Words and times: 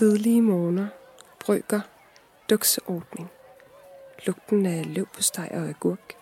Tidlige 0.00 0.42
morgener, 0.42 0.86
brygger, 1.40 1.80
dukseordning, 2.50 3.30
lugten 4.26 4.66
af 4.66 4.94
løv 4.94 5.06
på 5.06 5.22
steg 5.22 5.48
og 5.52 5.68
agurk, 5.68 6.14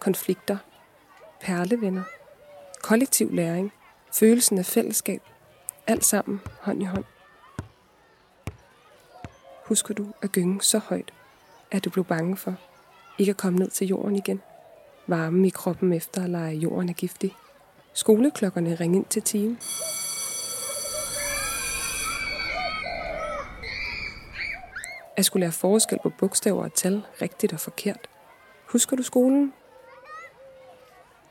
konflikter, 0.00 0.56
perlevenner, 1.40 2.02
kollektiv 2.82 3.32
læring, 3.32 3.72
følelsen 4.12 4.58
af 4.58 4.66
fællesskab, 4.66 5.22
alt 5.86 6.04
sammen 6.04 6.40
hånd 6.60 6.82
i 6.82 6.84
hånd. 6.84 7.04
Husker 9.64 9.94
du 9.94 10.06
at 10.22 10.32
gynge 10.32 10.62
så 10.62 10.78
højt, 10.78 11.12
at 11.70 11.84
du 11.84 11.90
blev 11.90 12.04
bange 12.04 12.36
for 12.36 12.54
ikke 13.18 13.30
at 13.30 13.36
komme 13.36 13.58
ned 13.58 13.70
til 13.70 13.86
jorden 13.86 14.16
igen? 14.16 14.42
Varmen 15.06 15.44
i 15.44 15.50
kroppen 15.50 15.92
efter 15.92 16.24
at 16.24 16.30
lege 16.30 16.56
jorden 16.56 16.88
er 16.88 16.94
giftig. 16.94 17.36
Skoleklokkerne 17.92 18.74
ring 18.74 18.96
ind 18.96 19.06
til 19.06 19.22
time. 19.22 19.56
At 25.20 25.26
skulle 25.26 25.40
lære 25.40 25.52
forskel 25.52 25.98
på 26.02 26.08
bogstaver 26.18 26.64
og 26.64 26.74
tal, 26.74 27.02
rigtigt 27.22 27.52
og 27.52 27.60
forkert. 27.60 28.08
Husker 28.66 28.96
du 28.96 29.02
skolen? 29.02 29.52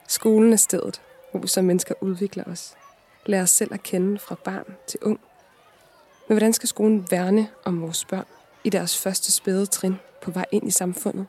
Skolen 0.07 0.53
er 0.53 0.57
stedet, 0.57 1.01
hvor 1.31 1.39
vi 1.39 1.47
som 1.47 1.65
mennesker 1.65 1.95
udvikler 2.01 2.43
os. 2.43 2.75
Lærer 3.25 3.43
os 3.43 3.49
selv 3.49 3.73
at 3.73 3.83
kende 3.83 4.19
fra 4.19 4.35
barn 4.43 4.75
til 4.87 4.99
ung. 5.01 5.19
Men 6.27 6.33
hvordan 6.33 6.53
skal 6.53 6.69
skolen 6.69 7.07
værne 7.11 7.47
om 7.65 7.81
vores 7.81 8.05
børn 8.05 8.25
i 8.63 8.69
deres 8.69 8.97
første 8.97 9.31
spæde 9.31 9.65
trin 9.65 9.95
på 10.21 10.31
vej 10.31 10.45
ind 10.51 10.67
i 10.67 10.71
samfundet? 10.71 11.25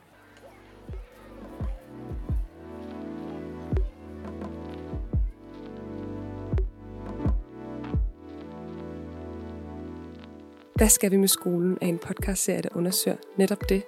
Hvad 10.81 10.89
skal 10.89 11.11
vi 11.11 11.17
med 11.17 11.27
skolen 11.27 11.77
er 11.81 11.85
en 11.85 11.97
podcastserie, 11.97 12.61
der 12.61 12.69
undersøger 12.75 13.17
netop 13.37 13.69
det. 13.69 13.83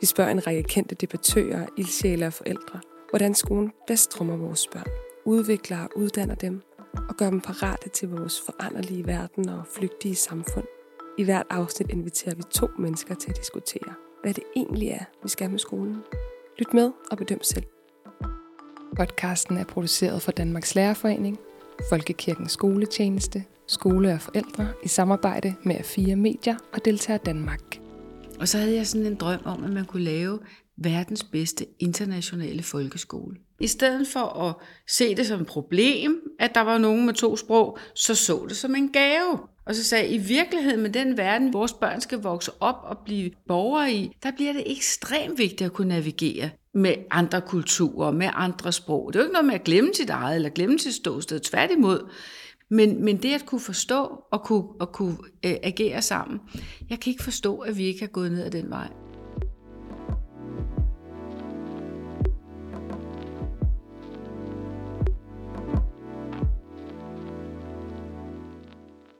Vi 0.00 0.06
spørger 0.06 0.30
en 0.30 0.46
række 0.46 0.62
kendte 0.62 0.94
debattører, 0.94 1.66
ildsjæle 1.76 2.26
og 2.26 2.32
forældre, 2.32 2.80
hvordan 3.10 3.34
skolen 3.34 3.72
bedst 3.86 4.20
rummer 4.20 4.36
vores 4.36 4.66
børn, 4.66 4.86
udvikler 5.24 5.78
og 5.78 5.90
uddanner 5.96 6.34
dem 6.34 6.62
og 7.08 7.16
gør 7.16 7.30
dem 7.30 7.40
parate 7.40 7.88
til 7.88 8.08
vores 8.08 8.42
foranderlige 8.46 9.06
verden 9.06 9.48
og 9.48 9.62
flygtige 9.76 10.14
samfund. 10.14 10.64
I 11.18 11.24
hvert 11.24 11.46
afsnit 11.50 11.90
inviterer 11.90 12.34
vi 12.34 12.42
to 12.42 12.66
mennesker 12.78 13.14
til 13.14 13.30
at 13.30 13.36
diskutere, 13.36 13.94
hvad 14.22 14.34
det 14.34 14.44
egentlig 14.56 14.88
er, 14.88 15.04
vi 15.22 15.28
skal 15.28 15.50
med 15.50 15.58
skolen. 15.58 15.96
Lyt 16.58 16.74
med 16.74 16.92
og 17.10 17.18
bedøm 17.18 17.42
selv. 17.42 17.66
Podcasten 18.96 19.56
er 19.56 19.64
produceret 19.64 20.22
for 20.22 20.32
Danmarks 20.32 20.74
Lærerforening, 20.74 21.38
Folkekirkens 21.88 22.52
Skoletjeneste, 22.52 23.44
Skole 23.70 24.12
og 24.12 24.20
Forældre 24.20 24.68
i 24.84 24.88
samarbejde 24.88 25.54
med 25.62 25.76
A4 25.76 26.14
Medier 26.14 26.56
og 26.72 26.84
Deltager 26.84 27.18
Danmark. 27.18 27.80
Og 28.40 28.48
så 28.48 28.58
havde 28.58 28.74
jeg 28.74 28.86
sådan 28.86 29.06
en 29.06 29.14
drøm 29.14 29.40
om, 29.44 29.64
at 29.64 29.70
man 29.70 29.84
kunne 29.84 30.02
lave 30.02 30.38
verdens 30.76 31.24
bedste 31.24 31.66
internationale 31.78 32.62
folkeskole. 32.62 33.36
I 33.60 33.66
stedet 33.66 34.08
for 34.08 34.20
at 34.20 34.54
se 34.88 35.14
det 35.14 35.26
som 35.26 35.40
et 35.40 35.46
problem, 35.46 36.20
at 36.38 36.54
der 36.54 36.60
var 36.60 36.78
nogen 36.78 37.06
med 37.06 37.14
to 37.14 37.36
sprog, 37.36 37.78
så 37.94 38.14
så 38.14 38.46
det 38.48 38.56
som 38.56 38.74
en 38.74 38.92
gave. 38.92 39.38
Og 39.66 39.74
så 39.74 39.84
sagde 39.84 40.04
jeg, 40.04 40.14
i 40.14 40.18
virkeligheden 40.18 40.82
med 40.82 40.90
den 40.90 41.16
verden, 41.16 41.52
vores 41.52 41.72
børn 41.72 42.00
skal 42.00 42.18
vokse 42.18 42.50
op 42.60 42.78
og 42.82 42.98
blive 43.04 43.30
borgere 43.48 43.92
i, 43.92 44.16
der 44.22 44.30
bliver 44.30 44.52
det 44.52 44.62
ekstremt 44.66 45.38
vigtigt 45.38 45.62
at 45.62 45.72
kunne 45.72 45.88
navigere 45.88 46.50
med 46.74 46.94
andre 47.10 47.40
kulturer, 47.40 48.10
med 48.10 48.28
andre 48.34 48.72
sprog. 48.72 49.12
Det 49.12 49.18
er 49.18 49.22
jo 49.22 49.24
ikke 49.24 49.32
noget 49.32 49.46
med 49.46 49.54
at 49.54 49.64
glemme 49.64 49.94
sit 49.94 50.10
eget 50.10 50.34
eller 50.34 50.48
glemme 50.48 50.78
sit 50.78 50.94
ståsted, 50.94 51.40
tværtimod. 51.40 52.10
Men, 52.72 53.04
men 53.04 53.16
det 53.16 53.34
at 53.34 53.46
kunne 53.46 53.60
forstå 53.60 54.24
og 54.30 54.42
kunne, 54.42 54.68
og 54.80 54.92
kunne 54.92 55.16
øh, 55.46 55.54
agere 55.62 56.02
sammen, 56.02 56.40
jeg 56.90 57.00
kan 57.00 57.10
ikke 57.10 57.24
forstå, 57.24 57.58
at 57.58 57.76
vi 57.76 57.84
ikke 57.84 58.00
har 58.00 58.06
gået 58.08 58.32
ned 58.32 58.44
ad 58.44 58.50
den 58.50 58.70
vej. 58.70 58.88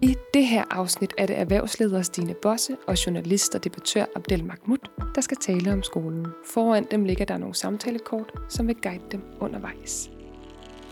I 0.03 0.15
det 0.35 0.47
her 0.47 0.65
afsnit 0.71 1.15
er 1.19 1.27
det 1.27 1.39
erhvervsleder 1.39 2.03
Stine 2.03 2.35
Bosse 2.43 2.77
og 2.87 3.07
journalist 3.07 3.55
og 3.55 3.65
debattør 3.65 4.05
Abdel 4.17 4.45
Mahmoud, 4.45 5.13
der 5.15 5.21
skal 5.21 5.37
tale 5.37 5.73
om 5.73 5.83
skolen. 5.83 6.27
Foran 6.47 6.87
dem 6.91 7.05
ligger 7.05 7.25
der 7.25 7.39
nogle 7.39 7.55
samtalekort, 7.55 8.33
som 8.49 8.67
vil 8.67 8.77
guide 8.83 9.05
dem 9.13 9.23
undervejs. 9.41 10.11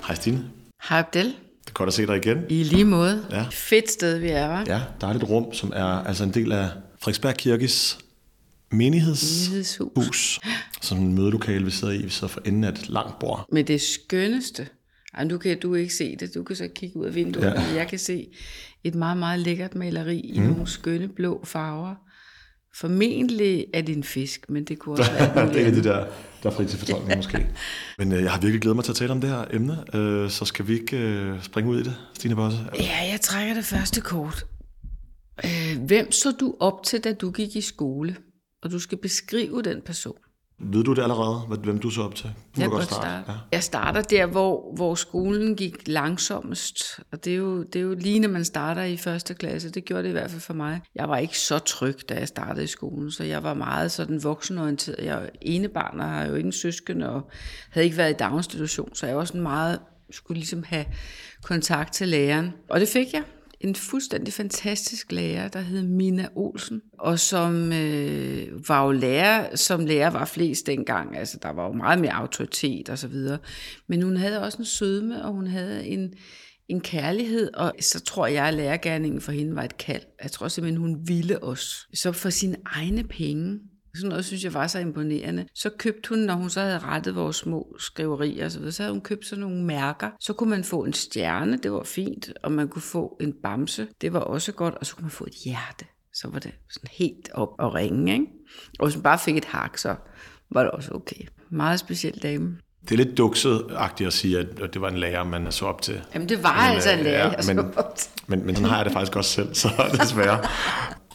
Hej 0.07 0.15
Stine. 0.15 0.51
Hej 0.89 0.99
Abdel. 0.99 1.48
Det 1.69 1.73
er 1.73 1.75
godt 1.75 1.89
at 1.89 1.95
se 1.95 2.06
dig 2.06 2.17
igen. 2.17 2.39
I 2.49 2.62
lige 2.62 2.84
måde. 2.84 3.27
Ja. 3.31 3.47
Fedt 3.51 3.91
sted, 3.91 4.19
vi 4.19 4.29
er, 4.29 4.65
hva'? 4.65 4.71
Ja, 4.71 4.81
dejligt 5.01 5.25
rum, 5.25 5.53
som 5.53 5.73
er 5.77 5.84
altså 5.84 6.25
en 6.25 6.34
del 6.34 6.53
af 6.53 6.69
Frederiksberg 7.01 7.37
Kirkes 7.37 7.99
menighedshus. 8.71 10.41
Som 10.81 10.99
en 10.99 11.15
mødelokale, 11.15 11.65
vi 11.65 11.71
sidder 11.71 11.95
i. 11.95 12.03
Vi 12.03 12.09
sidder 12.09 12.29
for 12.29 12.41
enden 12.45 12.65
af 12.65 12.69
et 12.69 12.89
langt 12.89 13.19
bord. 13.19 13.47
Med 13.53 13.65
det 13.65 13.81
skønneste. 13.81 14.69
Ej, 15.15 15.25
nu 15.25 15.39
kan 15.39 15.61
du 15.61 15.75
ikke 15.75 15.95
se 15.95 16.17
det. 16.17 16.34
Du 16.34 16.43
kan 16.43 16.56
så 16.56 16.69
kigge 16.75 16.97
ud 16.97 17.06
af 17.06 17.15
vinduet. 17.15 17.45
Ja. 17.45 17.75
Jeg 17.75 17.89
kan 17.89 17.99
se 17.99 18.27
et 18.85 18.95
meget, 18.95 19.17
meget 19.17 19.41
lækkert 19.41 19.75
maleri 19.75 20.21
i 20.21 20.41
mm. 20.41 20.47
nogle 20.47 20.67
skønne 20.67 21.09
blå 21.09 21.45
farver. 21.45 21.95
Formentlig 22.77 23.67
er 23.75 23.83
det 23.83 23.97
en 23.97 24.05
fisk, 24.05 24.47
men 24.49 24.65
det 24.65 24.79
kunne 24.79 24.99
også 24.99 25.12
være 25.12 25.49
det 25.55 25.67
er 25.67 25.71
det 25.71 25.85
der, 25.85 26.06
der 26.43 26.50
er 26.50 26.54
fri 26.54 26.66
til 26.66 26.78
fortolkning 26.78 27.19
måske. 27.19 27.47
Men 27.99 28.12
øh, 28.12 28.22
jeg 28.22 28.32
har 28.32 28.41
virkelig 28.41 28.60
glædet 28.60 28.76
mig 28.76 28.84
til 28.84 28.93
at 28.93 28.97
tale 28.97 29.12
om 29.12 29.21
det 29.21 29.31
her 29.31 29.44
emne. 29.50 29.97
Øh, 29.97 30.31
så 30.31 30.44
skal 30.44 30.66
vi 30.66 30.81
ikke 30.81 30.97
øh, 30.97 31.43
springe 31.43 31.71
ud 31.71 31.81
i 31.81 31.82
det, 31.82 31.94
Stine 32.15 32.37
Bosse? 32.37 32.59
Ja, 32.81 33.09
jeg 33.10 33.21
trækker 33.21 33.54
det 33.54 33.65
første 33.65 34.00
kort. 34.00 34.47
Øh, 35.44 35.82
hvem 35.87 36.12
så 36.12 36.31
du 36.41 36.54
op 36.60 36.82
til, 36.84 37.00
da 37.04 37.12
du 37.12 37.31
gik 37.31 37.56
i 37.56 37.60
skole? 37.60 38.16
Og 38.62 38.71
du 38.71 38.78
skal 38.78 38.99
beskrive 38.99 39.62
den 39.62 39.82
person. 39.87 40.16
Ved 40.61 40.85
du 40.85 40.95
det 40.95 41.03
allerede, 41.03 41.59
hvem 41.63 41.79
du 41.79 41.91
så 41.91 42.03
op 42.03 42.15
til? 42.15 42.31
Du 42.57 42.61
Jeg 42.61 42.71
godt 42.71 42.85
starte. 42.85 43.33
Ja. 43.33 43.39
Jeg 43.53 43.63
starter 43.63 44.03
der, 44.03 44.27
hvor, 44.27 44.75
hvor 44.75 44.95
skolen 44.95 45.57
gik 45.57 45.89
langsomst. 45.89 47.01
Og 47.13 47.25
det 47.25 47.33
er, 47.33 47.37
jo, 47.37 47.63
det 47.63 47.77
er 47.77 47.81
jo 47.81 47.95
lige, 47.95 48.21
når 48.21 48.29
man 48.29 48.45
starter 48.45 48.83
i 48.83 48.97
første 48.97 49.35
klasse. 49.35 49.71
Det 49.71 49.85
gjorde 49.85 50.03
det 50.03 50.09
i 50.09 50.13
hvert 50.13 50.31
fald 50.31 50.41
for 50.41 50.55
mig. 50.55 50.81
Jeg 50.95 51.09
var 51.09 51.17
ikke 51.17 51.39
så 51.39 51.59
tryg, 51.59 52.09
da 52.09 52.15
jeg 52.15 52.29
startede 52.29 52.65
i 52.65 52.67
skolen, 52.67 53.11
så 53.11 53.25
jeg 53.25 53.43
var 53.43 53.55
meget 53.55 53.93
sådan 53.93 54.23
voksenorienteret. 54.23 55.05
Jeg 55.05 55.23
er 55.23 55.29
enebarn 55.41 56.01
og 56.01 56.07
har 56.09 56.27
jo 56.27 56.35
ingen 56.35 56.53
søskende, 56.53 57.11
og 57.11 57.31
havde 57.71 57.85
ikke 57.85 57.97
været 57.97 58.11
i 58.11 58.17
daginstitution, 58.17 58.95
så 58.95 59.07
jeg 59.07 59.17
var 59.17 59.25
sådan 59.25 59.41
meget, 59.41 59.81
skulle 60.11 60.39
ligesom 60.39 60.63
have 60.63 60.85
kontakt 61.43 61.93
til 61.93 62.09
læreren. 62.09 62.53
Og 62.71 62.81
det 62.81 62.89
fik 62.89 63.13
jeg 63.13 63.23
en 63.61 63.75
fuldstændig 63.75 64.35
fantastisk 64.35 65.13
lærer, 65.13 65.49
der 65.49 65.61
hed 65.61 65.83
Mina 65.83 66.29
Olsen, 66.35 66.81
og 66.99 67.19
som 67.19 67.73
øh, 67.73 68.69
var 68.69 68.85
jo 68.85 68.93
lærer, 68.93 69.57
som 69.57 69.87
lærer 69.87 70.11
var 70.11 70.25
flest 70.25 70.67
dengang. 70.67 71.19
Altså, 71.19 71.39
der 71.43 71.51
var 71.51 71.67
jo 71.67 71.73
meget 71.73 71.99
mere 71.99 72.13
autoritet 72.13 72.89
og 72.89 72.99
så 72.99 73.09
videre. 73.09 73.39
Men 73.89 74.03
hun 74.03 74.17
havde 74.17 74.43
også 74.43 74.59
en 74.59 74.65
sødme, 74.65 75.25
og 75.25 75.33
hun 75.33 75.47
havde 75.47 75.87
en, 75.87 76.15
en 76.69 76.81
kærlighed, 76.81 77.55
og 77.55 77.73
så 77.81 78.01
tror 78.01 78.27
jeg, 78.27 78.47
at 78.47 78.55
lærergærningen 78.55 79.21
for 79.21 79.33
hende 79.33 79.57
var 79.57 79.63
et 79.63 79.79
kald. 79.79 80.03
Jeg 80.23 80.31
tror 80.31 80.49
simpelthen, 80.49 80.81
hun 80.81 80.99
ville 81.05 81.43
os. 81.43 81.89
Så 81.95 82.13
for 82.13 82.31
sine 82.31 82.57
egne 82.67 83.05
penge, 83.05 83.59
sådan 83.97 84.09
noget 84.09 84.25
synes 84.25 84.44
jeg 84.44 84.54
var 84.54 84.66
så 84.66 84.78
imponerende. 84.78 85.47
Så 85.54 85.71
købte 85.78 86.09
hun, 86.09 86.19
når 86.19 86.34
hun 86.34 86.50
så 86.50 86.60
havde 86.60 86.78
rettet 86.78 87.15
vores 87.15 87.37
små 87.37 87.76
skriverier 87.78 88.44
og 88.44 88.50
så 88.53 88.59
videre, 88.59 88.72
så 88.72 88.82
havde 88.82 88.93
hun 88.93 89.00
købt 89.03 89.26
sådan 89.26 89.41
nogle 89.44 89.65
mærker. 89.65 90.10
Så 90.21 90.32
kunne 90.32 90.50
man 90.50 90.65
få 90.65 90.84
en 90.84 90.93
stjerne, 90.93 91.59
det 91.62 91.72
var 91.72 91.82
fint, 91.84 92.28
og 92.43 92.53
man 92.53 92.69
kunne 92.69 92.82
få 92.82 93.16
en 93.21 93.32
bamse, 93.43 93.87
det 94.00 94.12
var 94.12 94.21
også 94.21 94.53
godt, 94.53 94.75
og 94.75 94.87
så 94.87 94.94
kunne 94.97 95.03
man 95.04 95.10
få 95.10 95.25
et 95.25 95.34
hjerte. 95.44 95.84
Så 96.15 96.28
var 96.28 96.38
det 96.38 96.53
sådan 96.71 96.88
helt 96.93 97.28
op 97.34 97.49
og 97.59 97.75
ringe, 97.75 98.12
ikke? 98.12 98.26
Og 98.78 98.87
hvis 98.87 98.97
man 98.97 99.03
bare 99.03 99.19
fik 99.19 99.37
et 99.37 99.44
hak, 99.44 99.78
så 99.78 99.94
var 100.50 100.62
det 100.62 100.70
også 100.70 100.91
okay. 100.94 101.20
Meget 101.50 101.81
speciel 101.81 102.19
dame. 102.23 102.56
Det 102.88 102.93
er 103.00 103.05
lidt 103.05 103.19
dukset-agtigt 103.20 104.06
at 104.06 104.12
sige, 104.12 104.38
at 104.38 104.75
det 104.75 104.81
var 104.81 104.88
en 104.88 104.99
lærer, 104.99 105.25
man 105.25 105.52
så 105.52 105.64
op 105.67 105.82
til. 105.82 106.00
Jamen 106.14 106.29
det 106.29 106.43
var 106.43 106.62
Men, 106.67 106.75
altså 106.75 106.91
en 106.91 106.99
øh, 106.99 107.05
lærer, 107.05 107.26
ja, 107.26 107.32
jeg 107.32 107.44
så 107.44 107.55
men- 107.55 107.75
op 107.76 107.96
til. 107.96 108.11
Men, 108.26 108.46
men 108.46 108.55
sådan 108.56 108.69
har 108.70 108.76
jeg 108.76 108.84
det 108.84 108.93
faktisk 108.93 109.17
også 109.17 109.31
selv, 109.31 109.55
så 109.55 109.69
desværre. 110.02 110.38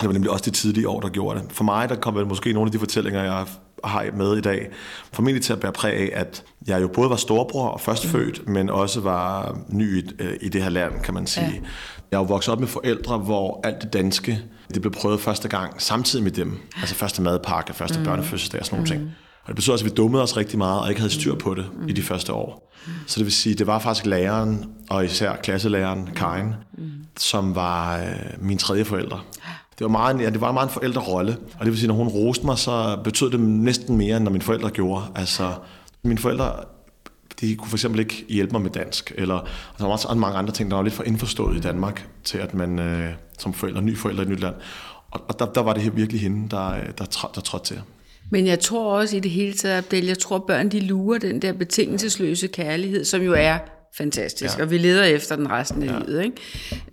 Det 0.01 0.07
var 0.07 0.13
nemlig 0.13 0.31
også 0.31 0.45
de 0.45 0.51
tidlige 0.51 0.89
år, 0.89 0.99
der 0.99 1.09
gjorde 1.09 1.39
det. 1.39 1.51
For 1.51 1.63
mig, 1.63 1.89
der 1.89 1.95
kom 1.95 2.15
vel 2.15 2.27
måske 2.27 2.53
nogle 2.53 2.67
af 2.67 2.71
de 2.71 2.79
fortællinger, 2.79 3.23
jeg 3.23 3.45
har 3.83 4.05
med 4.13 4.37
i 4.37 4.41
dag, 4.41 4.69
formentlig 5.13 5.43
til 5.43 5.53
at 5.53 5.59
bære 5.59 5.71
præg 5.71 5.93
af, 5.93 6.19
at 6.19 6.43
jeg 6.67 6.81
jo 6.81 6.87
både 6.87 7.09
var 7.09 7.15
storbror 7.15 7.67
og 7.67 7.81
førstfødt, 7.81 8.47
mm. 8.47 8.53
men 8.53 8.69
også 8.69 8.99
var 8.99 9.57
ny 9.69 9.97
i, 9.97 10.09
øh, 10.19 10.33
i 10.41 10.49
det 10.49 10.63
her 10.63 10.69
land, 10.69 10.93
kan 11.03 11.13
man 11.13 11.27
sige. 11.27 11.45
Ja. 11.45 11.51
Jeg 12.11 12.17
er 12.17 12.21
jo 12.21 12.25
vokset 12.25 12.51
op 12.51 12.59
med 12.59 12.67
forældre, 12.67 13.17
hvor 13.17 13.59
alt 13.63 13.81
det 13.81 13.93
danske, 13.93 14.39
det 14.73 14.81
blev 14.81 14.93
prøvet 14.93 15.19
første 15.19 15.47
gang 15.47 15.81
samtidig 15.81 16.23
med 16.23 16.31
dem. 16.31 16.59
Altså 16.77 16.95
første 16.95 17.21
madpakke, 17.21 17.73
første 17.73 17.99
mm. 17.99 18.05
børnefødselsdag 18.05 18.59
og 18.59 18.65
sådan 18.65 18.77
nogle 18.77 18.91
ting. 18.91 19.11
Og 19.43 19.47
det 19.47 19.55
betød 19.55 19.73
også, 19.73 19.85
at 19.85 19.91
vi 19.91 19.95
dummede 19.95 20.23
os 20.23 20.37
rigtig 20.37 20.57
meget, 20.57 20.81
og 20.81 20.89
ikke 20.89 21.01
havde 21.01 21.13
styr 21.13 21.35
på 21.35 21.53
det 21.53 21.65
mm. 21.81 21.89
i 21.89 21.91
de 21.91 22.01
første 22.01 22.33
år. 22.33 22.73
Så 23.07 23.19
det 23.19 23.25
vil 23.25 23.33
sige, 23.33 23.55
det 23.55 23.67
var 23.67 23.79
faktisk 23.79 24.05
læreren, 24.05 24.65
og 24.89 25.05
især 25.05 25.35
klasselæreren, 25.35 26.09
Karin, 26.15 26.53
mm. 26.77 26.91
som 27.17 27.55
var 27.55 27.97
øh, 27.97 28.05
min 28.39 28.57
tredje 28.57 28.85
forældre. 28.85 29.19
Det 29.79 29.85
var, 29.85 29.87
meget, 29.87 30.21
ja, 30.21 30.29
det 30.29 30.41
var 30.41 30.51
meget 30.51 30.67
en 30.67 30.73
forældrerolle, 30.73 31.37
og 31.59 31.65
det 31.65 31.67
vil 31.67 31.77
sige, 31.77 31.87
når 31.87 31.95
hun 31.95 32.07
roste 32.07 32.45
mig, 32.45 32.57
så 32.57 32.97
betød 33.03 33.31
det 33.31 33.39
næsten 33.39 33.97
mere, 33.97 34.17
end 34.17 34.23
når 34.23 34.31
mine 34.31 34.41
forældre 34.41 34.69
gjorde. 34.69 35.05
Altså, 35.15 35.53
mine 36.03 36.19
forældre 36.19 36.53
de 37.41 37.55
kunne 37.55 37.69
for 37.69 37.77
eksempel 37.77 37.99
ikke 37.99 38.25
hjælpe 38.29 38.51
mig 38.51 38.61
med 38.61 38.71
dansk, 38.71 39.13
eller 39.17 39.47
der 39.77 39.85
var 39.85 39.91
også 39.91 40.13
mange 40.15 40.37
andre 40.37 40.53
ting, 40.53 40.71
der 40.71 40.75
var 40.75 40.83
lidt 40.83 40.93
for 40.93 41.03
indforstået 41.03 41.57
i 41.57 41.59
Danmark, 41.59 42.07
til 42.23 42.37
at 42.37 42.53
man 42.53 42.79
øh, 42.79 43.09
som 43.39 43.53
forælder, 43.53 43.81
ny 43.81 43.97
forælder 43.97 44.21
i 44.21 44.23
et 44.23 44.29
nyt 44.29 44.39
land. 44.39 44.55
Og, 45.11 45.21
og 45.27 45.39
der, 45.39 45.45
der 45.45 45.61
var 45.61 45.73
det 45.73 45.95
virkelig 45.95 46.21
hende, 46.21 46.49
der, 46.49 46.73
der, 46.97 47.05
der, 47.05 47.31
der 47.35 47.41
trådte 47.41 47.65
til. 47.65 47.81
Men 48.29 48.47
jeg 48.47 48.59
tror 48.59 48.97
også 48.97 49.17
i 49.17 49.19
det 49.19 49.31
hele 49.31 49.53
taget, 49.53 49.77
Abdel, 49.77 50.05
jeg 50.05 50.19
tror 50.19 50.39
børn 50.39 50.69
de 50.69 50.79
lurer 50.79 51.19
den 51.19 51.41
der 51.41 51.53
betingelsesløse 51.53 52.47
kærlighed, 52.47 53.05
som 53.05 53.21
jo 53.21 53.33
er 53.37 53.57
fantastisk, 53.97 54.57
ja. 54.57 54.63
og 54.63 54.71
vi 54.71 54.77
leder 54.77 55.03
efter 55.03 55.35
den 55.35 55.51
resten 55.51 55.83
af 55.83 55.87
ja. 55.87 55.99
livet. 55.99 56.23
Ikke? 56.23 56.37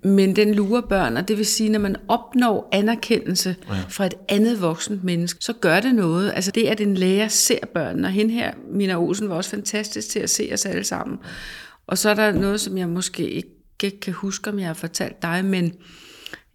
Men 0.04 0.36
den 0.36 0.54
lurer 0.54 0.80
børn, 0.80 1.16
og 1.16 1.28
det 1.28 1.38
vil 1.38 1.46
sige, 1.46 1.68
når 1.68 1.78
man 1.78 1.96
opnår 2.08 2.68
anerkendelse 2.72 3.56
ja. 3.68 3.74
fra 3.88 4.06
et 4.06 4.14
andet 4.28 4.62
voksent 4.62 5.04
menneske, 5.04 5.44
så 5.44 5.52
gør 5.52 5.80
det 5.80 5.94
noget. 5.94 6.32
Altså 6.34 6.50
det, 6.50 6.66
at 6.66 6.80
en 6.80 6.94
lærer 6.94 7.28
ser 7.28 7.66
børnene, 7.74 8.08
og 8.08 8.12
hende 8.12 8.34
her, 8.34 8.52
Mina 8.72 8.96
Olsen, 8.96 9.28
var 9.28 9.34
også 9.34 9.50
fantastisk 9.50 10.08
til 10.08 10.20
at 10.20 10.30
se 10.30 10.50
os 10.52 10.66
alle 10.66 10.84
sammen. 10.84 11.18
Og 11.86 11.98
så 11.98 12.10
er 12.10 12.14
der 12.14 12.32
noget, 12.32 12.60
som 12.60 12.78
jeg 12.78 12.88
måske 12.88 13.30
ikke 13.82 14.00
kan 14.00 14.12
huske, 14.12 14.50
om 14.50 14.58
jeg 14.58 14.66
har 14.66 14.74
fortalt 14.74 15.22
dig, 15.22 15.44
men 15.44 15.72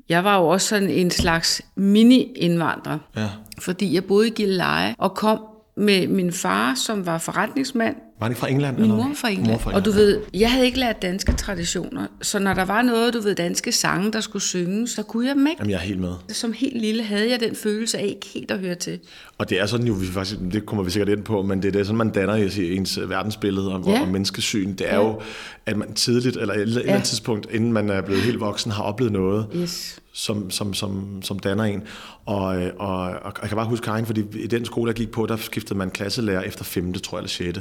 jeg 0.09 0.23
var 0.23 0.37
jo 0.37 0.47
også 0.47 0.67
sådan 0.67 0.89
en 0.89 1.11
slags 1.11 1.61
mini-indvandrer, 1.75 2.97
ja. 3.15 3.29
fordi 3.59 3.93
jeg 3.93 4.03
boede 4.03 4.27
i 4.27 4.31
Gilleleje 4.31 4.95
og 4.97 5.15
kom 5.15 5.39
med 5.77 6.07
min 6.07 6.31
far, 6.31 6.75
som 6.75 7.05
var 7.05 7.17
forretningsmand. 7.17 7.95
Var 8.19 8.27
det 8.27 8.37
fra 8.37 8.49
England? 8.49 8.77
Min 8.77 8.89
mor 8.89 9.11
fra 9.15 9.29
England. 9.29 9.47
Mor 9.47 9.57
fra 9.57 9.69
England. 9.69 9.75
Og 9.75 9.85
du 9.85 9.91
ved, 9.91 10.21
jeg 10.33 10.51
havde 10.51 10.65
ikke 10.65 10.79
lært 10.79 11.01
danske 11.01 11.31
traditioner, 11.31 12.07
så 12.21 12.39
når 12.39 12.53
der 12.53 12.65
var 12.65 12.81
noget, 12.81 13.13
du 13.13 13.19
ved, 13.19 13.35
danske 13.35 13.71
sange, 13.71 14.11
der 14.11 14.19
skulle 14.19 14.43
synges, 14.43 14.91
så 14.91 15.03
kunne 15.03 15.27
jeg 15.27 15.35
dem 15.35 15.47
ikke. 15.47 15.57
Jamen, 15.59 15.71
jeg 15.71 15.77
er 15.77 15.81
helt 15.81 15.99
med. 15.99 16.13
Som 16.29 16.53
helt 16.53 16.81
lille 16.81 17.03
havde 17.03 17.29
jeg 17.29 17.39
den 17.39 17.55
følelse 17.55 17.97
af 17.97 18.05
ikke 18.05 18.27
helt 18.33 18.51
at 18.51 18.59
høre 18.59 18.75
til. 18.75 18.99
Og 19.37 19.49
det 19.49 19.61
er 19.61 19.65
sådan 19.65 19.87
jo, 19.87 19.93
vi 19.93 20.05
faktisk, 20.05 20.39
det 20.51 20.65
kommer 20.65 20.83
vi 20.83 20.91
sikkert 20.91 21.09
ind 21.17 21.23
på, 21.23 21.41
men 21.41 21.61
det 21.61 21.67
er 21.67 21.71
det, 21.71 21.85
sådan, 21.85 21.97
man 21.97 22.09
danner 22.09 22.35
i 22.35 22.75
ens 22.75 22.99
verdensbillede 23.07 23.73
og, 23.73 23.83
ja. 23.87 24.01
og 24.01 24.07
menneskesyn. 24.07 24.75
Det 24.75 24.91
er 24.91 24.95
ja. 24.95 25.05
jo, 25.05 25.21
at 25.65 25.77
man 25.77 25.93
tidligt, 25.93 26.37
eller 26.37 26.53
et 26.53 26.61
eller 26.61 26.81
andet 26.81 26.93
ja. 26.93 26.99
tidspunkt, 26.99 27.47
inden 27.51 27.73
man 27.73 27.89
er 27.89 28.01
blevet 28.01 28.21
helt 28.23 28.39
voksen, 28.39 28.71
har 28.71 28.83
oplevet 28.83 29.13
noget, 29.13 29.47
yes. 29.55 29.99
som, 30.13 30.51
som, 30.51 30.73
som, 30.73 31.21
som 31.21 31.39
danner 31.39 31.63
en. 31.63 31.83
Og, 32.25 32.61
øh, 32.61 32.71
og, 32.79 32.99
og 33.01 33.33
jeg 33.41 33.49
kan 33.49 33.55
bare 33.55 33.67
huske 33.67 33.83
Karin, 33.83 34.05
fordi 34.05 34.23
i 34.33 34.47
den 34.47 34.65
skole, 34.65 34.89
jeg 34.89 34.95
gik 34.95 35.11
på, 35.11 35.25
der 35.25 35.37
skiftede 35.37 35.77
man 35.77 35.89
klasselærer 35.89 36.41
efter 36.41 36.63
5. 36.63 36.93
tror 36.93 37.17
jeg, 37.17 37.21
eller 37.21 37.29
6. 37.29 37.59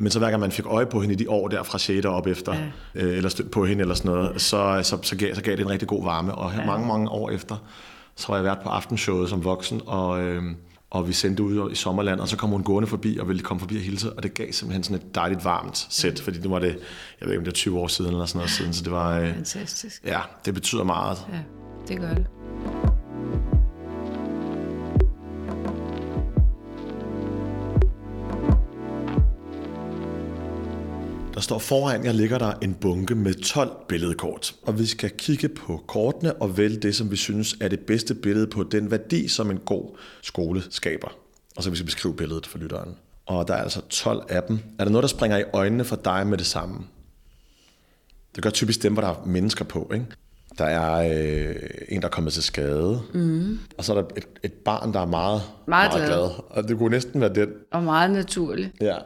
Men 0.00 0.10
så 0.10 0.18
hver 0.18 0.30
gang 0.30 0.40
man 0.40 0.52
fik 0.52 0.66
øje 0.66 0.86
på 0.86 1.00
hende 1.00 1.14
i 1.14 1.16
de 1.16 1.30
år 1.30 1.48
der 1.48 1.62
fra 1.62 1.78
6. 1.78 2.06
op 2.06 2.26
efter, 2.26 2.54
ja. 2.54 2.60
øh, 2.94 3.16
eller 3.16 3.30
stødt 3.30 3.50
på 3.50 3.66
hende 3.66 3.80
eller 3.80 3.94
sådan 3.94 4.10
noget, 4.10 4.40
så, 4.40 4.80
så, 4.82 4.98
så, 5.02 5.16
gav, 5.16 5.34
så 5.34 5.42
gav 5.42 5.52
det 5.56 5.60
en 5.60 5.70
rigtig 5.70 5.88
god 5.88 6.04
varme. 6.04 6.34
Og 6.34 6.52
ja. 6.52 6.66
mange, 6.66 6.86
mange 6.86 7.08
år 7.10 7.30
efter, 7.30 7.56
så 8.16 8.26
var 8.28 8.36
jeg 8.36 8.44
været 8.44 8.58
på 8.62 8.68
aftenshowet 8.68 9.28
som 9.28 9.44
voksen, 9.44 9.80
og, 9.86 10.22
øh, 10.22 10.42
og 10.90 11.08
vi 11.08 11.12
sendte 11.12 11.42
ud 11.42 11.70
i 11.72 11.74
sommerland, 11.74 12.20
og 12.20 12.28
så 12.28 12.36
kom 12.36 12.50
hun 12.50 12.62
gående 12.62 12.86
forbi 12.86 13.18
og 13.18 13.28
ville 13.28 13.42
komme 13.42 13.60
forbi 13.60 13.76
og 13.76 13.82
hilse, 13.82 14.12
og 14.12 14.22
det 14.22 14.34
gav 14.34 14.52
simpelthen 14.52 14.82
sådan 14.82 15.06
et 15.06 15.14
dejligt 15.14 15.44
varmt 15.44 15.86
sæt, 15.90 16.18
ja. 16.20 16.24
fordi 16.24 16.38
det 16.38 16.50
var 16.50 16.58
det, 16.58 16.78
jeg 17.20 17.26
ved 17.26 17.30
ikke 17.30 17.38
om 17.38 17.44
det 17.44 17.50
er 17.50 17.54
20 17.54 17.78
år 17.78 17.86
siden 17.86 18.10
eller 18.12 18.26
sådan 18.26 18.38
noget 18.38 18.50
siden, 18.50 18.72
så 18.72 18.84
det 18.84 18.92
var... 18.92 19.18
Øh, 19.18 19.34
Fantastisk. 19.34 20.04
Ja, 20.04 20.20
det 20.44 20.54
betyder 20.54 20.84
meget. 20.84 21.18
Ja, 21.32 21.38
det 21.88 22.00
gør 22.00 22.14
det. 22.14 22.26
Der 31.40 31.44
står 31.44 31.58
foran 31.58 32.04
jer 32.04 32.12
ligger 32.12 32.38
der 32.38 32.52
en 32.62 32.74
bunke 32.74 33.14
med 33.14 33.34
12 33.34 33.70
billedkort, 33.88 34.54
og 34.62 34.78
vi 34.78 34.86
skal 34.86 35.10
kigge 35.10 35.48
på 35.48 35.84
kortene 35.86 36.32
og 36.32 36.56
vælge 36.56 36.76
det, 36.76 36.96
som 36.96 37.10
vi 37.10 37.16
synes 37.16 37.56
er 37.60 37.68
det 37.68 37.80
bedste 37.80 38.14
billede 38.14 38.46
på 38.46 38.62
den 38.62 38.90
værdi, 38.90 39.28
som 39.28 39.50
en 39.50 39.58
god 39.58 39.98
skole 40.22 40.62
skaber. 40.70 41.08
Og 41.56 41.62
så 41.62 41.70
vi 41.70 41.78
vi 41.78 41.84
beskrive 41.84 42.16
billedet 42.16 42.46
for 42.46 42.58
lytteren. 42.58 42.94
Og 43.26 43.48
der 43.48 43.54
er 43.54 43.62
altså 43.62 43.80
12 43.88 44.22
af 44.28 44.42
dem. 44.42 44.58
Er 44.78 44.84
der 44.84 44.90
noget, 44.90 45.02
der 45.02 45.08
springer 45.08 45.38
i 45.38 45.44
øjnene 45.52 45.84
for 45.84 45.96
dig 45.96 46.26
med 46.26 46.38
det 46.38 46.46
samme? 46.46 46.78
Det 48.34 48.42
gør 48.42 48.50
typisk 48.50 48.82
dem, 48.82 48.92
hvor 48.92 49.02
der 49.02 49.08
er 49.08 49.24
mennesker 49.26 49.64
på, 49.64 49.90
ikke? 49.94 50.06
Der 50.58 50.64
er 50.64 51.10
øh, 51.48 51.54
en, 51.88 52.00
der 52.00 52.06
er 52.06 52.10
kommet 52.12 52.32
til 52.32 52.42
skade. 52.42 53.02
Mm. 53.14 53.58
Og 53.78 53.84
så 53.84 53.94
er 53.94 54.02
der 54.02 54.08
et, 54.16 54.24
et 54.42 54.52
barn, 54.52 54.92
der 54.92 55.00
er 55.00 55.06
meget, 55.06 55.42
meget, 55.66 55.92
meget 55.92 56.06
glad. 56.06 56.06
glad. 56.06 56.30
Og 56.50 56.68
det 56.68 56.78
kunne 56.78 56.90
næsten 56.90 57.20
være 57.20 57.34
den. 57.34 57.48
Og 57.72 57.82
meget 57.82 58.10
naturligt. 58.10 58.70
Ja. 58.80 58.96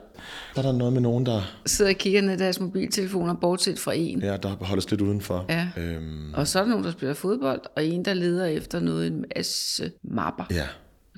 Så 0.55 0.61
er 0.61 0.63
der 0.63 0.73
noget 0.73 0.93
med 0.93 1.01
nogen, 1.01 1.27
der... 1.27 1.41
Sidder 1.67 1.91
og 1.91 1.97
kigger 1.97 2.23
ned 2.23 2.35
i 2.35 2.37
deres 2.37 2.61
mobiltelefoner, 2.61 3.35
bortset 3.35 3.79
fra 3.79 3.93
en. 3.95 4.23
Ja, 4.23 4.37
der 4.37 4.49
holdes 4.61 4.91
lidt 4.91 5.01
udenfor. 5.01 5.45
Ja. 5.49 5.69
Øhm. 5.77 6.35
Og 6.35 6.49
så 6.49 6.59
er 6.59 6.63
der 6.63 6.71
nogen, 6.71 6.85
der 6.85 6.93
spiller 6.93 7.15
fodbold, 7.15 7.61
og 7.77 7.85
en, 7.85 8.05
der 8.05 8.15
leder 8.15 8.47
efter 8.47 8.81
noget, 8.81 9.07
en 9.07 9.25
masse 9.37 9.93
mapper. 10.05 10.45
Ja. 10.51 10.67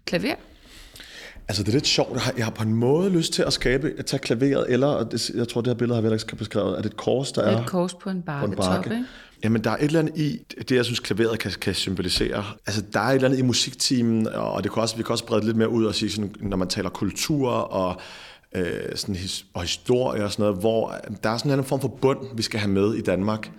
Klaver. 0.05 0.34
Altså, 1.49 1.62
det 1.62 1.69
er 1.69 1.72
lidt 1.72 1.87
sjovt. 1.87 2.20
Jeg 2.37 2.44
har 2.44 2.52
på 2.52 2.62
en 2.62 2.75
måde 2.75 3.11
lyst 3.11 3.32
til 3.32 3.43
at 3.43 3.52
skabe, 3.52 3.93
at 3.99 4.06
tage 4.06 4.20
klaveret, 4.20 4.67
eller, 4.69 5.19
jeg 5.34 5.49
tror, 5.49 5.61
det 5.61 5.70
her 5.70 5.75
billede 5.75 5.94
har 5.94 6.02
vel 6.02 6.12
ikke 6.12 6.37
beskrevet, 6.37 6.79
er 6.79 6.82
det 6.82 6.90
et 6.90 6.96
kors, 6.96 7.32
der 7.32 7.43
er... 7.43 7.61
Et 7.61 7.67
kors 7.67 7.94
på 7.94 8.11
en 8.11 8.22
bakke, 8.22 8.46
på 8.46 8.52
en 8.52 8.56
bakke. 8.56 8.88
Top, 8.88 8.93
ikke? 8.93 9.05
Jamen, 9.44 9.65
der 9.65 9.71
er 9.71 9.77
et 9.77 9.83
eller 9.83 10.00
andet 10.00 10.19
i 10.19 10.38
det, 10.69 10.71
jeg 10.71 10.85
synes, 10.85 11.00
klaveret 11.00 11.38
kan, 11.38 11.53
kan 11.61 11.75
symbolisere. 11.75 12.44
Altså, 12.67 12.83
der 12.93 13.00
er 13.00 13.09
et 13.09 13.15
eller 13.15 13.29
andet 13.29 13.38
i 13.38 13.43
musikteamen, 13.43 14.27
og 14.27 14.65
det 14.65 14.73
kan 14.73 14.83
også, 14.83 14.97
vi 14.97 15.03
kan 15.03 15.12
også 15.12 15.27
brede 15.27 15.44
lidt 15.44 15.56
mere 15.56 15.69
ud 15.69 15.85
og 15.85 15.94
sige, 15.94 16.11
sådan, 16.11 16.35
når 16.41 16.56
man 16.56 16.69
taler 16.69 16.88
kultur 16.88 17.50
og, 17.50 18.00
øh, 18.55 18.97
sådan, 18.97 19.15
his, 19.15 19.47
og 19.55 19.62
historie 19.62 20.25
og 20.25 20.33
sådan 20.33 20.43
noget, 20.43 20.61
hvor 20.61 20.94
der 21.23 21.31
er 21.31 21.37
sådan 21.37 21.59
en 21.59 21.65
form 21.65 21.81
for 21.81 21.88
bund, 21.88 22.19
vi 22.37 22.43
skal 22.43 22.61
have 22.61 22.71
med 22.71 22.94
i 22.94 23.00
Danmark. 23.00 23.50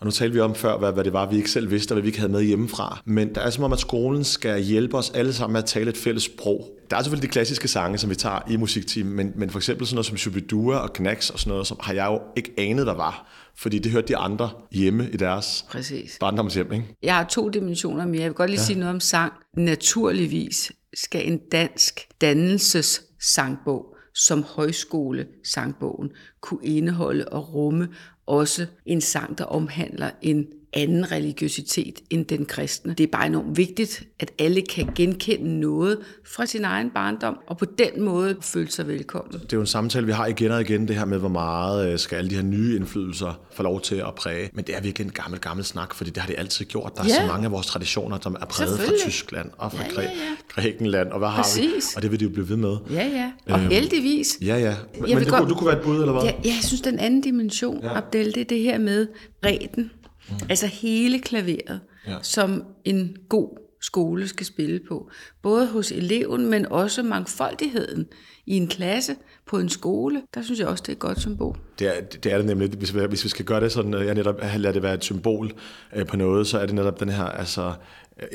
Og 0.00 0.06
nu 0.06 0.10
talte 0.10 0.34
vi 0.34 0.40
om 0.40 0.54
før, 0.54 0.78
hvad, 0.78 0.92
hvad 0.92 1.04
det 1.04 1.12
var, 1.12 1.26
vi 1.26 1.36
ikke 1.36 1.50
selv 1.50 1.70
vidste, 1.70 1.92
og 1.92 1.94
hvad 1.94 2.02
vi 2.02 2.08
ikke 2.08 2.18
havde 2.18 2.32
med 2.32 2.42
hjemmefra. 2.42 3.02
Men 3.04 3.34
der 3.34 3.40
er 3.40 3.50
som 3.50 3.64
om, 3.64 3.72
at 3.72 3.78
skolen 3.78 4.24
skal 4.24 4.62
hjælpe 4.62 4.96
os 4.96 5.10
alle 5.10 5.32
sammen 5.32 5.52
med 5.52 5.62
at 5.62 5.66
tale 5.68 5.90
et 5.90 5.96
fælles 5.96 6.22
sprog. 6.22 6.70
Der 6.90 6.96
er 6.96 7.02
selvfølgelig 7.02 7.28
de 7.28 7.32
klassiske 7.32 7.68
sange, 7.68 7.98
som 7.98 8.10
vi 8.10 8.14
tager 8.14 8.38
i 8.50 8.56
musikteamen, 8.56 9.16
men, 9.16 9.32
men 9.36 9.50
for 9.50 9.58
eksempel 9.58 9.86
sådan 9.86 9.94
noget 9.94 10.06
som 10.06 10.16
Shubidua 10.16 10.76
og 10.76 10.92
Knacks 10.92 11.30
og 11.30 11.38
sådan 11.38 11.50
noget, 11.50 11.66
som 11.66 11.76
har 11.80 11.94
jeg 11.94 12.06
jo 12.06 12.20
ikke 12.36 12.52
anet, 12.58 12.86
der 12.86 12.94
var. 12.94 13.26
Fordi 13.56 13.78
det 13.78 13.92
hørte 13.92 14.08
de 14.08 14.16
andre 14.16 14.50
hjemme 14.72 15.10
i 15.12 15.16
deres 15.16 15.64
Præcis. 15.70 16.16
barndomshjem, 16.20 16.72
ikke? 16.72 16.86
Jeg 17.02 17.16
har 17.16 17.24
to 17.24 17.48
dimensioner 17.48 18.06
mere. 18.06 18.20
Jeg 18.20 18.28
vil 18.28 18.34
godt 18.34 18.50
lige 18.50 18.60
ja. 18.60 18.66
sige 18.66 18.78
noget 18.78 18.94
om 18.94 19.00
sang. 19.00 19.32
Naturligvis 19.56 20.72
skal 20.94 21.26
en 21.28 21.40
dansk 21.52 22.00
dannelsessangbog 22.20 23.97
som 24.18 24.42
højskole 24.42 25.26
sangbogen 25.44 26.10
kunne 26.40 26.66
indeholde 26.66 27.28
og 27.28 27.54
rumme 27.54 27.88
også 28.26 28.66
en 28.86 29.00
sang, 29.00 29.38
der 29.38 29.44
omhandler 29.44 30.10
en 30.22 30.46
anden 30.72 31.12
religiøsitet 31.12 32.00
end 32.10 32.26
den 32.26 32.46
kristne. 32.46 32.94
Det 32.94 33.04
er 33.04 33.10
bare 33.12 33.26
enormt 33.26 33.56
vigtigt, 33.56 34.02
at 34.20 34.30
alle 34.38 34.62
kan 34.62 34.88
genkende 34.94 35.60
noget 35.60 35.98
fra 36.26 36.46
sin 36.46 36.64
egen 36.64 36.90
barndom, 36.90 37.38
og 37.46 37.58
på 37.58 37.64
den 37.64 38.02
måde 38.02 38.36
føle 38.40 38.70
sig 38.70 38.88
velkommen. 38.88 39.32
Det 39.32 39.52
er 39.52 39.56
jo 39.56 39.60
en 39.60 39.66
samtale, 39.66 40.06
vi 40.06 40.12
har 40.12 40.26
igen 40.26 40.50
og 40.50 40.60
igen, 40.60 40.88
det 40.88 40.96
her 40.96 41.04
med, 41.04 41.18
hvor 41.18 41.28
meget 41.28 41.92
øh, 41.92 41.98
skal 41.98 42.16
alle 42.16 42.30
de 42.30 42.34
her 42.34 42.42
nye 42.42 42.76
indflydelser 42.76 43.40
få 43.52 43.62
lov 43.62 43.80
til 43.80 43.94
at 43.94 44.14
præge. 44.16 44.50
Men 44.52 44.64
det 44.64 44.76
er 44.76 44.80
virkelig 44.80 45.04
en 45.04 45.12
gammel, 45.12 45.40
gammel 45.40 45.64
snak, 45.64 45.94
fordi 45.94 46.10
det 46.10 46.18
har 46.18 46.26
det 46.26 46.38
altid 46.38 46.64
gjort. 46.64 46.92
Der 46.96 47.02
er 47.02 47.06
ja. 47.06 47.14
så 47.14 47.26
mange 47.26 47.44
af 47.44 47.52
vores 47.52 47.66
traditioner, 47.66 48.18
som 48.22 48.36
er 48.40 48.46
præget 48.46 48.78
fra 48.78 48.92
Tyskland 49.00 49.50
og 49.58 49.72
fra 49.72 49.84
ja, 49.96 50.02
ja, 50.02 50.08
ja. 50.08 50.10
Grækenland, 50.48 51.08
og 51.08 51.18
hvad 51.18 51.28
Præcis. 51.28 51.60
har 51.60 51.70
vi? 51.70 51.82
Og 51.96 52.02
det 52.02 52.10
vil 52.10 52.20
de 52.20 52.24
jo 52.24 52.30
blive 52.30 52.48
ved 52.48 52.56
med. 52.56 52.76
Ja, 52.90 53.06
ja. 53.06 53.32
Og 53.54 53.60
øhm, 53.60 53.70
heldigvis. 53.70 54.38
Ja, 54.42 54.56
ja. 54.56 54.74
Men, 54.94 55.02
men 55.02 55.18
det, 55.18 55.28
godt, 55.28 55.48
du 55.48 55.54
kunne 55.54 55.68
være 55.68 55.78
et 55.78 55.84
bud, 55.84 56.00
eller 56.00 56.12
hvad? 56.12 56.22
Ja, 56.22 56.32
jeg 56.44 56.58
synes, 56.62 56.80
den 56.80 56.98
anden 56.98 57.20
dimension, 57.20 57.82
ja. 57.82 57.96
Abdel, 57.96 58.34
det 58.34 58.40
er 58.40 58.44
det 58.44 58.60
her 58.60 58.78
med 58.78 59.06
bredden 59.42 59.90
Mm. 60.30 60.36
Altså 60.48 60.66
hele 60.66 61.20
klaveret, 61.20 61.80
ja. 62.06 62.16
som 62.22 62.64
en 62.84 63.16
god 63.28 63.58
skole 63.80 64.28
skal 64.28 64.46
spille 64.46 64.80
på. 64.88 65.10
Både 65.42 65.66
hos 65.66 65.92
eleven, 65.92 66.50
men 66.50 66.66
også 66.66 67.02
mangfoldigheden 67.02 68.06
i 68.46 68.56
en 68.56 68.68
klasse 68.68 69.16
på 69.46 69.58
en 69.58 69.68
skole. 69.68 70.22
Der 70.34 70.42
synes 70.42 70.60
jeg 70.60 70.68
også, 70.68 70.82
det 70.82 70.88
er 70.88 70.92
et 70.92 70.98
godt 70.98 71.20
symbol. 71.20 71.56
Det 71.78 71.96
er 71.96 72.00
det, 72.00 72.32
er 72.32 72.36
det 72.36 72.46
nemlig. 72.46 72.68
Hvis 72.68 72.94
vi, 72.94 73.00
hvis 73.08 73.24
vi 73.24 73.28
skal 73.28 73.44
gøre 73.44 73.60
det 73.60 73.72
sådan, 73.72 73.94
jeg 73.94 74.14
netop 74.14 74.40
lader 74.56 74.72
det 74.72 74.82
være 74.82 74.94
et 74.94 75.04
symbol 75.04 75.52
øh, 75.96 76.06
på 76.06 76.16
noget, 76.16 76.46
så 76.46 76.58
er 76.58 76.66
det 76.66 76.74
netop 76.74 77.00
den 77.00 77.08
her 77.08 77.24
altså, 77.24 77.72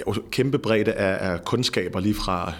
øh, 0.07 0.15
kæmpe 0.31 0.59
bredde 0.59 0.93
af, 0.93 1.31
af 1.31 1.45
kundskaber 1.45 1.99
lige 1.99 2.15
fra 2.15 2.53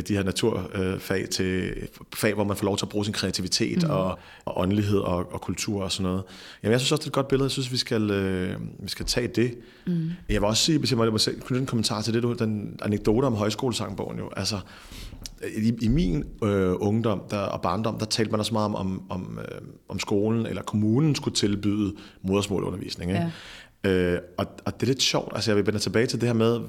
de 0.00 0.14
her 0.16 0.22
naturfag 0.22 1.28
til 1.28 1.72
fag, 2.14 2.34
hvor 2.34 2.44
man 2.44 2.56
får 2.56 2.64
lov 2.64 2.76
til 2.76 2.84
at 2.84 2.88
bruge 2.88 3.04
sin 3.04 3.14
kreativitet 3.14 3.82
mm. 3.82 3.90
og, 3.90 4.18
og 4.44 4.60
åndelighed 4.60 4.98
og, 4.98 5.32
og 5.32 5.40
kultur 5.40 5.82
og 5.82 5.92
sådan 5.92 6.02
noget. 6.02 6.22
Jamen, 6.62 6.72
jeg 6.72 6.80
synes 6.80 6.92
også, 6.92 7.00
det 7.00 7.06
er 7.06 7.10
et 7.10 7.14
godt 7.14 7.28
billede. 7.28 7.44
Jeg 7.44 7.50
synes, 7.50 7.72
vi 7.72 7.76
skal, 7.76 8.10
øh, 8.10 8.56
vi 8.82 8.88
skal 8.88 9.06
tage 9.06 9.28
det. 9.28 9.58
Mm. 9.86 10.10
Jeg 10.28 10.40
vil 10.40 10.44
også 10.44 10.64
sige, 10.64 10.78
hvis 10.78 10.90
jeg 10.90 10.98
må 10.98 11.18
knytte 11.18 11.60
en 11.60 11.66
kommentar 11.66 12.02
til 12.02 12.14
det, 12.14 12.22
du, 12.22 12.32
den 12.32 12.78
anekdote 12.82 13.24
om 13.24 13.34
højskolesangbogen 13.34 14.18
jo. 14.18 14.30
Altså, 14.36 14.58
i, 15.56 15.72
i 15.82 15.88
min 15.88 16.24
øh, 16.44 16.72
ungdom 16.76 17.22
der, 17.30 17.38
og 17.38 17.62
barndom, 17.62 17.98
der 17.98 18.06
talte 18.06 18.30
man 18.30 18.40
også 18.40 18.52
meget 18.52 18.64
om, 18.64 18.74
om, 18.74 19.02
om, 19.08 19.38
øh, 19.38 19.60
om 19.88 19.98
skolen 19.98 20.46
eller 20.46 20.62
kommunen 20.62 21.14
skulle 21.14 21.34
tilbyde 21.34 21.94
modersmålundervisning. 22.22 23.10
Ikke? 23.10 23.32
Ja. 23.84 23.90
Øh, 23.90 24.20
og, 24.38 24.46
og 24.64 24.74
det 24.74 24.82
er 24.82 24.86
lidt 24.86 25.02
sjovt. 25.02 25.32
Altså, 25.34 25.50
jeg 25.50 25.56
vil 25.56 25.66
vende 25.66 25.78
tilbage 25.78 26.06
til 26.06 26.20
det 26.20 26.28
her 26.28 26.34
med, 26.34 26.60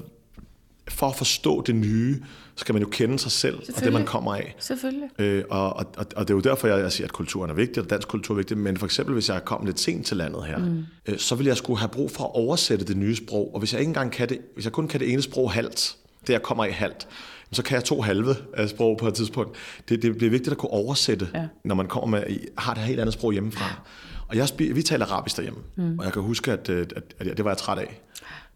for 0.88 1.06
at 1.08 1.16
forstå 1.16 1.62
det 1.62 1.74
nye, 1.74 2.22
skal 2.56 2.72
man 2.72 2.82
jo 2.82 2.88
kende 2.88 3.18
sig 3.18 3.32
selv 3.32 3.58
og 3.76 3.84
det, 3.84 3.92
man 3.92 4.04
kommer 4.04 4.34
af. 4.34 4.54
Selvfølgelig. 4.58 5.08
Øh, 5.18 5.44
og, 5.50 5.76
og, 5.76 5.86
og 5.96 6.28
det 6.28 6.30
er 6.30 6.34
jo 6.34 6.40
derfor, 6.40 6.68
jeg, 6.68 6.78
jeg 6.78 6.92
siger, 6.92 7.06
at 7.06 7.12
kulturen 7.12 7.50
er 7.50 7.54
vigtig, 7.54 7.82
og 7.82 7.90
dansk 7.90 8.08
kultur 8.08 8.34
er 8.34 8.36
vigtig. 8.36 8.58
Men 8.58 8.76
for 8.76 8.86
eksempel, 8.86 9.12
hvis 9.12 9.28
jeg 9.28 9.44
kom 9.44 9.66
lidt 9.66 9.80
sent 9.80 10.06
til 10.06 10.16
landet 10.16 10.44
her, 10.44 10.58
mm. 10.58 10.84
øh, 11.06 11.18
så 11.18 11.34
vil 11.34 11.46
jeg 11.46 11.56
skulle 11.56 11.78
have 11.78 11.88
brug 11.88 12.10
for 12.10 12.24
at 12.24 12.30
oversætte 12.34 12.84
det 12.84 12.96
nye 12.96 13.16
sprog. 13.16 13.54
Og 13.54 13.58
hvis 13.58 13.72
jeg 13.72 13.80
ikke 13.80 13.90
engang 13.90 14.12
kan 14.12 14.28
det, 14.28 14.38
hvis 14.54 14.64
jeg 14.64 14.72
kun 14.72 14.88
kan 14.88 15.00
det 15.00 15.12
ene 15.12 15.22
sprog 15.22 15.52
halvt, 15.52 15.96
det 16.26 16.32
jeg 16.32 16.42
kommer 16.42 16.64
af 16.64 16.72
halvt, 16.72 17.08
så 17.52 17.62
kan 17.62 17.74
jeg 17.74 17.84
to 17.84 18.00
halve 18.00 18.36
af 18.54 18.68
sprog 18.68 18.98
på 18.98 19.08
et 19.08 19.14
tidspunkt. 19.14 19.56
Det, 19.88 20.02
det 20.02 20.16
bliver 20.16 20.30
vigtigt 20.30 20.52
at 20.52 20.58
kunne 20.58 20.70
oversætte, 20.70 21.28
ja. 21.34 21.46
når 21.64 21.74
man 21.74 21.86
kommer 21.86 22.18
med, 22.18 22.36
har 22.58 22.74
det 22.74 22.82
helt 22.82 23.00
andet 23.00 23.12
sprog 23.12 23.32
hjemmefra. 23.32 23.80
Og 24.28 24.36
jeg, 24.36 24.48
vi 24.58 24.82
taler 24.82 25.06
arabisk 25.06 25.36
derhjemme, 25.36 25.60
mm. 25.76 25.98
og 25.98 26.04
jeg 26.04 26.12
kan 26.12 26.22
huske, 26.22 26.52
at, 26.52 26.70
at, 26.70 27.14
at 27.18 27.36
det 27.36 27.44
var 27.44 27.50
jeg 27.50 27.58
træt 27.58 27.78
af. 27.78 28.00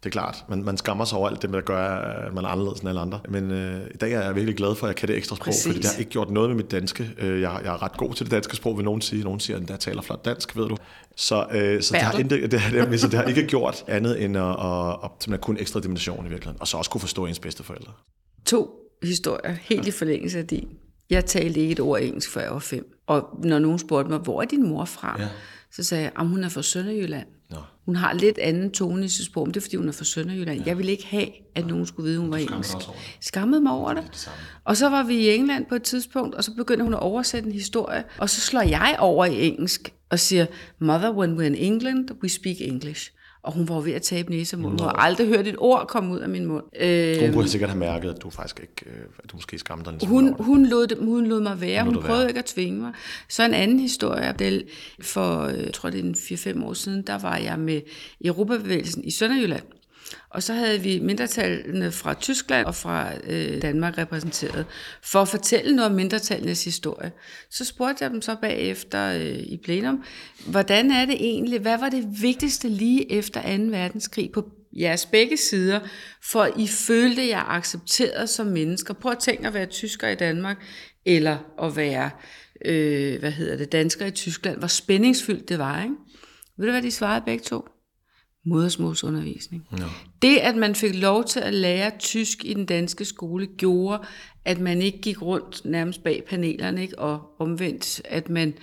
Det 0.03 0.07
er 0.07 0.11
klart, 0.11 0.45
man, 0.49 0.65
man 0.65 0.77
skammer 0.77 1.05
sig 1.05 1.19
over 1.19 1.29
alt 1.29 1.43
det, 1.43 1.53
der 1.53 1.61
gør, 1.61 1.79
at 1.79 2.35
man 2.35 2.45
er 2.45 2.49
anderledes 2.49 2.81
end 2.81 2.89
alle 2.89 3.01
andre. 3.01 3.21
Men 3.29 3.51
øh, 3.51 3.81
i 3.95 3.97
dag 3.97 4.13
er 4.13 4.23
jeg 4.23 4.35
virkelig 4.35 4.57
glad 4.57 4.75
for, 4.75 4.87
at 4.87 4.89
jeg 4.89 4.97
kan 4.97 5.09
det 5.09 5.17
ekstra 5.17 5.37
sprog, 5.37 5.45
Præcis. 5.45 5.67
fordi 5.67 5.79
det 5.79 5.91
har 5.91 5.99
ikke 5.99 6.11
gjort 6.11 6.31
noget 6.31 6.51
med 6.51 6.57
mit 6.57 6.71
danske. 6.71 7.11
Øh, 7.19 7.41
jeg, 7.41 7.61
jeg 7.65 7.75
er 7.75 7.83
ret 7.83 7.97
god 7.97 8.15
til 8.15 8.27
det 8.27 8.31
danske 8.31 8.57
sprog, 8.57 8.77
vil 8.77 8.85
nogen 8.85 9.01
sige. 9.01 9.25
Nogen 9.25 9.41
siger, 9.41 9.57
at 9.57 9.71
jeg 9.71 9.81
taler 9.81 10.03
flot 10.03 10.25
dansk, 10.25 10.57
ved 10.57 10.69
du. 10.69 10.77
Så, 11.17 11.47
øh, 11.53 11.83
så 11.83 11.95
det, 11.95 12.03
har 12.03 12.19
ikke, 12.19 12.31
det, 12.31 12.51
det, 12.51 13.01
så 13.01 13.09
det 13.09 13.15
har 13.15 13.23
ikke 13.23 13.47
gjort 13.47 13.85
andet 13.89 14.25
end 14.25 14.37
at, 14.37 14.45
at, 14.45 15.35
at, 15.35 15.41
kunne 15.41 15.61
ekstra 15.61 15.81
dimension 15.81 16.27
i 16.27 16.29
virkeligheden. 16.29 16.61
Og 16.61 16.69
så 16.69 16.77
også 16.77 16.91
kunne 16.91 17.01
forstå 17.01 17.27
ens 17.27 17.39
bedsteforældre. 17.39 17.93
To 18.47 18.71
historier, 19.03 19.57
helt 19.61 19.87
i 19.87 19.91
forlængelse 19.91 20.39
af 20.39 20.47
din. 20.47 20.69
Jeg 21.11 21.25
talte 21.25 21.61
ikke 21.61 21.73
et 21.73 21.81
ord 21.81 22.01
engelsk, 22.01 22.31
før 22.31 22.41
jeg 22.41 22.53
var 22.53 22.59
fem. 22.59 22.97
Og 23.07 23.29
når 23.45 23.59
nogen 23.59 23.79
spurgte 23.79 24.11
mig, 24.11 24.19
hvor 24.19 24.43
er 24.43 24.47
din 24.47 24.69
mor 24.69 24.85
fra? 24.85 25.17
Ja. 25.19 25.29
Så 25.73 25.83
sagde 25.83 26.05
jeg, 26.05 26.13
at 26.19 26.29
hun 26.29 26.45
er 26.45 26.49
fra 26.49 26.63
Sønderjylland. 26.63 27.27
Nå. 27.51 27.57
Hun 27.87 27.97
har 27.97 28.13
lidt 28.13 28.39
anden 28.39 28.71
tone 28.71 29.05
i 29.05 29.09
sit 29.09 29.27
sprog, 29.27 29.47
men 29.47 29.55
det 29.55 29.61
er, 29.61 29.63
fordi 29.65 29.77
hun 29.77 29.89
er 29.89 29.93
fra 29.93 30.05
Sønderjylland. 30.05 30.59
Ja. 30.59 30.65
Jeg 30.67 30.79
ville 30.79 30.93
ikke 30.93 31.07
have, 31.07 31.29
at 31.55 31.67
nogen 31.67 31.87
skulle 31.87 32.05
vide, 32.05 32.17
at 32.17 32.21
hun 32.21 32.31
var 32.31 32.37
engelsk. 32.37 32.77
Skammede 33.21 33.61
mig 33.61 33.73
over 33.73 33.95
det. 33.95 34.05
det 34.13 34.31
og 34.65 34.77
så 34.77 34.89
var 34.89 35.03
vi 35.03 35.15
i 35.15 35.35
England 35.35 35.67
på 35.67 35.75
et 35.75 35.83
tidspunkt, 35.83 36.35
og 36.35 36.45
så 36.45 36.55
begyndte 36.55 36.85
hun 36.85 36.95
at 36.95 37.01
oversætte 37.01 37.47
en 37.47 37.53
historie, 37.53 38.05
og 38.19 38.31
så 38.31 38.41
slår 38.41 38.63
jeg 38.63 38.97
over 38.99 39.25
i 39.25 39.47
engelsk 39.47 39.95
og 40.11 40.19
siger, 40.19 40.47
Mother, 40.79 41.11
when 41.11 41.39
we're 41.39 41.43
in 41.43 41.55
England, 41.55 42.11
we 42.23 42.29
speak 42.29 42.57
English 42.61 43.11
og 43.43 43.53
hun 43.53 43.69
var 43.69 43.81
ved 43.81 43.93
at 43.93 44.03
tabe 44.03 44.31
næsemunden. 44.31 44.79
Hun 44.79 44.89
har 44.89 44.93
aldrig 44.93 45.29
hørt 45.29 45.47
et 45.47 45.55
ord 45.59 45.87
komme 45.89 46.15
ud 46.15 46.19
af 46.19 46.29
min 46.29 46.47
mund. 46.47 46.65
Øh, 46.81 47.21
hun 47.21 47.33
kunne 47.33 47.49
sikkert 47.49 47.71
have 47.71 47.79
mærket, 47.79 48.11
at 48.11 48.23
du 48.23 48.31
faktisk 48.31 48.61
ikke, 48.61 48.97
øh, 48.97 49.05
at 49.25 49.31
du 49.31 49.37
måske 49.37 49.59
skamte 49.59 49.91
dig. 49.91 50.09
Hun, 50.09 50.35
hun, 50.39 50.67
lod, 50.67 51.05
hun 51.05 51.27
lod 51.27 51.41
mig 51.41 51.61
være. 51.61 51.85
Hun, 51.85 51.95
hun 51.95 52.03
prøvede 52.03 52.21
være. 52.21 52.31
ikke 52.31 52.39
at 52.39 52.45
tvinge 52.45 52.81
mig. 52.81 52.93
Så 53.29 53.45
en 53.45 53.55
anden 53.55 53.81
historie. 53.81 54.35
Det, 54.39 54.63
for, 55.01 55.43
øh, 55.43 55.65
jeg 55.65 55.75
tror 55.75 55.91
det 55.91 56.05
er 56.05 56.55
4-5 56.55 56.65
år 56.65 56.73
siden, 56.73 57.03
der 57.03 57.19
var 57.19 57.37
jeg 57.37 57.59
med 57.59 57.81
Europabevægelsen 58.25 59.05
i 59.05 59.11
Sønderjylland. 59.11 59.63
Og 60.31 60.43
så 60.43 60.53
havde 60.53 60.81
vi 60.81 60.99
mindretallene 60.99 61.93
fra 61.93 62.15
Tyskland 62.15 62.67
og 62.67 62.75
fra 62.75 63.13
øh, 63.25 63.63
Danmark 63.63 63.99
repræsenteret, 63.99 64.67
for 65.03 65.23
at 65.23 65.29
fortælle 65.29 65.77
noget 65.77 65.91
om 65.91 65.97
mindretallenes 65.97 66.65
historie. 66.65 67.13
Så 67.51 67.65
spurgte 67.65 68.05
jeg 68.05 68.11
dem 68.11 68.23
så 68.23 68.37
bagefter 68.43 69.13
øh, 69.13 69.39
i 69.39 69.61
plenum, 69.65 70.05
hvordan 70.47 70.91
er 70.91 71.07
det 71.07 71.15
egentlig, 71.15 71.61
hvad 71.61 71.79
var 71.79 71.89
det 71.89 72.23
vigtigste 72.23 72.69
lige 72.69 73.13
efter 73.13 73.43
2. 73.43 73.63
verdenskrig 73.63 74.31
på 74.33 74.51
jeres 74.73 75.07
begge 75.07 75.37
sider, 75.37 75.81
for 76.23 76.49
I 76.57 76.67
følte 76.67 77.29
jer 77.29 77.45
accepteret 77.45 78.29
som 78.29 78.47
mennesker. 78.47 78.95
Prøv 78.95 79.13
at 79.13 79.19
tænke 79.19 79.47
at 79.47 79.55
være 79.55 79.67
tysker 79.67 80.09
i 80.09 80.15
Danmark, 80.15 80.57
eller 81.07 81.39
at 81.63 81.77
være, 81.77 82.11
øh, 82.65 83.19
hvad 83.19 83.31
hedder 83.31 83.57
det, 83.57 83.73
dansker 83.73 84.07
i 84.07 84.11
Tyskland. 84.11 84.59
Hvor 84.59 84.69
spændingsfyldt 84.69 85.49
det 85.49 85.59
var, 85.59 85.83
ikke? 85.83 85.95
Ved 86.57 86.67
du, 86.67 86.73
hvad 86.73 86.83
de 86.83 86.91
svarede 86.91 87.25
begge 87.25 87.45
to? 87.45 87.69
Modersmålsundervisning. 88.49 89.67
Ja. 89.79 89.85
Det, 90.23 90.37
at 90.37 90.57
man 90.57 90.75
fik 90.75 90.95
lov 90.95 91.25
til 91.25 91.41
at 91.41 91.55
lære 91.55 91.91
tysk 91.99 92.45
i 92.45 92.55
den 92.55 92.67
danske 92.67 93.05
skole, 93.05 93.47
gjorde, 93.47 93.99
at 94.45 94.61
man 94.61 94.83
ikke 94.83 95.01
gik 95.01 95.23
rundt 95.23 95.65
nærmest 95.65 96.05
bag 96.05 96.25
panelerne, 96.29 96.83
ikke? 96.83 96.99
og 96.99 97.21
omvendt, 97.39 98.03
at 98.05 98.29
man 98.29 98.55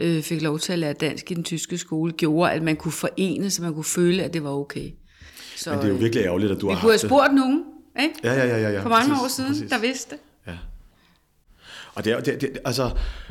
øh, 0.00 0.22
fik 0.22 0.42
lov 0.42 0.58
til 0.58 0.72
at 0.72 0.78
lære 0.78 0.92
dansk 0.92 1.30
i 1.30 1.34
den 1.34 1.44
tyske 1.44 1.78
skole, 1.78 2.12
gjorde, 2.12 2.52
at 2.52 2.62
man 2.62 2.76
kunne 2.76 2.92
forene, 2.92 3.50
så 3.50 3.62
man 3.62 3.74
kunne 3.74 3.84
føle, 3.84 4.22
at 4.22 4.34
det 4.34 4.44
var 4.44 4.50
okay. 4.50 4.90
Så, 5.56 5.70
Men 5.70 5.78
det 5.78 5.84
er 5.84 5.88
jo 5.88 5.94
øh, 5.94 6.00
virkelig 6.00 6.24
ærgerligt, 6.24 6.52
at 6.52 6.60
du 6.60 6.66
har 6.66 6.74
haft 6.74 6.82
kunne 6.82 6.92
have 6.92 6.98
spurgt 6.98 7.34
nogen, 7.34 7.64
ikke? 8.00 8.14
Ja, 8.24 8.32
ja, 8.32 8.46
ja, 8.46 8.58
ja, 8.58 8.70
ja. 8.70 8.82
For 8.82 8.88
mange 8.88 9.08
præcis, 9.08 9.24
år 9.24 9.28
siden, 9.28 9.50
præcis. 9.50 9.70
der 9.70 9.78
vidste 9.80 10.10
det. 10.10 10.20
Ja. 10.46 10.58
Og 11.94 12.04
det 12.04 12.12
er, 12.12 12.20
det, 12.20 12.40
det, 12.40 12.58
altså, 12.64 12.90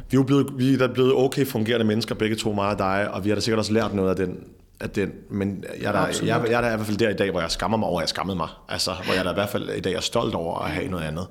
vi 0.10 0.16
er 0.16 0.20
jo 0.20 0.24
blevet, 0.24 0.48
vi 0.58 0.74
er 0.74 0.88
blevet 0.88 1.14
okay 1.14 1.46
fungerende 1.46 1.86
mennesker, 1.86 2.16
begge 2.16 2.36
to 2.36 2.54
meget 2.54 2.72
af 2.72 2.78
dig, 2.78 3.12
og 3.14 3.24
vi 3.24 3.30
har 3.30 3.36
da 3.36 3.42
sikkert 3.42 3.60
også 3.60 3.74
lært 3.74 3.94
noget 3.94 4.10
af 4.10 4.16
den 4.16 4.44
at 4.80 4.96
den, 4.96 5.12
men 5.30 5.64
jeg 5.82 5.88
er, 5.88 5.92
der, 5.92 6.08
jeg, 6.08 6.50
jeg 6.50 6.58
er 6.58 6.62
der 6.62 6.74
i 6.74 6.76
hvert 6.76 6.86
fald 6.88 6.98
der 6.98 7.10
i 7.10 7.14
dag, 7.14 7.32
hvor 7.32 7.42
jeg 7.42 7.52
skammer 7.52 7.78
mig 7.78 7.88
over, 7.88 8.00
at 8.00 8.04
jeg 8.04 8.10
skammede 8.10 8.38
mig. 8.38 8.48
Altså, 8.70 8.92
hvor 9.06 9.14
jeg 9.14 9.20
er 9.20 9.24
der 9.24 9.32
i 9.32 9.34
hvert 9.34 9.50
fald 9.50 9.70
i 9.70 9.80
dag 9.80 9.94
er 9.94 10.00
stolt 10.00 10.36
over 10.36 10.60
at 10.60 10.72
have 10.72 10.88
noget 10.88 11.04
andet. 11.04 11.28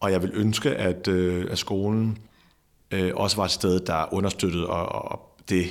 Og 0.00 0.12
jeg 0.12 0.22
vil 0.22 0.30
ønske, 0.34 0.70
at, 0.70 1.08
øh, 1.08 1.46
at 1.50 1.58
skolen 1.58 2.18
øh, 2.90 3.10
også 3.14 3.36
var 3.36 3.44
et 3.44 3.50
sted, 3.50 3.80
der 3.80 4.14
understøttede 4.14 4.66
og, 4.66 5.12
og 5.12 5.20
det 5.48 5.66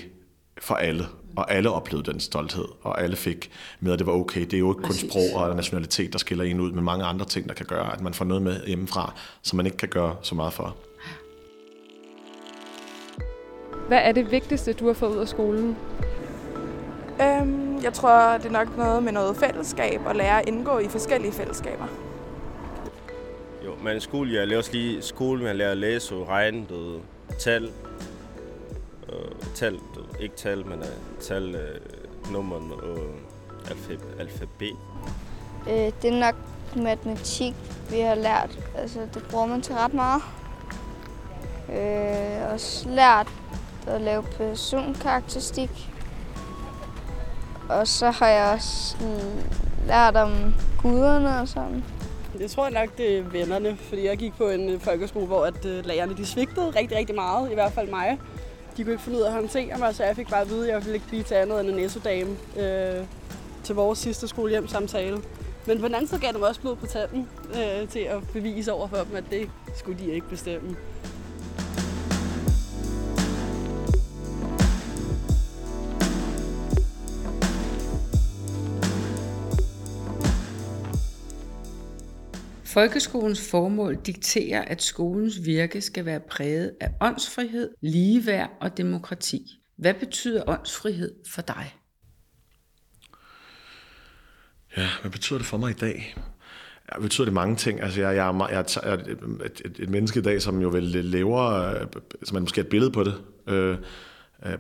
for 0.62 0.76
alle. 0.76 1.06
Og 1.36 1.52
alle 1.52 1.70
oplevede 1.70 2.12
den 2.12 2.20
stolthed, 2.20 2.66
og 2.82 3.04
alle 3.04 3.16
fik 3.16 3.52
med, 3.80 3.94
at 3.94 4.00
det 4.00 4.08
var 4.08 4.14
okay. 4.14 4.42
Det 4.42 4.54
er 4.54 4.60
jo 4.60 4.74
ikke 4.74 4.84
kun 4.84 4.94
sprog 4.94 5.34
og 5.36 5.56
nationalitet, 5.56 6.14
der 6.14 6.20
skiller 6.20 6.44
en 6.44 6.60
ud, 6.60 6.72
men 6.72 6.84
mange 6.84 7.06
andre 7.06 7.26
ting, 7.26 7.48
der 7.48 7.54
kan 7.54 7.66
gøre, 7.66 7.94
at 7.94 8.02
man 8.02 8.14
får 8.14 8.26
noget 8.26 8.44
med 8.44 8.66
hjemmefra, 8.68 9.14
som 9.42 9.58
man 9.58 9.66
ikke 9.66 9.78
kan 9.78 9.90
gøre 9.90 10.16
så 10.22 10.36
meget 10.36 10.54
for. 10.54 10.76
Hvad 13.88 13.98
er 13.98 14.12
det 14.12 14.32
vigtigste, 14.32 14.74
du 14.74 14.88
har 14.88 14.94
fået 14.94 15.16
ud 15.16 15.18
af 15.18 15.28
skolen? 15.28 15.76
Øhm, 17.22 17.84
jeg 17.84 17.94
tror, 17.94 18.38
det 18.38 18.46
er 18.46 18.52
nok 18.52 18.78
noget 18.78 19.04
med 19.04 19.12
noget 19.12 19.36
fællesskab 19.36 20.02
og 20.06 20.16
lære 20.16 20.42
at 20.42 20.48
indgå 20.48 20.78
i 20.78 20.88
forskellige 20.88 21.32
fællesskaber. 21.32 21.86
Jo, 23.66 23.76
men 23.84 24.02
skole, 24.02 24.34
jeg 24.34 24.48
lærer 24.48 24.58
også 24.58 24.72
lige 24.74 25.02
skole, 25.02 25.46
jeg 25.46 25.56
lærer 25.56 25.72
at 25.72 25.78
læse 25.78 26.16
og 26.16 26.28
regne, 26.28 26.66
du, 26.70 27.00
tal, 27.40 27.64
øh, 29.10 29.32
tal, 29.56 29.74
du, 29.74 30.02
ikke 30.20 30.36
tal, 30.36 30.66
men 30.66 30.80
uh, 30.80 31.20
tal, 31.22 31.56
uh, 31.56 32.34
nummer 32.34 32.56
og 32.56 32.98
alfab, 33.70 34.00
alfabet. 34.20 34.78
Øh, 35.70 35.92
det 36.02 36.06
er 36.06 36.20
nok 36.20 36.36
matematik, 36.76 37.54
vi 37.90 38.00
har 38.00 38.16
lært. 38.16 38.60
Altså, 38.78 39.00
det 39.14 39.24
bruger 39.32 39.46
man 39.46 39.62
til 39.62 39.76
ret 39.76 39.94
meget. 39.94 40.22
Øh, 41.70 42.54
også 42.54 42.90
lært 42.90 43.28
at 43.88 44.02
lave 44.02 44.24
personkarakteristik 44.24 45.93
og 47.70 47.88
så 47.88 48.12
har 48.12 48.28
jeg 48.28 48.54
også 48.54 48.98
lært 49.88 50.16
om 50.16 50.54
guderne 50.82 51.40
og 51.40 51.48
sådan. 51.48 51.84
Jeg 52.40 52.50
tror 52.50 52.70
nok, 52.70 52.98
det 52.98 53.18
er 53.18 53.22
vennerne, 53.22 53.78
fordi 53.78 54.06
jeg 54.06 54.18
gik 54.18 54.34
på 54.38 54.50
en 54.50 54.70
øh, 54.70 54.80
folkeskole, 54.80 55.26
hvor 55.26 55.46
at 55.46 55.66
øh, 55.66 55.86
lærerne 55.86 56.18
de 56.18 56.26
svigtede 56.26 56.70
rigtig, 56.70 56.98
rigtig 56.98 57.16
meget, 57.16 57.52
i 57.52 57.54
hvert 57.54 57.72
fald 57.72 57.90
mig. 57.90 58.20
De 58.78 58.84
kunne 58.84 58.92
ikke 58.94 59.04
finde 59.04 59.18
ud 59.18 59.24
af 59.24 59.28
at 59.28 59.34
håndtere 59.34 59.78
mig, 59.78 59.96
så 59.96 60.04
jeg 60.04 60.16
fik 60.16 60.30
bare 60.30 60.42
at 60.42 60.50
vide, 60.50 60.68
at 60.68 60.74
jeg 60.74 60.82
ville 60.82 60.94
ikke 60.94 61.08
blive 61.08 61.24
til 61.24 61.36
andet 61.36 61.60
end 61.60 61.70
en 61.70 61.76
næsodame 61.76 62.36
øh, 62.58 63.06
til 63.64 63.76
vores 63.76 64.00
sidste 64.00 64.28
skolehjemsamtale. 64.28 65.22
Men 65.66 65.80
på 65.80 65.88
den 65.88 65.96
anden 65.96 66.08
side 66.08 66.20
gav 66.22 66.32
det 66.32 66.40
mig 66.40 66.50
også 66.50 66.62
blod 66.62 66.76
på 66.76 66.86
tanden 66.86 67.28
øh, 67.50 67.90
til 67.90 68.00
at 68.00 68.18
bevise 68.34 68.74
over 68.74 68.88
for 68.88 68.98
dem, 68.98 69.16
at 69.16 69.24
det 69.32 69.50
skulle 69.76 70.00
de 70.00 70.12
ikke 70.12 70.30
bestemme. 70.30 70.76
Folkeskolens 82.74 83.50
formål 83.52 83.96
dikterer, 83.96 84.62
at 84.62 84.82
skolens 84.82 85.46
virke 85.46 85.82
skal 85.82 86.06
være 86.06 86.20
præget 86.20 86.72
af 86.82 86.92
åndsfrihed, 87.02 87.70
ligeværd 87.82 88.50
og 88.62 88.78
demokrati. 88.78 89.42
Hvad 89.78 89.94
betyder 89.94 90.44
åndsfrihed 90.48 91.12
for 91.30 91.42
dig? 91.42 91.76
Ja, 94.78 94.88
hvad 95.02 95.12
betyder 95.12 95.40
det 95.40 95.48
for 95.48 95.58
mig 95.58 95.70
i 95.70 95.74
dag? 95.74 96.16
Ja, 96.92 97.00
betyder 97.00 97.26
det 97.26 97.34
mange 97.34 97.56
ting. 97.56 97.82
Altså, 97.82 98.02
jeg, 98.02 98.16
jeg, 98.16 98.36
jeg, 98.40 98.52
jeg 98.52 98.66
er 98.84 98.94
et, 98.94 99.62
et, 99.66 99.80
et 99.80 99.90
menneske 99.90 100.20
i 100.20 100.24
dag, 100.24 100.42
som 100.42 100.62
jo 100.62 100.70
vel 100.70 100.84
lever, 100.84 101.42
øh, 101.42 101.88
som 102.24 102.38
er 102.38 102.42
måske 102.42 102.62
et 102.62 102.68
billede 102.68 102.92
på 102.92 103.04
det. 103.04 103.22
Øh, 103.48 103.78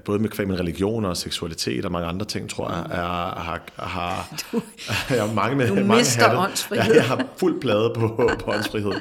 både 0.05 0.19
med 0.19 0.29
kvæg 0.29 0.47
med 0.47 0.59
religion 0.59 1.05
og 1.05 1.17
seksualitet 1.17 1.85
og 1.85 1.91
mange 1.91 2.07
andre 2.07 2.25
ting, 2.25 2.49
tror 2.49 2.71
jeg, 2.71 2.85
er, 2.91 3.39
har, 3.39 3.61
har 3.75 4.27
du, 4.51 4.61
jeg 5.15 5.27
har 5.27 5.33
mange 5.33 5.55
med 5.55 5.67
du 5.67 5.75
mange 5.75 5.95
mister 5.95 6.37
åndsfrihed. 6.37 6.93
Jeg 6.95 7.05
har 7.05 7.27
fuld 7.37 7.61
plade 7.61 7.91
på, 7.95 8.31
på 8.39 8.51
åndsfrihed. 8.51 8.93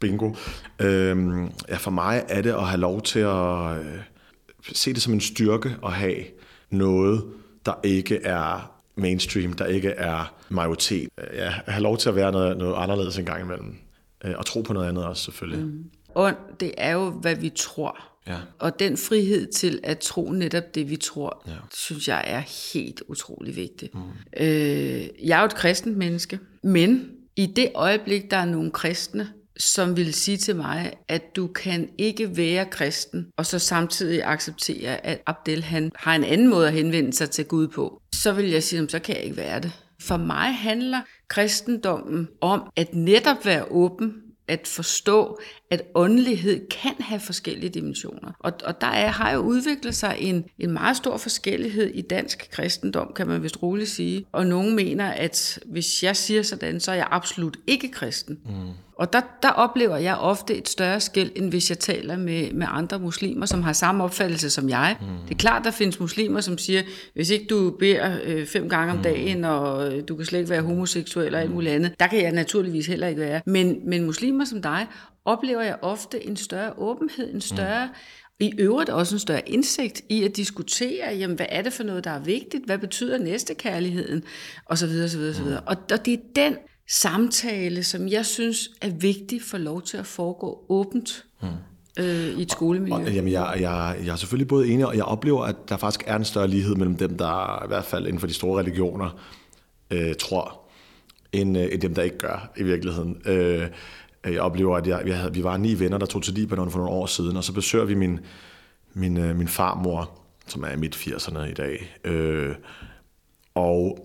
Bingo. 0.00 0.34
Øhm, 0.78 1.50
ja, 1.68 1.76
for 1.76 1.90
mig 1.90 2.24
er 2.28 2.42
det 2.42 2.50
at 2.50 2.66
have 2.66 2.80
lov 2.80 3.02
til 3.02 3.20
at 3.20 3.78
øh, 3.78 3.98
se 4.72 4.92
det 4.92 5.02
som 5.02 5.12
en 5.12 5.20
styrke 5.20 5.76
at 5.84 5.92
have 5.92 6.16
noget, 6.70 7.24
der 7.66 7.74
ikke 7.84 8.22
er 8.22 8.72
mainstream, 8.96 9.52
der 9.52 9.66
ikke 9.66 9.88
er 9.88 10.34
majoritet. 10.48 11.08
Ja, 11.34 11.52
have 11.66 11.82
lov 11.82 11.98
til 11.98 12.08
at 12.08 12.16
være 12.16 12.32
noget, 12.32 12.56
noget 12.56 12.74
anderledes 12.76 13.18
en 13.18 13.24
gang 13.24 13.42
imellem. 13.42 13.76
Øh, 14.24 14.34
og 14.38 14.46
tro 14.46 14.60
på 14.60 14.72
noget 14.72 14.88
andet 14.88 15.04
også, 15.04 15.22
selvfølgelig. 15.22 15.64
Mm. 15.64 15.84
Og 16.14 16.32
det 16.60 16.72
er 16.78 16.92
jo, 16.92 17.10
hvad 17.10 17.34
vi 17.34 17.52
tror. 17.56 18.15
Ja. 18.28 18.36
Og 18.58 18.78
den 18.78 18.96
frihed 18.96 19.46
til 19.52 19.80
at 19.82 19.98
tro 19.98 20.30
netop 20.30 20.74
det, 20.74 20.90
vi 20.90 20.96
tror, 20.96 21.42
ja. 21.46 21.52
synes 21.74 22.08
jeg 22.08 22.24
er 22.26 22.72
helt 22.74 23.02
utrolig 23.08 23.56
vigtigt. 23.56 23.94
Mm. 23.94 24.00
Øh, 24.36 25.08
jeg 25.24 25.36
er 25.36 25.40
jo 25.40 25.46
et 25.46 25.54
kristent 25.54 25.96
menneske, 25.96 26.38
men 26.62 27.10
i 27.36 27.46
det 27.46 27.70
øjeblik, 27.74 28.30
der 28.30 28.36
er 28.36 28.44
nogle 28.44 28.70
kristne, 28.70 29.28
som 29.58 29.96
vil 29.96 30.14
sige 30.14 30.36
til 30.36 30.56
mig, 30.56 30.92
at 31.08 31.36
du 31.36 31.46
kan 31.46 31.88
ikke 31.98 32.36
være 32.36 32.64
kristen, 32.64 33.26
og 33.36 33.46
så 33.46 33.58
samtidig 33.58 34.22
acceptere, 34.24 35.06
at 35.06 35.22
Abdel 35.26 35.62
han 35.62 35.92
har 35.96 36.14
en 36.14 36.24
anden 36.24 36.48
måde 36.48 36.66
at 36.66 36.72
henvende 36.72 37.12
sig 37.12 37.30
til 37.30 37.44
Gud 37.44 37.68
på, 37.68 38.02
så 38.14 38.32
vil 38.32 38.50
jeg 38.50 38.62
sige, 38.62 38.88
så 38.88 38.98
kan 38.98 39.16
jeg 39.16 39.24
ikke 39.24 39.36
være 39.36 39.60
det. 39.60 39.72
For 40.00 40.16
mig 40.16 40.54
handler 40.54 41.00
kristendommen 41.28 42.28
om 42.40 42.62
at 42.76 42.94
netop 42.94 43.44
være 43.44 43.64
åben 43.70 44.12
at 44.48 44.66
forstå, 44.66 45.38
at 45.70 45.82
åndelighed 45.94 46.68
kan 46.68 46.94
have 47.00 47.20
forskellige 47.20 47.70
dimensioner. 47.70 48.32
Og, 48.38 48.52
og 48.64 48.80
der 48.80 48.86
er, 48.86 49.08
har 49.08 49.32
jo 49.32 49.38
udviklet 49.38 49.94
sig 49.94 50.16
en, 50.18 50.44
en 50.58 50.70
meget 50.70 50.96
stor 50.96 51.16
forskellighed 51.16 51.90
i 51.94 52.02
dansk 52.02 52.48
kristendom, 52.50 53.12
kan 53.16 53.26
man 53.26 53.42
vist 53.42 53.62
roligt 53.62 53.90
sige. 53.90 54.26
Og 54.32 54.46
nogen 54.46 54.76
mener, 54.76 55.06
at 55.06 55.58
hvis 55.66 56.02
jeg 56.02 56.16
siger 56.16 56.42
sådan, 56.42 56.80
så 56.80 56.90
er 56.90 56.94
jeg 56.96 57.08
absolut 57.10 57.56
ikke 57.66 57.90
kristen. 57.90 58.38
Mm. 58.44 58.52
Og 58.98 59.12
der, 59.12 59.20
der 59.42 59.48
oplever 59.48 59.96
jeg 59.96 60.16
ofte 60.16 60.56
et 60.56 60.68
større 60.68 61.00
skæld, 61.00 61.30
end 61.34 61.50
hvis 61.50 61.70
jeg 61.70 61.78
taler 61.78 62.16
med, 62.16 62.52
med 62.52 62.66
andre 62.70 62.98
muslimer, 62.98 63.46
som 63.46 63.62
har 63.62 63.72
samme 63.72 64.04
opfattelse 64.04 64.50
som 64.50 64.68
jeg. 64.68 64.96
Mm. 65.00 65.06
Det 65.28 65.34
er 65.34 65.38
klart, 65.38 65.64
der 65.64 65.70
findes 65.70 66.00
muslimer, 66.00 66.40
som 66.40 66.58
siger, 66.58 66.82
hvis 67.14 67.30
ikke 67.30 67.46
du 67.46 67.70
beder 67.70 68.18
øh, 68.24 68.46
fem 68.46 68.68
gange 68.68 68.92
om 68.92 69.02
dagen, 69.02 69.44
og 69.44 69.92
øh, 69.92 70.02
du 70.08 70.16
kan 70.16 70.26
slet 70.26 70.38
ikke 70.38 70.50
være 70.50 70.62
homoseksuel 70.62 71.34
og 71.34 71.40
alt 71.40 71.50
muligt 71.50 71.74
andet, 71.74 71.94
der 72.00 72.06
kan 72.06 72.22
jeg 72.22 72.32
naturligvis 72.32 72.86
heller 72.86 73.06
ikke 73.06 73.20
være. 73.20 73.40
Men, 73.46 73.76
men 73.84 74.04
muslimer 74.04 74.44
som 74.44 74.62
dig 74.62 74.86
oplever 75.26 75.62
jeg 75.62 75.76
ofte 75.82 76.26
en 76.26 76.36
større 76.36 76.72
åbenhed, 76.78 77.34
en 77.34 77.40
større... 77.40 77.86
Mm. 77.86 77.92
I 78.40 78.52
øvrigt 78.58 78.90
også 78.90 79.14
en 79.14 79.18
større 79.18 79.48
indsigt 79.48 80.02
i 80.08 80.24
at 80.24 80.36
diskutere, 80.36 81.14
jamen, 81.18 81.36
hvad 81.36 81.46
er 81.48 81.62
det 81.62 81.72
for 81.72 81.82
noget, 81.82 82.04
der 82.04 82.10
er 82.10 82.18
vigtigt? 82.18 82.64
Hvad 82.64 82.78
betyder 82.78 83.18
næstekærligheden? 83.18 84.24
Og 84.64 84.78
så 84.78 84.86
videre, 84.86 85.08
så 85.08 85.18
videre, 85.18 85.34
så 85.34 85.42
videre. 85.42 85.60
Og, 85.60 85.76
og 85.92 86.06
det 86.06 86.14
er 86.14 86.18
den 86.36 86.56
samtale, 86.88 87.84
som 87.84 88.08
jeg 88.08 88.26
synes 88.26 88.70
er 88.80 88.90
vigtig 88.90 89.42
for 89.42 89.58
lov 89.58 89.82
til 89.82 89.96
at 89.96 90.06
foregå 90.06 90.64
åbent 90.68 91.24
mm. 91.42 91.48
øh, 91.98 92.38
i 92.38 92.42
et 92.42 92.52
skolemiljø. 92.52 92.94
Og, 92.94 93.12
jamen, 93.12 93.32
jeg, 93.32 93.56
jeg, 93.60 93.96
jeg 94.04 94.12
er 94.12 94.16
selvfølgelig 94.16 94.48
både 94.48 94.68
enig, 94.68 94.86
og 94.86 94.96
jeg 94.96 95.04
oplever, 95.04 95.44
at 95.44 95.56
der 95.68 95.76
faktisk 95.76 96.04
er 96.06 96.16
en 96.16 96.24
større 96.24 96.48
lighed 96.48 96.74
mellem 96.74 96.96
dem, 96.96 97.18
der 97.18 97.64
i 97.64 97.68
hvert 97.68 97.84
fald 97.84 98.06
inden 98.06 98.20
for 98.20 98.26
de 98.26 98.34
store 98.34 98.60
religioner 98.60 99.20
øh, 99.90 100.14
tror, 100.14 100.60
end, 101.32 101.58
øh, 101.58 101.68
end 101.72 101.80
dem, 101.80 101.94
der 101.94 102.02
ikke 102.02 102.18
gør 102.18 102.52
i 102.56 102.62
virkeligheden. 102.62 103.22
Øh, 103.26 103.66
jeg 104.32 104.40
oplever, 104.40 104.76
at 104.76 104.86
jeg, 104.86 105.02
vi, 105.04 105.10
havde, 105.10 105.34
vi 105.34 105.44
var 105.44 105.56
ni 105.56 105.78
venner, 105.78 105.98
der 105.98 106.06
tog 106.06 106.22
til 106.22 106.34
Libanon 106.34 106.70
for 106.70 106.78
nogle 106.78 106.92
år 106.92 107.06
siden, 107.06 107.36
og 107.36 107.44
så 107.44 107.52
besøger 107.52 107.84
vi 107.84 107.94
min, 107.94 108.20
min, 108.94 109.16
øh, 109.16 109.36
min 109.36 109.48
farmor, 109.48 110.10
som 110.46 110.62
er 110.64 110.70
i 110.70 110.76
midt 110.76 110.96
80'erne 110.96 111.38
i 111.38 111.54
dag. 111.54 111.98
Øh, 112.04 112.54
og 113.54 113.98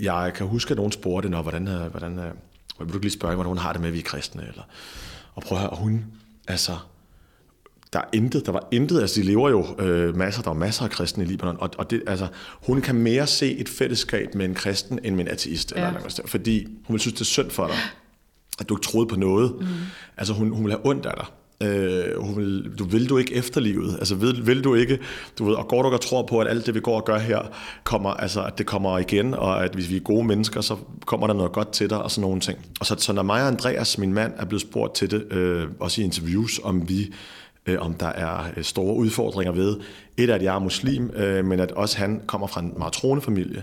jeg 0.00 0.32
kan 0.34 0.46
huske, 0.46 0.70
at 0.70 0.76
nogen 0.76 0.92
spurgte, 0.92 1.28
Nå, 1.28 1.42
hvordan, 1.42 1.68
øh, 1.68 1.90
hvordan, 1.90 2.18
øh, 2.18 2.32
vil 2.80 2.92
du 2.92 2.98
lige 2.98 3.10
spørge, 3.10 3.34
hvordan 3.34 3.48
hun 3.48 3.58
har 3.58 3.72
det 3.72 3.80
med, 3.80 3.88
at 3.88 3.94
vi 3.94 3.98
er 3.98 4.02
kristne? 4.02 4.42
Eller, 4.48 4.62
og 5.34 5.42
prøv 5.42 5.58
at 5.58 5.62
høre, 5.62 5.76
hun, 5.76 6.04
altså, 6.48 6.72
der 7.92 7.98
er 7.98 8.04
intet, 8.12 8.46
der 8.46 8.52
var 8.52 8.68
intet, 8.70 9.00
altså 9.00 9.20
de 9.20 9.26
lever 9.26 9.50
jo 9.50 9.76
øh, 9.78 10.16
masser, 10.16 10.42
der 10.42 10.50
er 10.50 10.54
masser 10.54 10.84
af 10.84 10.90
kristne 10.90 11.24
i 11.24 11.26
Libanon, 11.26 11.56
og, 11.60 11.70
og 11.78 11.90
det, 11.90 12.02
altså, 12.06 12.26
hun 12.66 12.80
kan 12.80 12.94
mere 12.94 13.26
se 13.26 13.56
et 13.56 13.68
fællesskab 13.68 14.34
med 14.34 14.44
en 14.44 14.54
kristen, 14.54 14.98
end 15.04 15.14
med 15.14 15.24
en 15.24 15.30
ateist, 15.30 15.72
ja. 15.76 15.86
eller 15.86 15.92
noget, 15.92 16.20
fordi 16.24 16.64
hun 16.84 16.94
vil 16.94 17.00
synes, 17.00 17.14
det 17.14 17.20
er 17.20 17.24
synd 17.24 17.50
for 17.50 17.66
dig, 17.66 17.76
at 18.58 18.68
du 18.68 18.76
ikke 18.76 18.86
troede 18.86 19.06
på 19.06 19.16
noget. 19.16 19.54
Mm. 19.60 19.66
Altså 20.16 20.34
hun, 20.34 20.50
hun 20.50 20.64
vil 20.64 20.72
have 20.72 20.86
ondt 20.86 21.06
af 21.06 21.14
dig. 21.16 21.26
Øh, 21.62 22.22
hun 22.22 22.36
vil, 22.36 22.72
du 22.78 22.84
vil 22.84 23.08
du 23.08 23.16
ikke 23.18 23.34
efterlivet, 23.34 23.96
altså 23.98 24.14
vil, 24.14 24.46
vil 24.46 24.64
du 24.64 24.74
ikke, 24.74 24.98
du 25.38 25.44
ved, 25.44 25.54
og 25.54 25.68
går 25.68 25.82
du 25.82 25.88
og 25.88 26.00
tror 26.00 26.22
på, 26.22 26.40
at 26.40 26.48
alt 26.48 26.66
det 26.66 26.74
vi 26.74 26.80
går 26.80 26.96
og 26.96 27.04
gør 27.04 27.18
her, 27.18 27.40
kommer, 27.84 28.10
altså 28.10 28.44
at 28.44 28.58
det 28.58 28.66
kommer 28.66 28.98
igen, 28.98 29.34
og 29.34 29.64
at 29.64 29.74
hvis 29.74 29.90
vi 29.90 29.96
er 29.96 30.00
gode 30.00 30.24
mennesker, 30.26 30.60
så 30.60 30.76
kommer 31.06 31.26
der 31.26 31.34
noget 31.34 31.52
godt 31.52 31.72
til 31.72 31.90
dig, 31.90 32.02
og 32.02 32.10
sådan 32.10 32.22
nogle 32.22 32.40
ting. 32.40 32.58
Og 32.80 32.86
så, 32.86 32.94
så 32.98 33.12
når 33.12 33.22
mig 33.22 33.42
og 33.42 33.48
Andreas, 33.48 33.98
min 33.98 34.12
mand, 34.12 34.32
er 34.36 34.44
blevet 34.44 34.62
spurgt 34.62 34.94
til 34.94 35.10
det, 35.10 35.32
øh, 35.32 35.68
også 35.80 36.00
i 36.00 36.04
interviews, 36.04 36.60
om 36.64 36.88
vi 36.88 37.12
øh, 37.68 37.78
om 37.80 37.94
der 37.94 38.06
er 38.06 38.44
øh, 38.56 38.64
store 38.64 38.94
udfordringer 38.94 39.52
ved. 39.52 39.76
Et 40.16 40.30
er, 40.30 40.34
at 40.34 40.42
jeg 40.42 40.54
er 40.54 40.58
muslim, 40.58 41.10
øh, 41.10 41.44
men 41.44 41.60
at 41.60 41.72
også 41.72 41.98
han 41.98 42.22
kommer 42.26 42.46
fra 42.46 42.60
en 42.60 42.74
meget 42.78 42.92
troende 42.92 43.22
familie. 43.22 43.62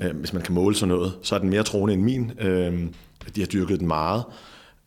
Øh, 0.00 0.16
hvis 0.16 0.32
man 0.32 0.42
kan 0.42 0.54
måle 0.54 0.74
sådan 0.74 0.94
noget, 0.94 1.12
så 1.22 1.34
er 1.34 1.38
den 1.38 1.50
mere 1.50 1.62
troende 1.62 1.94
end 1.94 2.02
min. 2.02 2.32
Øh, 2.40 2.86
Øh, 3.28 3.34
de 3.34 3.40
har 3.40 3.46
dyrket 3.46 3.80
den 3.80 3.88
meget. 3.88 4.24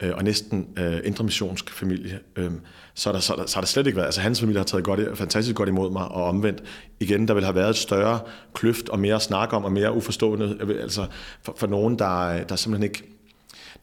Øh, 0.02 0.12
og 0.16 0.24
næsten 0.24 0.68
øh, 0.78 1.00
indremissionsk 1.04 1.70
familie, 1.70 2.20
øh, 2.36 2.52
så, 2.94 3.10
er 3.10 3.14
der, 3.14 3.20
så, 3.20 3.34
er 3.34 3.38
der, 3.38 3.46
så 3.46 3.60
der 3.60 3.68
slet 3.68 3.88
ikke 3.88 3.96
været, 3.96 4.06
altså 4.06 4.22
hans 4.22 4.40
familie 4.40 4.60
har 4.60 4.66
taget 4.66 4.84
godt, 4.84 5.18
fantastisk 5.18 5.56
godt 5.56 5.70
imod 5.70 5.92
mig, 5.92 6.08
og 6.08 6.24
omvendt, 6.24 6.64
igen, 7.00 7.28
der 7.28 7.34
vil 7.34 7.44
have 7.44 7.56
været 7.56 7.70
et 7.70 7.76
større 7.76 8.20
kløft, 8.54 8.90
og 8.90 9.00
mere 9.00 9.20
snak 9.20 9.54
om, 9.54 9.66
og 9.66 9.72
mere 9.72 9.94
uforstående, 9.94 10.58
øh, 10.60 10.82
altså 10.82 11.06
for, 11.44 11.54
for 11.58 11.68
nogen, 11.68 12.00
der, 12.00 12.20
øh, 12.20 12.50
der 12.50 12.56
simpelthen 12.56 12.84
ikke, 12.84 13.04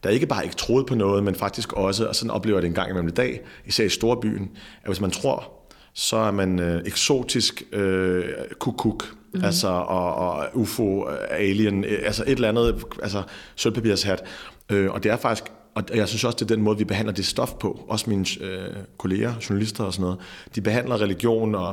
der 0.03 0.09
ikke 0.09 0.25
bare 0.27 0.43
ikke 0.43 0.55
troede 0.55 0.85
på 0.85 0.95
noget, 0.95 1.23
men 1.23 1.35
faktisk 1.35 1.73
også, 1.73 2.07
og 2.07 2.15
sådan 2.15 2.31
oplever 2.31 2.57
jeg 2.57 2.61
det 2.61 2.67
en 2.67 2.73
gang 2.73 2.89
imellem 2.89 3.07
i 3.07 3.11
dag, 3.11 3.41
især 3.65 3.83
i 3.83 3.89
storbyen, 3.89 4.49
at 4.81 4.87
hvis 4.87 5.01
man 5.01 5.11
tror, 5.11 5.58
så 5.99 6.17
er 6.17 6.31
man 6.31 6.59
øh, 6.59 6.81
eksotisk 6.85 7.63
øh, 7.71 8.23
kuk-kuk, 8.59 9.03
mm-hmm. 9.11 9.45
altså, 9.45 9.67
og, 9.67 10.15
og 10.15 10.47
UFO, 10.53 11.03
alien, 11.29 11.83
øh, 11.83 11.99
altså 12.03 12.23
et 12.23 12.31
eller 12.31 12.49
andet, 12.49 12.83
altså 13.03 13.23
sølvpapirshat. 13.55 14.23
Øh, 14.69 14.91
og 14.91 15.03
det 15.03 15.11
er 15.11 15.17
faktisk 15.17 15.51
og 15.75 15.83
jeg 15.93 16.07
synes 16.07 16.23
også, 16.23 16.35
det 16.35 16.51
er 16.51 16.55
den 16.55 16.63
måde, 16.63 16.77
vi 16.77 16.83
behandler 16.83 17.13
det 17.13 17.25
stof 17.25 17.53
på. 17.53 17.85
Også 17.87 18.09
mine 18.09 18.25
øh, 18.41 18.75
kolleger, 18.97 19.33
journalister 19.49 19.83
og 19.83 19.93
sådan 19.93 20.03
noget. 20.03 20.19
De 20.55 20.61
behandler 20.61 21.01
religion 21.01 21.55
og, 21.55 21.67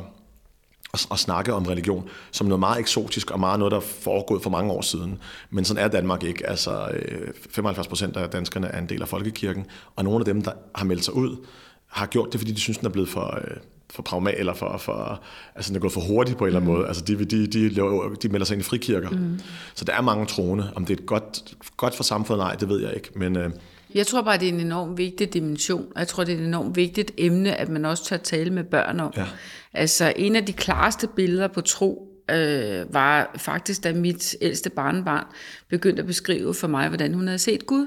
og, 0.93 0.99
og 1.11 1.19
snakke 1.19 1.53
om 1.53 1.67
religion 1.67 2.09
som 2.31 2.47
noget 2.47 2.61
meget 2.61 2.81
eksotisk 2.81 3.31
og 3.31 3.41
meget 3.41 3.59
noget, 3.59 3.73
der 3.73 3.77
er 3.77 3.83
foregået 3.83 4.43
for 4.43 4.51
mange 4.51 4.73
år 4.73 4.81
siden. 4.81 5.19
Men 5.51 5.65
sådan 5.65 5.85
er 5.85 5.89
Danmark 5.89 6.23
ikke. 6.25 6.47
Altså 6.47 6.89
øh, 6.89 7.29
75 7.51 7.89
procent 7.89 8.17
af 8.17 8.31
danskerne 8.31 8.67
er 8.67 8.79
en 8.79 8.89
del 8.89 9.03
af 9.03 9.09
folkekirken, 9.09 9.67
og 9.97 10.05
nogle 10.05 10.19
af 10.19 10.25
dem, 10.25 10.43
der 10.43 10.53
har 10.75 10.85
meldt 10.85 11.05
sig 11.05 11.15
ud, 11.15 11.47
har 11.87 12.07
gjort 12.07 12.33
det, 12.33 12.41
fordi 12.41 12.53
de 12.53 12.61
synes, 12.61 12.79
den 12.79 12.87
er 12.87 12.91
blevet 12.91 13.09
for... 13.09 13.39
Øh, 13.45 13.57
for 13.91 14.03
pragma, 14.03 14.33
eller 14.37 14.55
for, 14.55 14.77
for 14.79 15.23
altså 15.55 15.69
den 15.69 15.77
er 15.77 15.81
gået 15.81 15.93
for 15.93 16.01
hurtigt 16.01 16.39
på 16.39 16.45
en 16.45 16.47
eller 16.47 16.61
anden 16.61 16.73
mm. 16.73 16.79
måde. 16.79 16.89
Altså 16.89 17.05
de, 17.05 17.25
de, 17.25 17.47
de, 17.47 17.75
de 18.23 18.29
melder 18.29 18.45
sig 18.45 18.55
ind 18.55 18.61
i 18.61 18.65
frikirker. 18.65 19.11
Mm. 19.11 19.41
Så 19.75 19.85
der 19.85 19.93
er 19.93 20.01
mange 20.01 20.27
troende. 20.27 20.73
Om 20.77 20.87
det 20.87 21.01
er 21.01 21.05
godt, 21.05 21.55
godt 21.77 21.95
for 21.95 22.03
samfundet, 22.03 22.45
nej, 22.45 22.55
det 22.55 22.69
ved 22.69 22.81
jeg 22.81 22.95
ikke. 22.95 23.11
Men, 23.15 23.37
øh, 23.37 23.51
jeg 23.95 24.07
tror 24.07 24.23
bare, 24.23 24.39
det 24.39 24.49
er 24.49 24.53
en 24.53 24.61
enormt 24.61 24.99
vigtig 24.99 25.35
dimension, 25.35 25.87
og 25.95 25.99
jeg 25.99 26.09
tror, 26.09 26.25
det 26.25 26.35
er 26.35 26.39
et 26.39 26.47
enormt 26.47 26.77
vigtigt 26.77 27.13
emne, 27.19 27.55
at 27.55 27.69
man 27.69 27.85
også 27.85 28.05
tager 28.05 28.23
tale 28.23 28.51
med 28.51 28.65
børn 28.65 29.01
om. 29.01 29.13
Ja. 29.17 29.25
Altså, 29.73 30.13
en 30.17 30.37
af 30.37 30.47
de 30.47 30.53
klareste 30.53 31.09
billeder 31.17 31.49
på 31.49 31.61
tro, 31.61 32.09
øh, 32.31 32.95
var 32.95 33.31
faktisk, 33.37 33.85
da 33.85 33.93
mit 33.93 34.37
ældste 34.41 34.71
barnebarn 34.71 35.25
begyndte 35.71 36.01
at 36.01 36.07
beskrive 36.07 36.55
for 36.55 36.69
mig, 36.69 36.89
hvordan 36.89 37.15
hun 37.15 37.27
havde 37.27 37.39
set 37.39 37.67
Gud. 37.67 37.87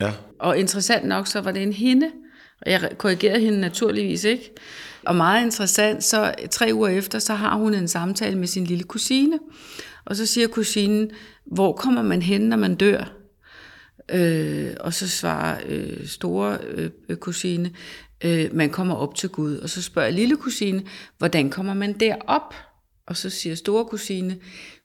Ja. 0.00 0.12
Og 0.38 0.58
interessant 0.58 1.04
nok, 1.04 1.26
så 1.26 1.40
var 1.40 1.52
det 1.52 1.62
en 1.62 1.72
hende, 1.72 2.10
og 2.62 2.70
jeg 2.70 2.90
korrigerede 2.98 3.40
hende 3.40 3.60
naturligvis 3.60 4.24
ikke. 4.24 4.52
Og 5.06 5.16
meget 5.16 5.44
interessant, 5.44 6.04
så 6.04 6.34
tre 6.50 6.70
uger 6.74 6.88
efter, 6.88 7.18
så 7.18 7.34
har 7.34 7.56
hun 7.56 7.74
en 7.74 7.88
samtale 7.88 8.38
med 8.38 8.46
sin 8.46 8.64
lille 8.64 8.84
kusine. 8.84 9.38
Og 10.04 10.16
så 10.16 10.26
siger 10.26 10.48
kusinen, 10.48 11.10
hvor 11.46 11.72
kommer 11.72 12.02
man 12.02 12.22
hen, 12.22 12.40
når 12.40 12.56
man 12.56 12.74
dør? 12.74 13.12
Øh, 14.08 14.70
og 14.80 14.94
så 14.94 15.08
svarer 15.08 15.60
øh, 15.66 16.06
store 16.06 16.58
øh, 17.08 17.16
kusine, 17.16 17.70
øh, 18.24 18.54
man 18.54 18.70
kommer 18.70 18.94
op 18.94 19.14
til 19.14 19.28
Gud. 19.28 19.56
Og 19.56 19.70
så 19.70 19.82
spørger 19.82 20.10
lille 20.10 20.36
kusine, 20.36 20.82
hvordan 21.18 21.50
kommer 21.50 21.74
man 21.74 21.92
derop? 21.92 22.54
Og 23.06 23.16
så 23.16 23.30
siger 23.30 23.54
store 23.54 23.84
kusine, 23.84 24.36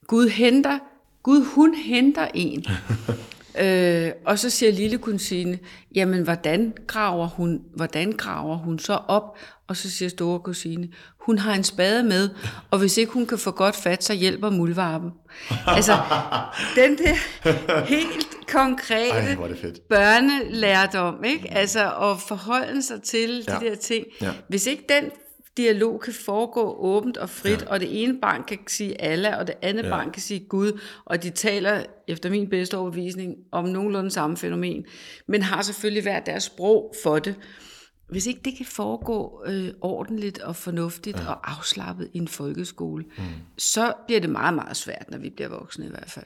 Gud 0.07 0.29
henter, 0.29 0.79
Gud 1.23 1.45
hun 1.45 1.75
henter 1.75 2.27
en. 2.33 2.65
øh, 3.59 4.11
og 4.25 4.39
så 4.39 4.49
siger 4.49 4.71
lille 4.71 4.97
kusine, 4.97 5.59
jamen 5.95 6.23
hvordan 6.23 6.73
graver 6.87 7.27
hun, 7.27 7.61
hvordan 7.75 8.11
graver 8.11 8.57
hun 8.57 8.79
så 8.79 8.93
op? 8.93 9.37
Og 9.67 9.77
så 9.77 9.91
siger 9.91 10.09
store 10.09 10.39
kusine, 10.39 10.87
hun 11.19 11.37
har 11.37 11.53
en 11.53 11.63
spade 11.63 12.03
med, 12.03 12.29
og 12.71 12.79
hvis 12.79 12.97
ikke 12.97 13.11
hun 13.11 13.25
kan 13.25 13.37
få 13.37 13.51
godt 13.51 13.75
fat, 13.75 14.03
så 14.03 14.13
hjælper 14.13 14.49
muldvarpen. 14.49 15.11
altså, 15.67 15.97
den 16.75 16.97
der 16.97 17.15
helt 17.85 18.27
konkrete 18.47 19.11
Ej, 19.11 19.37
børnelærdom, 19.89 21.23
ikke? 21.23 21.53
Altså, 21.53 21.85
at 21.85 22.21
forholde 22.27 22.83
sig 22.83 23.01
til 23.01 23.45
ja. 23.47 23.53
de 23.55 23.65
der 23.65 23.75
ting. 23.75 24.05
Ja. 24.21 24.31
Hvis 24.49 24.67
ikke 24.67 24.83
den 24.89 25.11
dialog 25.57 26.01
kan 26.01 26.13
foregå 26.13 26.75
åbent 26.79 27.17
og 27.17 27.29
frit, 27.29 27.61
ja. 27.61 27.67
og 27.67 27.79
det 27.79 28.03
ene 28.03 28.19
barn 28.21 28.43
kan 28.43 28.57
sige 28.67 29.01
Allah, 29.01 29.37
og 29.37 29.47
det 29.47 29.55
andet 29.61 29.83
ja. 29.83 29.89
barn 29.89 30.11
kan 30.11 30.21
sige 30.21 30.39
Gud, 30.39 30.79
og 31.05 31.23
de 31.23 31.29
taler, 31.29 31.83
efter 32.07 32.29
min 32.29 32.49
bedste 32.49 32.77
overbevisning, 32.77 33.35
om 33.51 33.65
nogenlunde 33.65 34.11
samme 34.11 34.37
fænomen, 34.37 34.85
men 35.27 35.41
har 35.41 35.61
selvfølgelig 35.61 36.03
hver 36.03 36.19
deres 36.19 36.43
sprog 36.43 36.93
for 37.03 37.19
det. 37.19 37.35
Hvis 38.09 38.25
ikke 38.25 38.41
det 38.45 38.57
kan 38.57 38.65
foregå 38.65 39.43
øh, 39.47 39.69
ordentligt 39.81 40.39
og 40.39 40.55
fornuftigt 40.55 41.17
ja. 41.19 41.27
og 41.27 41.51
afslappet 41.51 42.09
i 42.13 42.17
en 42.17 42.27
folkeskole, 42.27 43.03
mm. 43.17 43.23
så 43.57 43.93
bliver 44.07 44.21
det 44.21 44.29
meget, 44.29 44.53
meget 44.53 44.77
svært, 44.77 45.05
når 45.11 45.17
vi 45.17 45.29
bliver 45.29 45.49
voksne 45.49 45.85
i 45.85 45.89
hvert 45.89 46.11
fald. 46.11 46.25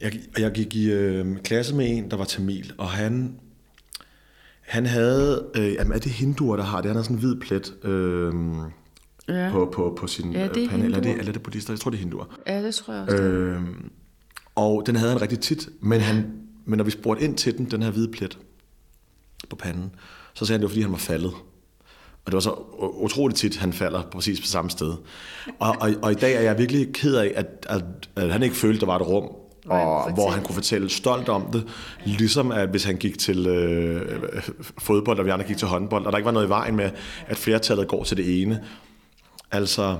Jeg, 0.00 0.12
jeg 0.38 0.52
gik 0.52 0.74
i 0.74 0.90
øh, 0.90 1.36
klasse 1.36 1.74
med 1.74 1.96
en, 1.96 2.10
der 2.10 2.16
var 2.16 2.24
tamil, 2.24 2.72
og 2.78 2.88
han, 2.88 3.40
han 4.66 4.86
havde, 4.86 5.46
øh, 5.54 5.72
jamen 5.72 5.92
er 5.92 5.98
det 5.98 6.12
hinduer, 6.12 6.56
der 6.56 6.64
har 6.64 6.80
det? 6.80 6.86
Han 6.86 6.96
har 6.96 7.02
sådan 7.02 7.16
en 7.16 7.20
hvid 7.20 7.36
plet 7.36 7.74
øh, 7.84 8.32
ja. 9.28 9.50
på, 9.52 9.70
på, 9.74 9.96
på 10.00 10.06
sin 10.06 10.32
ja, 10.32 10.48
det 10.48 10.56
øh, 10.56 10.68
panel. 10.68 10.84
Eller 10.84 10.98
er 10.98 11.02
det, 11.02 11.10
eller 11.10 11.28
er 11.28 11.32
det 11.32 11.42
buddhister? 11.42 11.72
Jeg 11.72 11.80
tror, 11.80 11.90
det 11.90 11.98
er 11.98 12.02
hinduer. 12.02 12.24
Ja, 12.46 12.62
det 12.62 12.74
tror 12.74 12.94
jeg 12.94 13.02
også. 13.02 13.16
Øh, 13.16 13.60
og 14.54 14.82
den 14.86 14.96
havde 14.96 15.12
han 15.12 15.22
rigtig 15.22 15.40
tit, 15.40 15.68
men, 15.80 16.00
han, 16.00 16.32
men 16.64 16.76
når 16.76 16.84
vi 16.84 16.90
spurgte 16.90 17.24
ind 17.24 17.36
til 17.36 17.58
den, 17.58 17.70
den 17.70 17.82
her 17.82 17.90
hvide 17.90 18.10
plet 18.12 18.38
på 19.50 19.56
panden, 19.56 19.90
så 20.34 20.46
sagde 20.46 20.56
han, 20.56 20.60
det 20.60 20.64
var 20.64 20.68
fordi, 20.68 20.82
han 20.82 20.92
var 20.92 20.98
faldet. 20.98 21.32
Og 22.24 22.32
det 22.32 22.34
var 22.34 22.40
så 22.40 22.54
utroligt 22.78 23.38
tit, 23.38 23.56
han 23.56 23.72
falder 23.72 24.02
præcis 24.02 24.40
på 24.40 24.46
samme 24.46 24.70
sted. 24.70 24.94
Og, 25.58 25.76
og, 25.80 25.90
og 26.02 26.12
i 26.12 26.14
dag 26.14 26.34
er 26.34 26.40
jeg 26.40 26.58
virkelig 26.58 26.94
ked 26.94 27.14
af, 27.14 27.32
at, 27.34 27.66
at, 27.68 27.84
at 28.16 28.32
han 28.32 28.42
ikke 28.42 28.56
følte, 28.56 28.76
at 28.76 28.80
der 28.80 28.86
var 28.86 28.96
et 28.96 29.06
rum 29.06 29.45
og 29.66 30.12
hvor 30.12 30.30
han 30.30 30.42
kunne 30.42 30.54
fortælle 30.54 30.90
stolt 30.90 31.28
om 31.28 31.50
det, 31.52 31.64
ligesom 32.04 32.52
at 32.52 32.68
hvis 32.68 32.84
han 32.84 32.96
gik 32.96 33.18
til 33.18 33.46
øh, 33.46 34.20
fodbold, 34.78 35.18
og 35.18 35.24
vi 35.24 35.30
andre 35.30 35.46
gik 35.46 35.56
til 35.56 35.68
håndbold, 35.68 36.06
og 36.06 36.12
der 36.12 36.18
ikke 36.18 36.26
var 36.26 36.32
noget 36.32 36.46
i 36.46 36.48
vejen 36.48 36.76
med, 36.76 36.90
at 37.26 37.36
flertallet 37.36 37.88
går 37.88 38.04
til 38.04 38.16
det 38.16 38.42
ene. 38.42 38.64
Altså, 39.52 39.96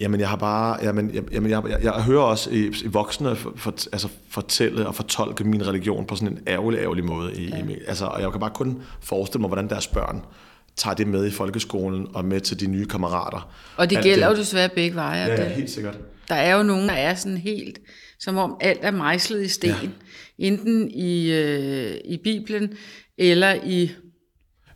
jamen 0.00 0.20
jeg 0.20 0.28
har 0.28 0.36
bare, 0.36 0.78
jamen, 0.82 1.10
jamen 1.32 1.50
jeg, 1.50 1.62
jeg, 1.68 1.78
jeg 1.82 1.92
hører 1.92 2.22
også 2.22 2.50
i, 2.50 2.72
i 2.84 2.86
voksne 2.86 3.36
for, 3.36 3.52
for, 3.56 3.74
altså 3.92 4.08
fortælle 4.28 4.86
og 4.86 4.94
fortolke 4.94 5.44
min 5.44 5.66
religion 5.66 6.06
på 6.06 6.16
sådan 6.16 6.28
en 6.28 6.38
ærgerlig, 6.46 6.80
ærgerlig 6.80 7.04
måde. 7.04 7.34
I, 7.34 7.48
ja. 7.48 7.56
i, 7.56 7.76
altså, 7.86 8.06
og 8.06 8.20
jeg 8.20 8.30
kan 8.30 8.40
bare 8.40 8.50
kun 8.54 8.82
forestille 9.00 9.40
mig, 9.40 9.48
hvordan 9.48 9.68
deres 9.68 9.86
børn 9.86 10.24
tager 10.76 10.94
det 10.94 11.06
med 11.06 11.26
i 11.26 11.30
folkeskolen 11.30 12.08
og 12.14 12.24
med 12.24 12.40
til 12.40 12.60
de 12.60 12.66
nye 12.66 12.86
kammerater. 12.86 13.48
Og 13.76 13.90
det 13.90 14.02
gælder 14.02 14.28
jo 14.28 14.36
desværre 14.36 14.68
begge 14.68 14.96
veje. 14.96 15.26
Ja, 15.26 15.42
ja, 15.42 15.48
helt 15.48 15.70
sikkert. 15.70 15.98
Der 16.28 16.34
er 16.34 16.56
jo 16.56 16.62
nogen, 16.62 16.88
der 16.88 16.94
er 16.94 17.14
sådan 17.14 17.38
helt, 17.38 17.78
som 18.24 18.36
om 18.36 18.56
alt 18.60 18.78
er 18.82 18.90
mejslet 18.90 19.42
i 19.42 19.48
sten. 19.48 19.70
Ja. 19.70 19.88
Enten 20.38 20.90
i, 20.90 21.32
øh, 21.32 21.96
i 22.04 22.18
Bibelen, 22.24 22.72
eller 23.18 23.54
i 23.64 23.90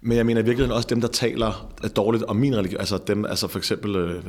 men 0.00 0.16
jeg 0.16 0.26
mener 0.26 0.40
i 0.40 0.44
virkeligheden 0.44 0.76
også 0.76 0.88
dem, 0.88 1.00
der 1.00 1.08
taler 1.08 1.72
dårligt 1.96 2.24
om 2.24 2.36
min 2.36 2.56
religion, 2.56 2.80
altså 2.80 2.98
dem, 3.06 3.24
altså 3.24 3.48
for 3.48 3.58
eksempel 3.58 3.96
øh, 3.96 4.22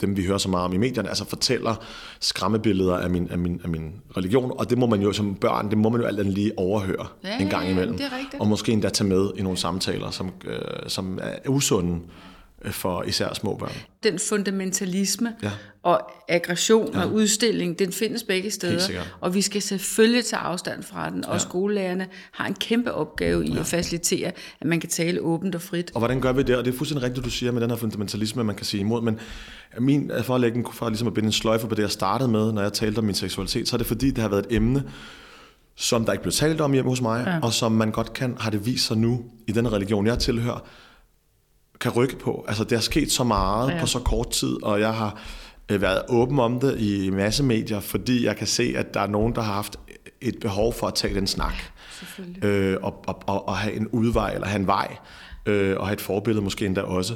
dem, 0.00 0.16
vi 0.16 0.24
hører 0.24 0.38
så 0.38 0.48
meget 0.48 0.64
om 0.64 0.72
i 0.72 0.76
medierne, 0.76 1.08
altså 1.08 1.24
fortæller 1.24 1.84
skræmmebilleder 2.20 2.96
af 2.96 3.10
min, 3.10 3.28
af, 3.30 3.38
min, 3.38 3.60
af 3.64 3.68
min 3.68 3.92
religion, 4.16 4.52
og 4.58 4.70
det 4.70 4.78
må 4.78 4.86
man 4.86 5.00
jo 5.00 5.12
som 5.12 5.34
børn, 5.34 5.70
det 5.70 5.78
må 5.78 5.88
man 5.88 6.00
jo 6.00 6.06
alt 6.06 6.20
andet 6.20 6.34
lige 6.34 6.52
overhøre 6.56 7.06
ja, 7.24 7.38
en 7.38 7.48
gang 7.48 7.70
imellem. 7.70 7.96
Det 7.96 8.06
er 8.06 8.18
rigtigt. 8.18 8.40
og 8.40 8.46
måske 8.48 8.72
endda 8.72 8.88
tage 8.88 9.08
med 9.08 9.30
i 9.36 9.42
nogle 9.42 9.58
samtaler, 9.58 10.10
som, 10.10 10.32
øh, 10.46 10.58
som 10.86 11.18
er 11.22 11.48
usunde 11.48 12.00
for 12.64 13.02
især 13.02 13.34
små 13.34 13.56
børn. 13.56 13.72
Den 14.02 14.18
fundamentalisme 14.18 15.34
ja. 15.42 15.50
og 15.82 16.10
aggression 16.28 16.94
ja. 16.94 17.04
og 17.04 17.12
udstilling, 17.12 17.78
den 17.78 17.92
findes 17.92 18.22
begge 18.22 18.50
steder. 18.50 19.02
Og 19.20 19.34
vi 19.34 19.42
skal 19.42 19.62
selvfølgelig 19.62 20.24
tage 20.24 20.40
afstand 20.40 20.82
fra 20.82 21.10
den. 21.10 21.24
Og 21.24 21.32
ja. 21.32 21.38
skolelærerne 21.38 22.06
har 22.32 22.46
en 22.46 22.54
kæmpe 22.54 22.92
opgave 22.92 23.46
i 23.46 23.52
ja. 23.52 23.60
at 23.60 23.66
facilitere, 23.66 24.32
at 24.60 24.66
man 24.66 24.80
kan 24.80 24.90
tale 24.90 25.20
åbent 25.20 25.54
og 25.54 25.62
frit. 25.62 25.90
Og 25.94 26.00
hvordan 26.00 26.20
gør 26.20 26.32
vi 26.32 26.42
det? 26.42 26.56
Og 26.56 26.64
det 26.64 26.74
er 26.74 26.78
fuldstændig 26.78 27.04
rigtigt, 27.04 27.24
du 27.24 27.30
siger 27.30 27.52
med 27.52 27.60
den 27.60 27.70
her 27.70 27.76
fundamentalisme, 27.76 28.44
man 28.44 28.56
kan 28.56 28.66
sige 28.66 28.80
imod. 28.80 29.02
Men 29.02 29.18
min, 29.78 30.10
for 30.22 30.34
at 30.34 30.40
lægge 30.40 30.58
en, 30.58 30.66
for 30.72 30.88
ligesom 30.88 31.08
at 31.08 31.14
binde 31.14 31.26
en 31.26 31.32
sløjfe 31.32 31.66
på 31.66 31.74
det, 31.74 31.82
jeg 31.82 31.90
startede 31.90 32.28
med, 32.28 32.52
når 32.52 32.62
jeg 32.62 32.72
talte 32.72 32.98
om 32.98 33.04
min 33.04 33.14
seksualitet, 33.14 33.68
så 33.68 33.76
er 33.76 33.78
det 33.78 33.86
fordi, 33.86 34.10
det 34.10 34.18
har 34.18 34.28
været 34.28 34.46
et 34.46 34.56
emne, 34.56 34.84
som 35.76 36.04
der 36.04 36.12
ikke 36.12 36.22
blev 36.22 36.32
talt 36.32 36.60
om 36.60 36.72
hjemme 36.72 36.90
hos 36.90 37.00
mig, 37.00 37.24
ja. 37.26 37.38
og 37.46 37.52
som 37.52 37.72
man 37.72 37.90
godt 37.90 38.12
kan, 38.12 38.36
har 38.38 38.50
det 38.50 38.66
vist 38.66 38.86
sig 38.86 38.96
nu 38.96 39.24
i 39.46 39.52
den 39.52 39.72
religion, 39.72 40.06
jeg 40.06 40.18
tilhører, 40.18 40.66
kan 41.80 41.92
rykke 41.92 42.18
på. 42.18 42.44
Altså, 42.48 42.64
det 42.64 42.76
er 42.76 42.80
sket 42.80 43.12
så 43.12 43.24
meget 43.24 43.70
ja. 43.70 43.80
på 43.80 43.86
så 43.86 43.98
kort 43.98 44.30
tid, 44.30 44.62
og 44.62 44.80
jeg 44.80 44.94
har 44.94 45.20
øh, 45.68 45.82
været 45.82 46.02
åben 46.08 46.38
om 46.38 46.60
det 46.60 46.80
i 46.80 47.10
masse 47.10 47.42
medier, 47.42 47.80
fordi 47.80 48.24
jeg 48.24 48.36
kan 48.36 48.46
se, 48.46 48.74
at 48.76 48.94
der 48.94 49.00
er 49.00 49.06
nogen, 49.06 49.34
der 49.34 49.42
har 49.42 49.52
haft 49.52 49.76
et 50.20 50.38
behov 50.40 50.72
for 50.72 50.86
at 50.86 50.94
tage 50.94 51.14
den 51.14 51.26
snak. 51.26 51.54
Øh, 52.42 52.76
og, 52.82 53.04
og, 53.06 53.22
og, 53.26 53.48
og 53.48 53.56
have 53.56 53.74
en 53.74 53.88
udvej, 53.88 54.34
eller 54.34 54.46
have 54.46 54.60
en 54.60 54.66
vej, 54.66 54.96
øh, 55.46 55.76
og 55.76 55.86
have 55.86 55.92
et 55.92 56.00
forbillede 56.00 56.44
måske 56.44 56.66
endda 56.66 56.80
også. 56.80 57.14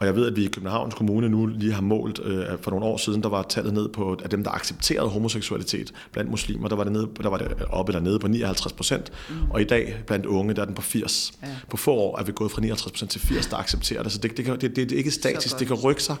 Og 0.00 0.06
jeg 0.06 0.16
ved, 0.16 0.26
at 0.26 0.36
vi 0.36 0.44
i 0.44 0.48
Københavns 0.48 0.94
Kommune 0.94 1.28
nu 1.28 1.46
lige 1.46 1.72
har 1.72 1.82
målt, 1.82 2.20
øh, 2.24 2.44
for 2.60 2.70
nogle 2.70 2.86
år 2.86 2.96
siden, 2.96 3.22
der 3.22 3.28
var 3.28 3.42
tallet 3.42 3.74
ned 3.74 3.88
på, 3.88 4.12
at 4.24 4.30
dem, 4.30 4.44
der 4.44 4.50
accepterede 4.50 5.08
homoseksualitet 5.08 5.92
blandt 6.12 6.30
muslimer, 6.30 6.68
der 6.68 6.76
var 6.76 6.84
det, 6.84 6.92
nede, 6.92 7.08
der 7.22 7.28
var 7.28 7.38
det 7.38 7.48
oppe 7.70 7.90
eller 7.92 8.00
nede 8.00 8.18
på 8.18 8.28
59 8.28 8.72
procent. 8.72 9.12
Mm. 9.28 9.50
Og 9.50 9.60
i 9.60 9.64
dag 9.64 10.02
blandt 10.06 10.26
unge, 10.26 10.54
der 10.54 10.60
er 10.60 10.66
den 10.66 10.74
på 10.74 10.82
80. 10.82 11.32
Ja. 11.42 11.48
På 11.70 11.76
få 11.76 11.94
år 11.94 12.18
er 12.18 12.24
vi 12.24 12.32
gået 12.32 12.50
fra 12.50 12.60
59 12.60 12.92
procent 12.92 13.10
til 13.10 13.20
80, 13.20 13.46
der 13.46 13.56
accepterer 13.56 14.02
det. 14.02 14.12
Så 14.12 14.18
det, 14.18 14.36
det, 14.36 14.46
det, 14.46 14.60
det, 14.60 14.76
det 14.76 14.92
er 14.92 14.96
ikke 14.96 15.10
statisk, 15.10 15.58
det 15.58 15.66
kan 15.66 15.76
rykke 15.76 16.02
sig. 16.02 16.16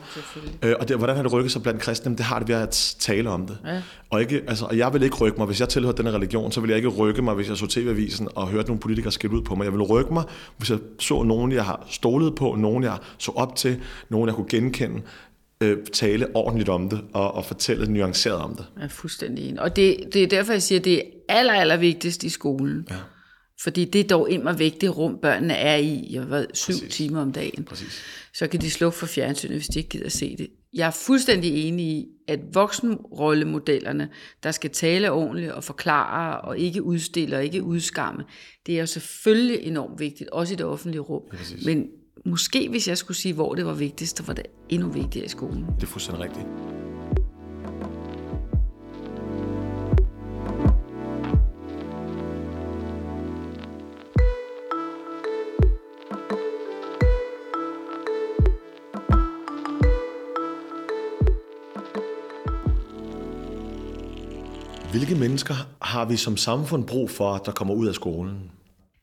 Øh, 0.62 0.74
og 0.80 0.88
det, 0.88 0.96
hvordan 0.96 1.16
har 1.16 1.22
det 1.22 1.32
rykket 1.32 1.52
sig 1.52 1.62
blandt 1.62 1.80
kristne? 1.80 2.16
Det 2.16 2.24
har 2.24 2.38
det 2.38 2.48
ved 2.48 2.54
at 2.54 2.96
tale 2.98 3.30
om 3.30 3.46
det. 3.46 3.58
Ja. 3.66 3.82
Og, 4.10 4.20
ikke, 4.20 4.42
altså, 4.48 4.64
og 4.64 4.78
jeg 4.78 4.92
vil 4.92 5.02
ikke 5.02 5.16
rykke 5.16 5.38
mig, 5.38 5.46
hvis 5.46 5.60
jeg 5.60 5.68
tilhører 5.68 5.94
denne 5.94 6.10
religion, 6.10 6.52
så 6.52 6.60
vil 6.60 6.68
jeg 6.68 6.76
ikke 6.76 6.88
rykke 6.88 7.22
mig, 7.22 7.34
hvis 7.34 7.48
jeg 7.48 7.56
så 7.56 7.66
tv-avisen 7.66 8.28
og 8.34 8.48
hørte 8.48 8.68
nogle 8.68 8.80
politikere 8.80 9.12
skille 9.12 9.36
ud 9.36 9.42
på 9.42 9.54
mig. 9.54 9.64
Jeg 9.64 9.72
vil 9.72 9.82
rykke 9.82 10.12
mig, 10.12 10.24
hvis 10.56 10.70
jeg 10.70 10.78
så 10.98 11.22
nogen, 11.22 11.52
jeg 11.52 11.64
har 11.64 11.86
stolet 11.90 12.34
på, 12.34 12.54
nogen, 12.58 12.84
jeg 12.84 12.98
så 13.18 13.32
op 13.34 13.56
til, 13.56 13.69
nogen, 14.08 14.28
jeg 14.28 14.36
kunne 14.36 14.48
genkende, 14.48 15.02
øh, 15.62 15.78
tale 15.92 16.36
ordentligt 16.36 16.68
om 16.68 16.88
det 16.88 17.00
og, 17.12 17.34
og 17.34 17.44
fortælle 17.44 17.92
nuanceret 17.92 18.38
om 18.38 18.56
det. 18.56 18.66
Er 18.80 18.88
fuldstændig 18.88 19.48
enig. 19.48 19.60
Og 19.60 19.76
det, 19.76 19.96
det 20.12 20.22
er 20.22 20.26
derfor, 20.26 20.52
jeg 20.52 20.62
siger, 20.62 20.78
at 20.78 20.84
det 20.84 20.98
er 20.98 21.02
aller, 21.28 21.52
aller 21.52 21.76
vigtigst 21.76 22.22
i 22.24 22.28
skolen. 22.28 22.86
Ja. 22.90 22.96
Fordi 23.62 23.84
det 23.84 24.00
er 24.00 24.08
dog 24.08 24.30
immer 24.30 24.52
væk 24.52 24.80
det 24.80 24.96
rum, 24.96 25.18
børnene 25.22 25.54
er 25.54 25.76
i, 25.76 26.08
jeg 26.10 26.30
ved, 26.30 26.46
syv 26.54 26.72
Præcis. 26.72 26.94
timer 26.94 27.20
om 27.20 27.32
dagen. 27.32 27.64
Præcis. 27.64 28.02
Så 28.34 28.46
kan 28.46 28.60
de 28.60 28.70
slukke 28.70 28.98
for 28.98 29.06
fjernsynet, 29.06 29.56
hvis 29.56 29.66
de 29.66 29.78
ikke 29.78 29.88
gider 29.88 30.08
se 30.08 30.36
det. 30.36 30.48
Jeg 30.72 30.86
er 30.86 30.90
fuldstændig 30.90 31.68
enig 31.68 31.86
i, 31.86 32.06
at 32.28 32.40
voksenrollemodellerne, 32.52 34.08
der 34.42 34.50
skal 34.50 34.70
tale 34.70 35.10
ordentligt 35.10 35.52
og 35.52 35.64
forklare 35.64 36.40
og 36.40 36.58
ikke 36.58 36.82
udstille 36.82 37.36
og 37.36 37.44
ikke 37.44 37.62
udskamme, 37.62 38.24
det 38.66 38.74
er 38.76 38.80
jo 38.80 38.86
selvfølgelig 38.86 39.60
enormt 39.62 40.00
vigtigt, 40.00 40.30
også 40.30 40.54
i 40.54 40.56
det 40.56 40.66
offentlige 40.66 41.00
rum. 41.00 41.22
Men 41.64 41.86
måske 42.24 42.68
hvis 42.68 42.88
jeg 42.88 42.98
skulle 42.98 43.16
sige, 43.16 43.34
hvor 43.34 43.54
det 43.54 43.66
var 43.66 43.72
vigtigst, 43.72 44.16
så 44.16 44.22
var 44.22 44.34
det 44.34 44.46
endnu 44.68 44.88
vigtigere 44.88 45.26
i 45.26 45.28
skolen. 45.28 45.66
Det 45.76 45.82
er 45.82 45.86
fuldstændig 45.86 46.24
rigtigt. 46.24 46.46
Hvilke 64.90 65.14
mennesker 65.14 65.54
har 65.82 66.04
vi 66.04 66.16
som 66.16 66.36
samfund 66.36 66.86
brug 66.86 67.10
for, 67.10 67.36
der 67.36 67.52
kommer 67.52 67.74
ud 67.74 67.86
af 67.86 67.94
skolen? 67.94 68.50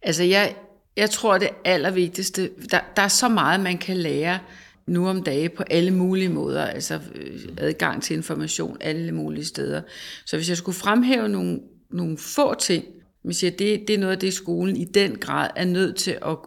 Altså, 0.02 0.24
jeg, 0.24 0.56
jeg 0.98 1.10
tror, 1.10 1.38
det 1.38 1.50
allervigtigste, 1.66 2.50
der, 2.72 2.80
der 2.96 3.02
er 3.02 3.08
så 3.08 3.30
meget, 3.30 3.60
man 3.60 3.78
kan 3.78 3.98
lære 3.98 4.40
nu 4.88 5.08
om 5.08 5.24
dage 5.24 5.50
på 5.50 5.64
alle 5.64 5.92
mulige 5.92 6.30
måder, 6.30 6.66
altså 6.66 7.00
øh, 7.16 7.40
adgang 7.58 8.04
til 8.04 8.16
information 8.16 8.78
alle 8.82 9.12
mulige 9.12 9.46
steder. 9.46 9.82
Så 10.26 10.38
hvis 10.38 10.50
jeg 10.50 10.58
skulle 10.58 10.78
fremhæve 10.78 11.30
nogle, 11.30 11.60
nogle 11.92 12.18
få 12.18 12.60
ting, 12.60 12.86
hvis 13.24 13.44
jeg, 13.44 13.60
det, 13.60 13.88
det 13.88 13.94
er 13.94 14.00
noget 14.00 14.14
af 14.14 14.20
det, 14.20 14.34
skolen 14.34 14.78
i 14.78 14.86
den 14.86 15.18
grad 15.18 15.50
er 15.56 15.66
nødt 15.66 15.96
til 15.96 16.18
at 16.26 16.38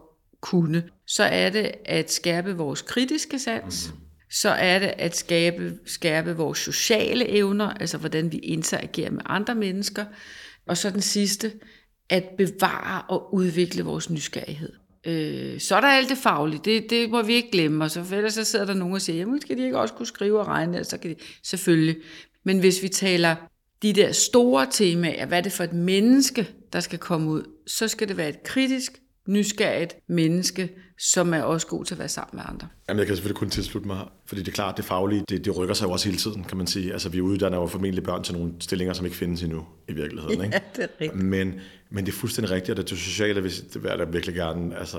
kunne, 0.41 0.83
så 1.07 1.23
er 1.23 1.51
det 1.51 1.71
at 1.85 2.13
skærpe 2.13 2.57
vores 2.57 2.83
kritiske 2.83 3.39
sans, 3.39 3.89
mm-hmm. 3.89 4.05
så 4.31 4.49
er 4.49 4.79
det 4.79 4.93
at 4.99 5.17
skabe, 5.17 5.79
skærpe 5.87 6.37
vores 6.37 6.59
sociale 6.59 7.29
evner, 7.29 7.67
altså 7.67 7.99
hvordan 7.99 8.33
vi 8.33 8.39
interagerer 8.39 9.11
med 9.11 9.23
andre 9.27 9.55
mennesker, 9.55 10.05
og 10.67 10.77
så 10.77 10.91
den 10.91 11.01
sidste, 11.01 11.53
at 12.11 12.25
bevare 12.39 13.03
og 13.09 13.35
udvikle 13.35 13.83
vores 13.83 14.11
nysgerrighed. 14.11 14.73
Øh, 15.07 15.61
så 15.61 15.77
er 15.77 15.81
der 15.81 15.89
alt 15.89 16.09
det 16.09 16.19
faglige, 16.19 16.61
det, 16.65 16.91
det 16.91 17.11
må 17.11 17.23
vi 17.23 17.33
ikke 17.33 17.51
glemme, 17.51 17.85
og 17.85 17.91
så, 17.91 18.05
ellers 18.13 18.35
så 18.35 18.45
sidder 18.45 18.65
der 18.65 18.75
nogen 18.75 18.95
og 18.95 19.01
siger, 19.01 19.17
jamen 19.17 19.41
skal 19.41 19.57
de 19.57 19.65
ikke 19.65 19.79
også 19.79 19.95
kunne 19.95 20.07
skrive 20.07 20.41
og 20.41 20.47
regne, 20.47 20.85
så 20.85 20.99
kan 20.99 21.11
de, 21.11 21.17
selvfølgelig. 21.43 21.97
Men 22.45 22.59
hvis 22.59 22.83
vi 22.83 22.89
taler 22.89 23.37
de 23.83 23.93
der 23.93 24.13
store 24.13 24.67
temaer, 24.71 25.27
hvad 25.27 25.39
er 25.39 25.43
det 25.43 25.53
for 25.53 25.65
et 25.65 25.73
menneske, 25.73 26.49
der 26.73 26.81
skal 26.81 26.99
komme 26.99 27.31
ud, 27.31 27.43
så 27.67 27.89
skal 27.89 28.09
det 28.09 28.17
være 28.17 28.29
et 28.29 28.43
kritisk, 28.43 28.93
nysgerrigt 29.29 29.97
menneske, 30.09 30.71
som 30.99 31.35
er 31.35 31.43
også 31.43 31.67
god 31.67 31.85
til 31.85 31.95
at 31.95 31.99
være 31.99 32.09
sammen 32.09 32.37
med 32.37 32.45
andre. 32.47 32.69
Jamen, 32.89 32.99
jeg 32.99 33.07
kan 33.07 33.17
selvfølgelig 33.17 33.39
kun 33.39 33.51
tilslutte 33.51 33.89
mig, 33.89 34.07
fordi 34.27 34.43
det 34.43 34.49
er 34.49 34.53
klart, 34.53 34.77
det 34.77 34.85
faglige, 34.85 35.25
det, 35.29 35.45
det 35.45 35.57
rykker 35.57 35.75
sig 35.75 35.87
jo 35.87 35.91
også 35.91 36.09
hele 36.09 36.19
tiden, 36.19 36.45
kan 36.45 36.57
man 36.57 36.67
sige. 36.67 36.93
Altså, 36.93 37.09
vi 37.09 37.21
uddanner 37.21 37.59
jo 37.59 37.67
formentlig 37.67 38.05
børn 38.05 38.25
til 38.25 38.35
nogle 38.35 38.53
stillinger, 38.61 38.95
som 38.95 39.07
ikke 39.07 39.17
findes 39.17 39.43
endnu 39.43 39.67
i 39.89 39.93
virkeligheden. 39.93 40.41
Ikke? 40.45 40.57
Ja, 40.57 40.61
det 40.77 40.85
er 40.85 40.89
rigtigt. 41.01 41.23
Men, 41.23 41.55
men 41.91 42.07
det 42.07 42.13
er 42.13 42.17
fuldstændig 42.17 42.51
rigtigt, 42.51 42.79
at 42.79 42.91
det 42.91 42.99
sociale 42.99 43.41
hvis 43.41 43.61
det 43.61 43.83
vil 43.83 43.89
jeg 43.89 43.99
da 43.99 44.05
virkelig 44.05 44.35
gerne, 44.35 44.79
altså, 44.79 44.99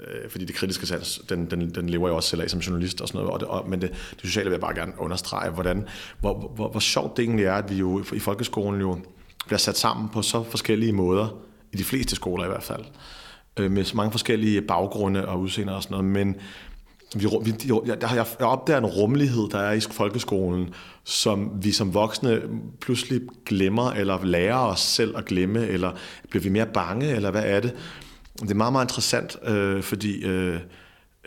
øh, 0.00 0.30
fordi 0.30 0.44
det 0.44 0.54
kritiske 0.54 0.86
sans, 0.86 1.20
den, 1.28 1.50
den, 1.50 1.74
den 1.74 1.88
lever 1.88 2.08
jeg 2.08 2.16
også 2.16 2.28
selv 2.28 2.42
af 2.42 2.50
som 2.50 2.60
journalist 2.60 3.00
og 3.00 3.08
sådan 3.08 3.18
noget, 3.18 3.32
og 3.32 3.40
det, 3.40 3.48
og, 3.48 3.68
men 3.68 3.82
det, 3.82 3.90
det 3.90 4.20
sociale 4.20 4.48
vil 4.48 4.54
jeg 4.54 4.60
bare 4.60 4.74
gerne 4.74 4.92
understrege, 4.98 5.50
hvordan, 5.50 5.88
hvor, 6.20 6.38
hvor, 6.38 6.48
hvor, 6.48 6.68
hvor 6.68 6.80
sjovt 6.80 7.16
det 7.16 7.22
egentlig 7.22 7.44
er, 7.44 7.54
at 7.54 7.70
vi 7.70 7.74
jo 7.74 8.04
i 8.12 8.18
folkeskolen 8.18 8.80
jo 8.80 8.98
bliver 9.46 9.58
sat 9.58 9.78
sammen 9.78 10.08
på 10.08 10.22
så 10.22 10.42
forskellige 10.42 10.92
måder, 10.92 11.48
i 11.72 11.76
de 11.76 11.84
fleste 11.84 12.16
skoler 12.16 12.44
i 12.44 12.48
hvert 12.48 12.62
fald 12.62 12.84
øh, 13.56 13.70
med 13.70 13.84
så 13.84 13.96
mange 13.96 14.10
forskellige 14.10 14.62
baggrunde 14.62 15.28
og 15.28 15.40
udseender 15.40 15.74
og 15.74 15.82
sådan 15.82 15.94
noget, 15.94 16.04
men 16.04 16.36
vi, 17.14 17.26
vi, 17.42 17.54
jeg, 17.86 18.02
jeg, 18.02 18.26
opdager 18.40 18.78
en 18.78 18.86
rummelighed, 18.86 19.48
der 19.50 19.58
er 19.58 19.72
i 19.72 19.80
folkeskolen, 19.80 20.74
som 21.04 21.50
vi 21.62 21.72
som 21.72 21.94
voksne 21.94 22.42
pludselig 22.80 23.20
glemmer, 23.46 23.90
eller 23.90 24.24
lærer 24.24 24.58
os 24.58 24.80
selv 24.80 25.16
at 25.16 25.24
glemme, 25.24 25.66
eller 25.66 25.92
bliver 26.30 26.42
vi 26.42 26.48
mere 26.48 26.66
bange, 26.66 27.14
eller 27.14 27.30
hvad 27.30 27.44
er 27.44 27.60
det? 27.60 27.74
Det 28.40 28.50
er 28.50 28.54
meget, 28.54 28.72
meget 28.72 28.84
interessant, 28.84 29.36
øh, 29.44 29.82
fordi 29.82 30.24
øh, 30.24 30.60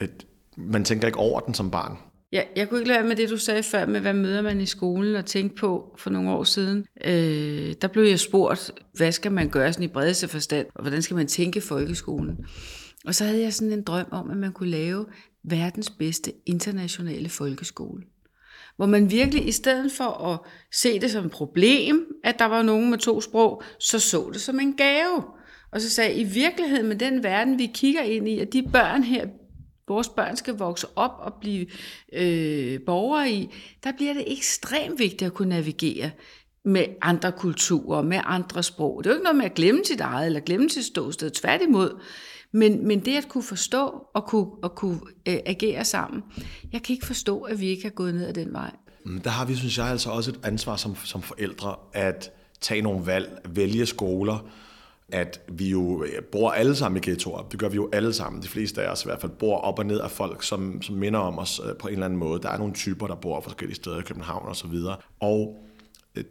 et, 0.01 0.25
man 0.57 0.85
tænker 0.85 1.07
ikke 1.07 1.19
over 1.19 1.39
den 1.39 1.53
som 1.53 1.71
barn. 1.71 1.97
Ja, 2.31 2.41
jeg 2.55 2.69
kunne 2.69 2.79
ikke 2.79 2.91
lade 2.91 3.07
med 3.07 3.15
det, 3.15 3.29
du 3.29 3.37
sagde 3.37 3.63
før, 3.63 3.85
med 3.85 3.99
hvad 3.99 4.13
møder 4.13 4.41
man 4.41 4.61
i 4.61 4.65
skolen, 4.65 5.15
og 5.15 5.25
tænke 5.25 5.55
på 5.55 5.95
for 5.97 6.09
nogle 6.09 6.31
år 6.31 6.43
siden. 6.43 6.85
Øh, 7.05 7.73
der 7.81 7.87
blev 7.87 8.03
jeg 8.03 8.19
spurgt, 8.19 8.71
hvad 8.93 9.11
skal 9.11 9.31
man 9.31 9.49
gøre 9.49 9.73
sådan 9.73 9.83
i 9.83 9.87
bredeste 9.87 10.27
forstand, 10.27 10.67
og 10.75 10.81
hvordan 10.81 11.01
skal 11.01 11.15
man 11.15 11.27
tænke 11.27 11.61
folkeskolen? 11.61 12.45
Og 13.05 13.15
så 13.15 13.25
havde 13.25 13.41
jeg 13.41 13.53
sådan 13.53 13.73
en 13.73 13.83
drøm 13.83 14.05
om, 14.11 14.29
at 14.29 14.37
man 14.37 14.51
kunne 14.51 14.69
lave 14.69 15.05
verdens 15.43 15.89
bedste 15.89 16.33
internationale 16.45 17.29
folkeskole. 17.29 18.03
hvor 18.75 18.85
man 18.85 19.11
virkelig 19.11 19.47
i 19.47 19.51
stedet 19.51 19.91
for 19.91 20.27
at 20.33 20.39
se 20.71 20.99
det 20.99 21.11
som 21.11 21.25
et 21.25 21.31
problem, 21.31 22.07
at 22.23 22.39
der 22.39 22.45
var 22.45 22.61
nogen 22.61 22.89
med 22.89 22.97
to 22.97 23.21
sprog, 23.21 23.63
så 23.79 23.99
så 23.99 24.29
det 24.33 24.41
som 24.41 24.59
en 24.59 24.73
gave. 24.73 25.23
Og 25.71 25.81
så 25.81 25.89
sagde 25.89 26.13
i 26.13 26.23
virkeligheden 26.23 26.87
med 26.87 26.95
den 26.95 27.23
verden, 27.23 27.59
vi 27.59 27.71
kigger 27.73 28.01
ind 28.01 28.27
i, 28.27 28.39
at 28.39 28.53
de 28.53 28.63
børn 28.63 29.03
her, 29.03 29.27
vores 29.87 30.09
børn 30.09 30.35
skal 30.35 30.53
vokse 30.53 30.87
op 30.95 31.11
og 31.19 31.33
blive 31.41 31.67
øh, 32.13 32.79
borgere 32.85 33.31
i, 33.31 33.49
der 33.83 33.91
bliver 33.91 34.13
det 34.13 34.23
ekstremt 34.27 34.99
vigtigt 34.99 35.21
at 35.21 35.33
kunne 35.33 35.49
navigere 35.49 36.11
med 36.65 36.85
andre 37.01 37.31
kulturer, 37.31 38.01
med 38.01 38.19
andre 38.23 38.63
sprog. 38.63 39.03
Det 39.03 39.09
er 39.09 39.13
jo 39.13 39.15
ikke 39.15 39.23
noget 39.23 39.37
med 39.37 39.45
at 39.45 39.53
glemme 39.53 39.85
sit 39.85 40.01
eget, 40.01 40.25
eller 40.25 40.39
glemme 40.39 40.69
sit 40.69 40.85
ståsted, 40.85 41.31
tværtimod. 41.31 41.99
Men, 42.51 42.87
men 42.87 42.99
det 43.05 43.17
at 43.17 43.27
kunne 43.29 43.43
forstå 43.43 44.07
og 44.13 44.25
kunne, 44.25 44.47
og 44.63 44.75
kunne 44.75 44.99
øh, 45.27 45.37
agere 45.45 45.85
sammen, 45.85 46.23
jeg 46.71 46.83
kan 46.83 46.93
ikke 46.93 47.05
forstå, 47.05 47.41
at 47.41 47.59
vi 47.59 47.67
ikke 47.67 47.83
har 47.83 47.89
gået 47.89 48.15
ned 48.15 48.27
ad 48.27 48.33
den 48.33 48.53
vej. 48.53 48.71
Mm, 49.05 49.21
der 49.21 49.29
har 49.29 49.45
vi, 49.45 49.55
synes 49.55 49.77
jeg, 49.77 49.87
altså 49.87 50.09
også 50.09 50.31
et 50.31 50.39
ansvar 50.43 50.75
som, 50.75 50.95
som 50.95 51.21
forældre 51.21 51.75
at 51.93 52.31
tage 52.61 52.81
nogle 52.81 53.05
valg, 53.05 53.41
vælge 53.49 53.85
skoler, 53.85 54.49
at 55.11 55.41
vi 55.47 55.69
jo 55.69 56.03
øh, 56.03 56.23
bor 56.23 56.51
alle 56.51 56.75
sammen 56.75 57.01
i 57.03 57.09
ghettoer. 57.09 57.41
Det 57.51 57.59
gør 57.59 57.69
vi 57.69 57.75
jo 57.75 57.89
alle 57.93 58.13
sammen. 58.13 58.41
De 58.41 58.47
fleste 58.47 58.81
af 58.81 58.91
os 58.91 59.03
i 59.03 59.07
hvert 59.07 59.21
fald 59.21 59.31
bor 59.31 59.57
op 59.57 59.79
og 59.79 59.85
ned 59.85 59.99
af 59.99 60.11
folk, 60.11 60.43
som, 60.43 60.81
som 60.81 60.95
minder 60.95 61.19
om 61.19 61.39
os 61.39 61.61
øh, 61.69 61.75
på 61.75 61.87
en 61.87 61.93
eller 61.93 62.05
anden 62.05 62.19
måde. 62.19 62.41
Der 62.41 62.49
er 62.49 62.57
nogle 62.57 62.73
typer, 62.73 63.07
der 63.07 63.15
bor 63.15 63.41
forskellige 63.41 63.75
steder 63.75 63.99
i 63.99 64.03
København 64.03 64.47
og 64.47 64.55
så 64.55 64.67
videre. 64.67 64.97
Og 65.19 65.65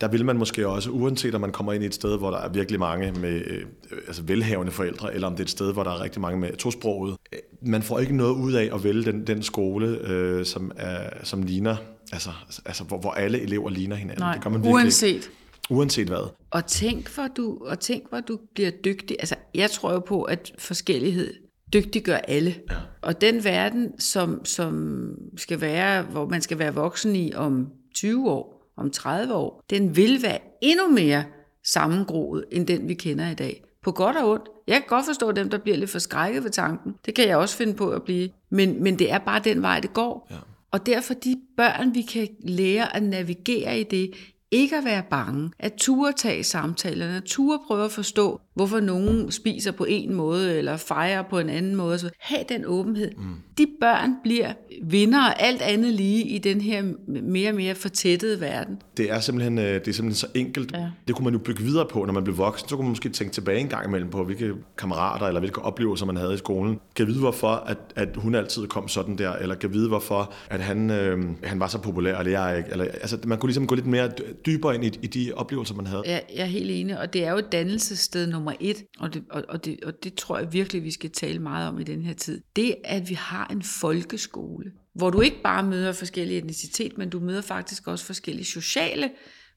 der 0.01 0.09
vil 0.09 0.25
man 0.25 0.37
måske 0.37 0.69
også, 0.69 0.90
uanset 0.90 1.35
om 1.35 1.40
man 1.40 1.53
kommer 1.53 1.73
ind 1.73 1.83
i 1.83 1.87
et 1.87 1.95
sted, 1.95 2.19
hvor 2.19 2.31
der 2.31 2.38
er 2.38 2.49
virkelig 2.49 2.81
mange 2.81 3.12
med 3.12 3.43
øh, 3.47 3.64
altså 4.07 4.23
velhavende 4.23 4.73
forældre, 4.73 5.14
eller 5.14 5.27
om 5.27 5.33
det 5.33 5.40
er 5.40 5.45
et 5.45 5.51
sted, 5.51 5.73
hvor 5.73 5.83
der 5.83 5.90
er 5.90 6.01
rigtig 6.01 6.21
mange 6.21 6.40
med 6.40 6.57
tosproget, 6.57 7.16
man 7.62 7.83
får 7.83 7.99
ikke 7.99 8.16
noget 8.16 8.35
ud 8.35 8.53
af 8.53 8.71
at 8.75 8.85
vælge 8.85 9.05
den, 9.05 9.27
den 9.27 9.43
skole, 9.43 9.99
øh, 10.09 10.45
som, 10.45 10.73
er, 10.77 11.25
som 11.25 11.43
ligner, 11.43 11.77
altså, 12.12 12.31
altså 12.64 12.85
hvor, 12.85 12.99
hvor 12.99 13.11
alle 13.11 13.40
elever 13.40 13.71
ligner 13.71 13.97
hinanden. 13.97 14.23
Nej, 14.23 14.35
det 14.35 14.43
gør 14.43 14.51
man 14.51 14.61
virkelig 14.61 14.75
uanset. 14.75 15.14
Ikke. 15.14 15.29
Uanset 15.71 16.09
hvad. 16.09 16.31
Og 16.51 16.66
tænk, 16.66 17.14
hvor 17.14 17.29
du, 17.37 17.59
og 17.61 17.81
tænk, 17.81 18.09
hvor 18.09 18.21
du 18.21 18.38
bliver 18.55 18.71
dygtig. 18.71 19.16
Altså, 19.21 19.35
jeg 19.55 19.71
tror 19.71 19.93
jo 19.93 19.99
på, 19.99 20.23
at 20.23 20.53
forskellighed 20.59 21.35
dygtiggør 21.73 22.16
alle. 22.16 22.55
Ja. 22.71 22.77
Og 23.03 23.21
den 23.21 23.45
verden, 23.45 24.01
som, 24.01 24.45
som 24.45 25.07
skal 25.37 25.61
være, 25.61 26.03
hvor 26.03 26.29
man 26.29 26.43
skal 26.43 26.59
være 26.59 26.75
voksen 26.75 27.16
i 27.16 27.35
om 27.35 27.69
20 27.95 28.31
år, 28.31 28.60
om 28.81 28.90
30 28.90 29.35
år, 29.35 29.62
den 29.71 29.97
vil 29.97 30.23
være 30.23 30.38
endnu 30.62 30.88
mere 30.88 31.25
sammengroet, 31.64 32.45
end 32.53 32.66
den 32.66 32.88
vi 32.88 32.95
kender 32.95 33.31
i 33.31 33.35
dag. 33.35 33.64
På 33.83 33.93
godt 33.93 34.16
og 34.16 34.31
ondt. 34.31 34.49
Jeg 34.66 34.77
kan 34.77 34.85
godt 34.88 35.07
forstå 35.07 35.33
dem, 35.33 35.51
der 35.51 35.59
bliver 35.59 35.77
lidt 35.77 35.90
forskrækket 35.90 36.45
ved 36.45 36.51
tanken. 36.51 36.95
Det 37.07 37.14
kan 37.14 37.29
jeg 37.29 37.37
også 37.37 37.57
finde 37.57 37.75
på 37.75 37.90
at 37.90 38.03
blive. 38.03 38.31
Men, 38.51 38.83
men 38.83 38.99
det 38.99 39.12
er 39.12 39.19
bare 39.19 39.40
den 39.45 39.62
vej, 39.62 39.81
det 39.81 39.93
går. 39.93 40.27
Ja. 40.31 40.37
Og 40.71 40.87
derfor 40.87 41.14
de 41.14 41.37
børn, 41.57 41.95
vi 41.95 42.03
kan 42.03 42.29
lære 42.45 42.97
at 42.97 43.03
navigere 43.03 43.81
i 43.81 43.85
det, 43.85 44.11
ikke 44.51 44.77
at 44.77 44.85
være 44.85 45.03
bange, 45.11 45.51
at 45.59 45.73
ture 45.73 46.12
tage 46.12 46.45
samtalerne, 46.45 47.16
at 47.16 47.23
ture 47.25 47.59
prøve 47.66 47.85
at 47.85 47.93
forstå, 47.93 48.40
hvorfor 48.61 48.81
nogen 48.81 49.31
spiser 49.31 49.73
på 49.73 49.85
en 49.85 50.14
måde, 50.14 50.59
eller 50.59 50.77
fejrer 50.77 51.23
på 51.23 51.38
en 51.38 51.49
anden 51.49 51.77
måde. 51.77 51.99
Så 51.99 52.11
have 52.18 52.44
den 52.49 52.64
åbenhed. 52.66 53.11
Mm. 53.16 53.25
De 53.59 53.66
børn 53.81 54.14
bliver 54.23 54.53
vinder 54.83 55.20
alt 55.20 55.62
andet 55.62 55.94
lige 55.94 56.25
i 56.25 56.38
den 56.38 56.61
her 56.61 56.83
mere 57.07 57.51
og 57.51 57.55
mere 57.55 57.75
fortættede 57.75 58.40
verden. 58.40 58.83
Det 58.96 59.11
er 59.11 59.20
simpelthen, 59.20 59.59
øh, 59.59 59.64
det 59.64 59.88
er 59.88 59.92
simpelthen 59.92 60.14
så 60.14 60.27
enkelt. 60.35 60.73
Ja. 60.73 60.90
Det 61.09 61.16
kunne 61.16 61.25
man 61.25 61.33
jo 61.33 61.38
bygge 61.38 61.62
videre 61.62 61.87
på, 61.87 62.05
når 62.05 62.12
man 62.12 62.25
blev 62.25 62.38
voksen. 62.38 62.68
Så 62.68 62.77
kunne 62.77 62.85
man 62.85 62.90
måske 62.90 63.09
tænke 63.09 63.33
tilbage 63.33 63.61
en 63.61 63.68
gang 63.68 63.87
imellem 63.87 64.11
på, 64.11 64.25
hvilke 64.25 64.53
kammerater 64.79 65.27
eller 65.27 65.40
hvilke 65.40 65.62
oplevelser 65.62 66.07
man 66.07 66.16
havde 66.16 66.35
i 66.35 66.37
skolen. 66.37 66.81
Kan 66.96 67.07
vide, 67.07 67.18
hvorfor 67.18 67.49
at, 67.49 67.79
at 67.96 68.09
hun 68.16 68.35
altid 68.35 68.66
kom 68.66 68.88
sådan 68.88 69.18
der, 69.18 69.33
eller 69.33 69.55
kan 69.55 69.73
vide, 69.73 69.88
hvorfor 69.88 70.33
at 70.51 70.61
han, 70.61 70.90
øh, 70.90 71.25
han 71.44 71.61
var 71.61 71.66
så 71.66 71.79
populær, 71.79 72.18
eller 72.18 72.40
jeg 72.40 72.59
ikke. 72.59 72.70
Eller, 72.70 72.85
altså, 72.85 73.18
man 73.25 73.38
kunne 73.38 73.49
ligesom 73.49 73.66
gå 73.66 73.75
lidt 73.75 73.87
mere 73.87 74.11
dybere 74.46 74.75
ind 74.75 74.85
i, 74.85 74.99
i 75.03 75.07
de 75.07 75.33
oplevelser, 75.37 75.75
man 75.75 75.87
havde. 75.87 76.03
Ja, 76.07 76.18
jeg 76.37 76.42
er 76.42 76.44
helt 76.44 76.70
enig, 76.70 76.99
og 76.99 77.12
det 77.12 77.27
er 77.27 77.31
jo 77.31 77.38
et 77.38 77.53
dannelsessted 77.53 78.27
nummer 78.27 78.50
et, 78.61 78.85
og 78.99 79.15
det, 79.15 79.25
og, 79.31 79.45
og, 79.49 79.65
det, 79.65 79.85
og 79.85 80.05
det 80.05 80.15
tror 80.15 80.39
jeg 80.39 80.53
virkelig, 80.53 80.85
vi 80.85 80.91
skal 80.91 81.11
tale 81.11 81.39
meget 81.39 81.69
om 81.69 81.79
i 81.79 81.83
den 81.85 82.03
her 82.03 82.15
tid. 82.15 82.43
Det, 82.57 82.75
at 82.85 83.09
vi 83.09 83.15
har 83.15 83.47
en 83.47 83.63
folkeskole, 83.63 84.73
hvor 84.95 85.11
du 85.11 85.21
ikke 85.21 85.43
bare 85.43 85.63
møder 85.63 85.93
forskellige 85.93 86.39
etnicitet, 86.39 86.99
men 86.99 87.11
du 87.11 87.21
møder 87.21 87.43
faktisk 87.43 87.87
også 87.87 88.05
forskellige 88.05 88.45
sociale 88.45 89.11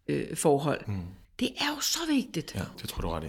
øh, 0.07 0.37
forhold. 0.37 0.81
Mm. 0.87 1.01
Det 1.39 1.49
er 1.57 1.75
jo 1.75 1.81
så 1.81 1.99
vigtigt. 2.09 2.55
Ja, 2.55 2.61
det 2.81 2.89
tror 2.89 3.01
du 3.01 3.09
ret 3.09 3.23
i. 3.23 3.27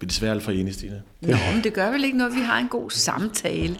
Vi 0.00 0.04
er 0.04 0.08
desværre 0.08 0.32
alt 0.32 0.42
for 0.42 0.52
enige, 0.52 0.74
Stine. 0.74 1.02
Nå, 1.20 1.36
men 1.54 1.64
det 1.64 1.74
gør 1.74 1.90
vel 1.90 2.04
ikke 2.04 2.18
noget, 2.18 2.34
vi 2.34 2.40
har 2.40 2.58
en 2.58 2.68
god 2.68 2.90
samtale. 2.90 3.78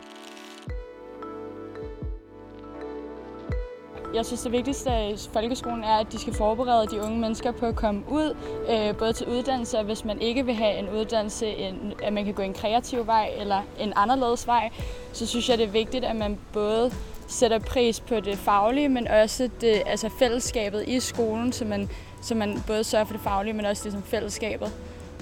Jeg 4.14 4.26
synes, 4.26 4.42
det 4.42 4.52
vigtigste 4.52 4.90
i 5.10 5.16
folkeskolen 5.32 5.84
er, 5.84 5.96
at 5.96 6.12
de 6.12 6.18
skal 6.18 6.34
forberede 6.34 6.86
de 6.86 7.02
unge 7.02 7.18
mennesker 7.18 7.52
på 7.52 7.66
at 7.66 7.76
komme 7.76 8.02
ud, 8.08 8.36
øh, 8.70 8.96
både 8.96 9.12
til 9.12 9.26
uddannelse, 9.26 9.78
og 9.78 9.84
hvis 9.84 10.04
man 10.04 10.20
ikke 10.20 10.46
vil 10.46 10.54
have 10.54 10.78
en 10.78 10.88
uddannelse, 10.88 11.46
en, 11.46 11.92
at 12.02 12.12
man 12.12 12.24
kan 12.24 12.34
gå 12.34 12.42
en 12.42 12.54
kreativ 12.54 13.06
vej 13.06 13.30
eller 13.38 13.62
en 13.78 13.92
anderledes 13.96 14.46
vej, 14.46 14.70
så 15.12 15.26
synes 15.26 15.48
jeg, 15.48 15.58
det 15.58 15.66
er 15.66 15.70
vigtigt, 15.70 16.04
at 16.04 16.16
man 16.16 16.38
både 16.52 16.92
sætter 17.28 17.58
pris 17.58 18.00
på 18.00 18.20
det 18.20 18.38
faglige, 18.38 18.88
men 18.88 19.08
også 19.08 19.50
det, 19.60 19.82
altså 19.86 20.10
fællesskabet 20.18 20.88
i 20.88 21.00
skolen, 21.00 21.52
så 21.52 21.64
man, 21.64 21.90
så 22.22 22.34
man 22.34 22.62
både 22.66 22.84
sørger 22.84 23.04
for 23.04 23.12
det 23.12 23.22
faglige, 23.22 23.54
men 23.54 23.64
også 23.64 23.84
det 23.84 23.92
som 23.92 24.02
fællesskabet 24.02 24.72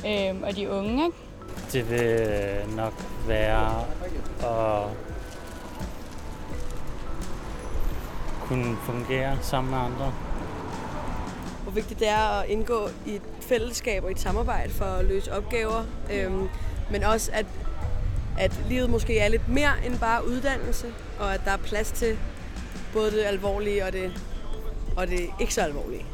øh, 0.07 0.43
og 0.43 0.57
de 0.57 0.71
unge. 0.71 1.05
Ikke? 1.05 1.17
Det 1.73 1.91
vil 1.91 2.77
nok 2.77 2.93
være 3.27 3.85
at 4.41 5.08
kunne 8.49 8.77
fungere 8.77 9.39
sammen 9.43 9.71
med 9.71 9.79
andre. 9.79 10.13
Hvor 11.63 11.73
vigtigt 11.73 12.01
det 12.01 12.09
er 12.09 12.41
at 12.41 12.49
indgå 12.49 12.89
i 13.07 13.15
et 13.15 13.23
fællesskab 13.41 14.05
og 14.05 14.11
i 14.11 14.13
et 14.13 14.21
samarbejde 14.21 14.71
for 14.71 14.85
at 14.85 15.05
løse 15.05 15.33
opgaver. 15.33 15.85
Øhm, 16.13 16.49
men 16.91 17.05
også, 17.05 17.31
at, 17.35 17.47
at 18.39 18.61
livet 18.69 18.91
måske 18.91 19.19
er 19.19 19.29
lidt 19.29 19.49
mere 19.49 19.73
end 19.87 19.99
bare 19.99 20.27
uddannelse, 20.27 20.87
og 21.21 21.35
at 21.35 21.41
der 21.45 21.51
er 21.51 21.57
plads 21.57 21.93
til 21.93 22.19
både 22.93 23.11
det 23.11 23.25
alvorlige 23.25 23.85
og 23.85 23.93
det, 23.93 24.13
og 24.97 25.09
det 25.09 25.31
ikke 25.41 25.55
så 25.55 25.61
alvorlige. 25.61 26.05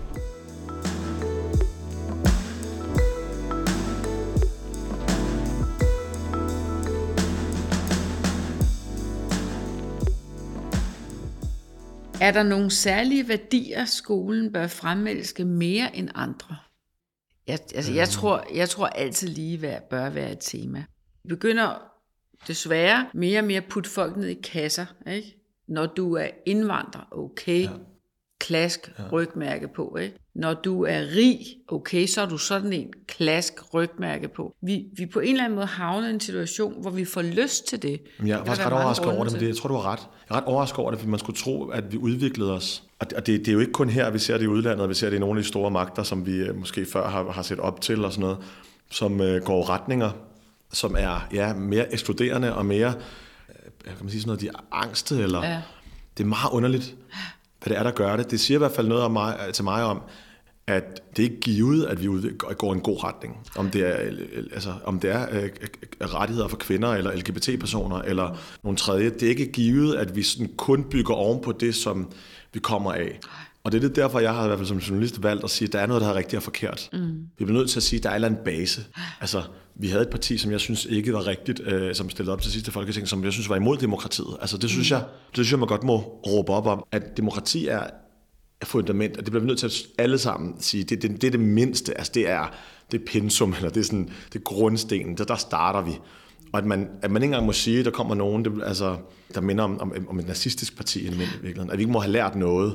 Er 12.24 12.30
der 12.30 12.42
nogle 12.42 12.70
særlige 12.70 13.28
værdier, 13.28 13.84
skolen 13.84 14.52
bør 14.52 14.66
fremelske 14.66 15.44
mere 15.44 15.96
end 15.96 16.08
andre? 16.14 16.56
Jeg, 17.46 17.58
altså, 17.74 17.92
jeg, 17.92 18.08
tror, 18.08 18.46
jeg 18.54 18.68
tror 18.68 18.86
altid 18.86 19.28
lige 19.28 19.58
hvad 19.58 19.76
bør 19.90 20.10
være 20.10 20.32
et 20.32 20.38
tema. 20.40 20.84
Vi 21.22 21.28
begynder 21.28 21.82
desværre 22.46 23.06
mere 23.14 23.40
og 23.40 23.44
mere 23.44 23.56
at 23.56 23.68
putte 23.70 23.90
folk 23.90 24.16
ned 24.16 24.28
i 24.28 24.40
kasser. 24.42 24.86
Ikke? 25.06 25.36
Når 25.68 25.86
du 25.86 26.14
er 26.14 26.28
indvandrer, 26.46 27.08
okay. 27.12 27.62
Ja. 27.62 27.70
Klask 28.38 28.90
rygmærke 29.12 29.68
på. 29.76 29.96
Ikke? 30.00 30.16
Når 30.34 30.54
du 30.54 30.84
er 30.84 31.00
rig, 31.00 31.38
okay, 31.68 32.06
så 32.06 32.22
er 32.22 32.26
du 32.26 32.38
sådan 32.38 32.72
en 32.72 32.92
klask 33.06 33.74
rygmærke 33.74 34.28
på. 34.28 34.54
Vi, 34.62 34.84
vi 34.96 35.06
på 35.06 35.20
en 35.20 35.30
eller 35.30 35.44
anden 35.44 35.54
måde 35.54 35.66
havner 35.66 36.08
i 36.08 36.10
en 36.10 36.20
situation, 36.20 36.80
hvor 36.80 36.90
vi 36.90 37.04
får 37.04 37.22
lyst 37.22 37.68
til 37.68 37.82
det. 37.82 38.00
Men 38.18 38.28
jeg 38.28 38.40
er 38.40 38.44
faktisk 38.44 38.66
ret 38.66 38.72
overrasket 38.72 39.06
over 39.06 39.24
det, 39.24 39.32
men 39.32 39.40
det, 39.40 39.48
jeg 39.48 39.56
tror, 39.56 39.68
du 39.68 39.74
har 39.74 39.92
ret. 39.92 40.00
Jeg 40.28 40.36
er 40.36 40.40
ret 40.40 40.44
overrasket 40.44 40.78
over 40.78 40.90
det, 40.90 41.00
fordi 41.00 41.10
man 41.10 41.18
skulle 41.18 41.36
tro, 41.36 41.68
at 41.68 41.92
vi 41.92 41.96
udviklede 41.96 42.52
os. 42.52 42.82
Og 42.98 43.10
det, 43.10 43.26
det, 43.26 43.26
det 43.26 43.48
er 43.48 43.52
jo 43.52 43.60
ikke 43.60 43.72
kun 43.72 43.88
her, 43.88 44.10
vi 44.10 44.18
ser 44.18 44.38
det 44.38 44.44
i 44.44 44.48
udlandet, 44.48 44.88
vi 44.88 44.94
ser 44.94 45.10
det 45.10 45.16
i 45.16 45.20
nogle 45.20 45.38
af 45.38 45.42
de 45.42 45.48
store 45.48 45.70
magter, 45.70 46.02
som 46.02 46.26
vi 46.26 46.36
øh, 46.36 46.56
måske 46.56 46.86
før 46.92 47.08
har, 47.08 47.30
har 47.30 47.42
set 47.42 47.58
op 47.58 47.80
til 47.80 48.04
og 48.04 48.12
sådan 48.12 48.22
noget, 48.22 48.38
som 48.90 49.20
øh, 49.20 49.42
går 49.42 49.68
retninger, 49.70 50.10
som 50.72 50.96
er 50.98 51.28
ja, 51.32 51.54
mere 51.54 51.92
ekskluderende 51.92 52.54
og 52.54 52.66
mere, 52.66 52.94
øh, 53.48 53.54
kan 53.84 53.96
man 54.00 54.10
sige 54.10 54.20
sådan 54.20 54.28
noget, 54.28 54.40
de 54.40 54.48
er 54.48 54.64
angste, 54.72 55.22
eller 55.22 55.44
ja. 55.44 55.62
det 56.18 56.24
er 56.24 56.28
meget 56.28 56.50
underligt, 56.52 56.94
hvad 57.64 57.70
det 57.70 57.78
er, 57.78 57.82
der 57.82 57.90
gør 57.90 58.16
det. 58.16 58.30
Det 58.30 58.40
siger 58.40 58.58
i 58.58 58.62
hvert 58.62 58.72
fald 58.72 58.88
noget 58.88 59.04
om 59.04 59.12
mig, 59.12 59.38
til 59.52 59.64
mig 59.64 59.84
om, 59.84 60.00
at 60.66 61.16
det 61.16 61.22
ikke 61.22 61.36
er 61.36 61.40
givet, 61.40 61.86
at 61.86 62.02
vi 62.02 62.08
går 62.58 62.72
i 62.72 62.76
en 62.76 62.82
god 62.82 63.04
retning. 63.04 63.36
Om 63.56 63.70
det 63.70 63.86
er, 63.86 63.92
altså, 64.52 64.72
om 64.84 65.00
det 65.00 65.10
er 65.10 65.26
øh, 65.30 65.42
øh, 65.42 65.50
øh 66.00 66.14
rettigheder 66.14 66.48
for 66.48 66.56
kvinder, 66.56 66.88
eller 66.88 67.12
LGBT-personer, 67.12 67.96
eller 67.96 68.38
nogle 68.62 68.76
tredje. 68.76 69.10
Det 69.10 69.22
er 69.22 69.28
ikke 69.28 69.52
givet, 69.52 69.96
at 69.96 70.16
vi 70.16 70.22
sådan 70.22 70.50
kun 70.56 70.84
bygger 70.84 71.14
oven 71.14 71.42
på 71.42 71.52
det, 71.52 71.74
som 71.74 72.12
vi 72.52 72.60
kommer 72.60 72.92
af. 72.92 73.20
Og 73.64 73.72
det 73.72 73.84
er 73.84 73.88
det 73.88 73.96
derfor, 73.96 74.20
jeg 74.20 74.34
har 74.34 74.44
i 74.44 74.46
hvert 74.46 74.58
fald 74.58 74.68
som 74.68 74.78
journalist 74.78 75.22
valgt 75.22 75.44
at 75.44 75.50
sige, 75.50 75.66
at 75.66 75.72
der 75.72 75.78
er 75.78 75.86
noget, 75.86 76.02
der 76.02 76.08
er 76.08 76.14
rigtigt 76.14 76.36
og 76.36 76.42
forkert. 76.42 76.88
Mm. 76.92 76.98
Vi 77.38 77.44
bliver 77.44 77.58
nødt 77.58 77.70
til 77.70 77.78
at 77.78 77.82
sige, 77.82 77.98
at 77.98 78.02
der 78.02 78.10
er 78.10 78.26
en 78.26 78.36
base. 78.44 78.84
Altså, 79.20 79.42
vi 79.74 79.88
havde 79.88 80.02
et 80.02 80.10
parti, 80.10 80.38
som 80.38 80.50
jeg 80.50 80.60
synes 80.60 80.84
ikke 80.84 81.12
var 81.12 81.26
rigtigt, 81.26 81.60
øh, 81.60 81.94
som 81.94 82.10
stillede 82.10 82.32
op 82.32 82.42
til 82.42 82.52
sidste 82.52 82.70
folketing, 82.70 83.08
som 83.08 83.24
jeg 83.24 83.32
synes 83.32 83.48
var 83.48 83.56
imod 83.56 83.76
demokratiet. 83.76 84.36
Altså, 84.40 84.58
det 84.58 84.70
synes, 84.70 84.90
mm. 84.90 84.94
jeg, 84.94 85.04
det 85.04 85.34
synes 85.34 85.50
jeg, 85.50 85.58
man 85.58 85.68
godt 85.68 85.84
må 85.84 85.96
råbe 86.26 86.52
op 86.52 86.66
om, 86.66 86.84
at 86.92 87.16
demokrati 87.16 87.66
er 87.66 87.86
fundament, 88.64 89.16
og 89.16 89.24
det 89.24 89.32
bliver 89.32 89.40
vi 89.40 89.46
nødt 89.46 89.58
til 89.58 89.66
at 89.66 89.82
alle 89.98 90.18
sammen 90.18 90.54
sige, 90.60 90.84
det, 90.84 91.02
det, 91.02 91.10
det 91.10 91.26
er 91.26 91.30
det 91.30 91.40
mindste, 91.40 91.98
altså 91.98 92.12
det 92.14 92.30
er, 92.30 92.54
det 92.92 93.00
er 93.00 93.04
pensum, 93.06 93.54
eller 93.56 93.70
det 93.70 93.80
er, 93.80 93.84
sådan, 93.84 94.10
det 94.32 94.38
er 94.38 94.42
grundstenen, 94.42 95.18
der, 95.18 95.24
der 95.24 95.36
starter 95.36 95.82
vi. 95.82 95.92
Og 96.52 96.58
at 96.58 96.66
man, 96.66 96.88
at 97.02 97.10
man 97.10 97.22
ikke 97.22 97.32
engang 97.32 97.46
må 97.46 97.52
sige, 97.52 97.78
at 97.78 97.84
der 97.84 97.90
kommer 97.90 98.14
nogen, 98.14 98.44
det, 98.44 98.62
altså, 98.66 98.96
der 99.34 99.40
minder 99.40 99.64
om, 99.64 99.80
om, 99.80 99.92
om 100.08 100.18
et 100.18 100.26
nazistisk 100.26 100.76
parti 100.76 101.00
i 101.00 101.10
virkeligheden, 101.10 101.70
at 101.70 101.78
vi 101.78 101.82
ikke 101.82 101.92
må 101.92 102.00
have 102.00 102.12
lært 102.12 102.36
noget 102.36 102.74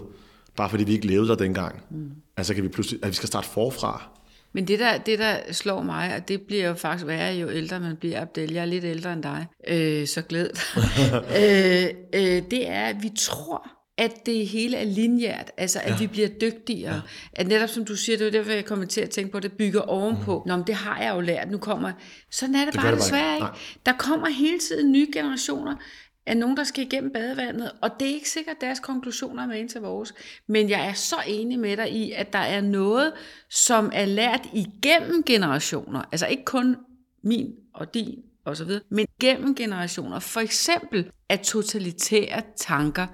bare 0.59 0.69
fordi 0.69 0.83
vi 0.83 0.93
ikke 0.93 1.07
levede 1.07 1.27
der 1.27 1.35
dengang. 1.35 1.83
Mm. 1.89 2.11
Altså 2.37 2.53
kan 2.53 2.63
vi 2.63 2.67
pludselig, 2.67 2.99
at 3.03 3.09
vi 3.09 3.15
skal 3.15 3.27
starte 3.27 3.47
forfra. 3.47 4.09
Men 4.53 4.67
det 4.67 4.79
der, 4.79 4.97
det, 4.97 5.19
der 5.19 5.37
slår 5.51 5.83
mig, 5.83 6.15
og 6.15 6.27
det 6.27 6.41
bliver 6.41 6.67
jo 6.67 6.73
faktisk 6.73 7.07
værre, 7.07 7.33
jo 7.33 7.49
ældre 7.49 7.79
man 7.79 7.95
bliver, 7.95 8.21
Abdel, 8.21 8.53
jeg 8.53 8.61
er 8.61 8.65
lidt 8.65 8.83
ældre 8.83 9.13
end 9.13 9.23
dig, 9.23 9.45
øh, 9.67 10.07
så 10.07 10.21
glæd 10.21 10.49
øh, 11.39 11.87
øh, 12.13 12.43
det 12.51 12.69
er, 12.69 12.85
at 12.85 12.95
vi 13.01 13.11
tror, 13.17 13.71
at 13.97 14.25
det 14.25 14.47
hele 14.47 14.77
er 14.77 14.83
lineært, 14.83 15.51
altså 15.57 15.79
at 15.83 15.91
ja. 15.91 15.97
vi 15.97 16.07
bliver 16.07 16.27
dygtigere. 16.27 16.93
Ja. 16.93 17.01
At 17.33 17.47
netop 17.47 17.69
som 17.69 17.85
du 17.85 17.95
siger, 17.95 18.17
det 18.17 18.27
er 18.27 18.31
derfor, 18.31 18.51
jeg 18.51 18.65
kommer 18.65 18.85
til 18.85 19.01
at 19.01 19.09
tænke 19.09 19.31
på, 19.31 19.37
at 19.37 19.43
det 19.43 19.51
bygger 19.51 19.81
ovenpå. 19.81 20.41
Mm. 20.45 20.49
Nå, 20.49 20.55
men 20.57 20.67
det 20.67 20.75
har 20.75 21.01
jeg 21.01 21.15
jo 21.15 21.21
lært, 21.21 21.51
nu 21.51 21.57
kommer... 21.57 21.91
Sådan 22.31 22.55
er 22.55 22.65
det, 22.65 22.73
det 22.73 22.81
bare 22.81 22.91
det 22.91 22.99
desværre 22.99 23.35
ikke. 23.35 23.47
Der 23.85 23.93
kommer 23.99 24.29
hele 24.29 24.59
tiden 24.59 24.91
nye 24.91 25.07
generationer 25.13 25.75
af 26.25 26.37
nogen, 26.37 26.57
der 26.57 26.63
skal 26.63 26.83
igennem 26.83 27.13
badevandet, 27.13 27.71
og 27.81 27.89
det 27.99 28.09
er 28.09 28.13
ikke 28.13 28.29
sikkert, 28.29 28.55
at 28.55 28.61
deres 28.61 28.79
konklusioner 28.79 29.43
er 29.43 29.47
med 29.47 29.59
ind 29.59 29.69
til 29.69 29.81
vores. 29.81 30.13
Men 30.47 30.69
jeg 30.69 30.87
er 30.87 30.93
så 30.93 31.15
enig 31.27 31.59
med 31.59 31.77
dig 31.77 31.91
i, 31.91 32.11
at 32.11 32.33
der 32.33 32.39
er 32.39 32.61
noget, 32.61 33.13
som 33.49 33.89
er 33.93 34.05
lært 34.05 34.47
igennem 34.53 35.23
generationer. 35.23 36.01
Altså 36.11 36.27
ikke 36.27 36.45
kun 36.45 36.75
min 37.23 37.55
og 37.73 37.93
din 37.93 38.23
og 38.45 38.57
så 38.57 38.65
videre, 38.65 38.81
men 38.89 39.07
gennem 39.19 39.55
generationer. 39.55 40.19
For 40.19 40.39
eksempel, 40.39 41.11
at 41.29 41.39
totalitære 41.39 42.41
tanker 42.55 43.07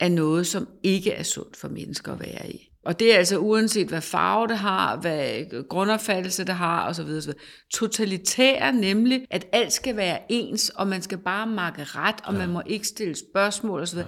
er 0.00 0.08
noget, 0.08 0.46
som 0.46 0.68
ikke 0.82 1.12
er 1.12 1.22
sundt 1.22 1.56
for 1.56 1.68
mennesker 1.68 2.12
at 2.12 2.20
være 2.20 2.50
i. 2.50 2.73
Og 2.84 3.00
det 3.00 3.14
er 3.14 3.18
altså 3.18 3.38
uanset, 3.38 3.88
hvad 3.88 4.00
farve 4.00 4.48
det 4.48 4.58
har, 4.58 4.96
hvad 4.96 5.44
grundopfattelse 5.68 6.44
det 6.44 6.54
har, 6.54 6.88
osv. 6.88 7.02
osv. 7.02 7.32
Totalitær 7.74 8.70
nemlig, 8.70 9.26
at 9.30 9.46
alt 9.52 9.72
skal 9.72 9.96
være 9.96 10.18
ens, 10.28 10.68
og 10.68 10.86
man 10.86 11.02
skal 11.02 11.18
bare 11.18 11.46
makke 11.46 11.84
ret, 11.84 12.16
og 12.24 12.32
ja. 12.32 12.38
man 12.38 12.48
må 12.48 12.62
ikke 12.66 12.86
stille 12.86 13.14
spørgsmål 13.14 13.80
osv. 13.80 13.98
Ja. 13.98 14.04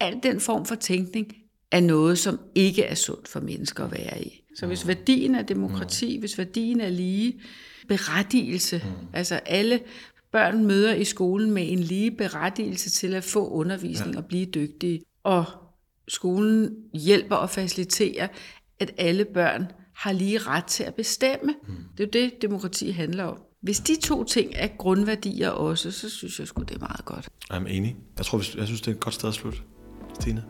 Al 0.00 0.20
den 0.22 0.40
form 0.40 0.66
for 0.66 0.74
tænkning 0.74 1.32
er 1.72 1.80
noget, 1.80 2.18
som 2.18 2.40
ikke 2.54 2.82
er 2.82 2.94
sundt 2.94 3.28
for 3.28 3.40
mennesker 3.40 3.84
at 3.84 3.92
være 3.92 4.22
i. 4.22 4.40
Så 4.56 4.66
hvis 4.66 4.86
værdien 4.86 5.34
er 5.34 5.42
demokrati, 5.42 6.18
hvis 6.18 6.38
værdien 6.38 6.80
er 6.80 6.88
lige 6.88 7.40
berettigelse, 7.88 8.82
mm. 8.84 9.06
altså 9.12 9.34
alle 9.34 9.80
børn 10.32 10.64
møder 10.64 10.94
i 10.94 11.04
skolen 11.04 11.50
med 11.50 11.72
en 11.72 11.78
lige 11.78 12.10
berettigelse 12.10 12.90
til 12.90 13.14
at 13.14 13.24
få 13.24 13.48
undervisning 13.48 14.14
ja. 14.14 14.20
og 14.20 14.26
blive 14.26 14.46
dygtige, 14.46 15.02
og 15.24 15.44
skolen 16.08 16.76
hjælper 16.94 17.36
og 17.36 17.50
faciliterer, 17.50 18.28
at 18.78 18.90
alle 18.98 19.24
børn 19.24 19.66
har 19.94 20.12
lige 20.12 20.38
ret 20.38 20.64
til 20.64 20.84
at 20.84 20.94
bestemme. 20.94 21.54
Mm. 21.68 21.74
Det 21.98 22.16
er 22.16 22.20
jo 22.20 22.24
det, 22.24 22.42
demokrati 22.42 22.90
handler 22.90 23.24
om. 23.24 23.38
Hvis 23.62 23.80
de 23.80 24.00
to 24.00 24.24
ting 24.24 24.52
er 24.54 24.68
grundværdier 24.78 25.48
også, 25.48 25.90
så 25.90 26.10
synes 26.10 26.38
jeg 26.38 26.48
sgu, 26.48 26.62
det 26.62 26.74
er 26.74 26.78
meget 26.78 27.04
godt. 27.04 27.28
Jeg 27.50 27.62
er 27.62 27.66
enig. 27.66 27.96
Jeg, 28.18 28.26
tror, 28.26 28.38
jeg 28.58 28.66
synes, 28.66 28.80
det 28.80 28.90
er 28.90 28.94
et 28.94 29.00
godt 29.00 29.14
sted 29.14 29.28
at 29.28 29.34
slutte. 29.34 29.58
Stine? 30.20 30.44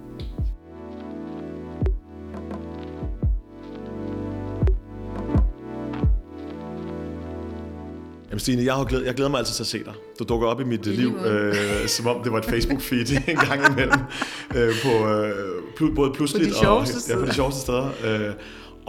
Stine, 8.41 8.65
jeg, 8.65 8.75
har 8.75 8.85
glædet, 8.85 9.07
jeg 9.07 9.15
glæder 9.15 9.31
mig 9.31 9.39
altid 9.39 9.55
til 9.55 9.63
at 9.63 9.67
se 9.67 9.79
dig. 9.85 9.93
Du 10.19 10.25
dukker 10.25 10.49
op 10.49 10.61
i 10.61 10.65
mit 10.65 10.87
I 10.87 10.91
liv, 10.91 11.17
øh, 11.27 11.87
som 11.87 12.07
om 12.07 12.23
det 12.23 12.33
var 12.33 12.39
et 12.39 12.45
Facebook-feed 12.45 13.21
en 13.31 13.37
gang 13.37 13.73
imellem. 13.73 14.01
Øh, 14.55 14.75
på, 14.83 15.09
øh, 15.09 15.95
både 15.95 16.11
pludseligt 16.15 16.55
på 16.55 16.65
de 16.65 16.69
og 16.69 16.87
ja, 17.09 17.17
på 17.17 17.27
de 17.27 17.35
sjoveste 17.35 17.61
steder. 17.61 17.89
Øh, 18.05 18.35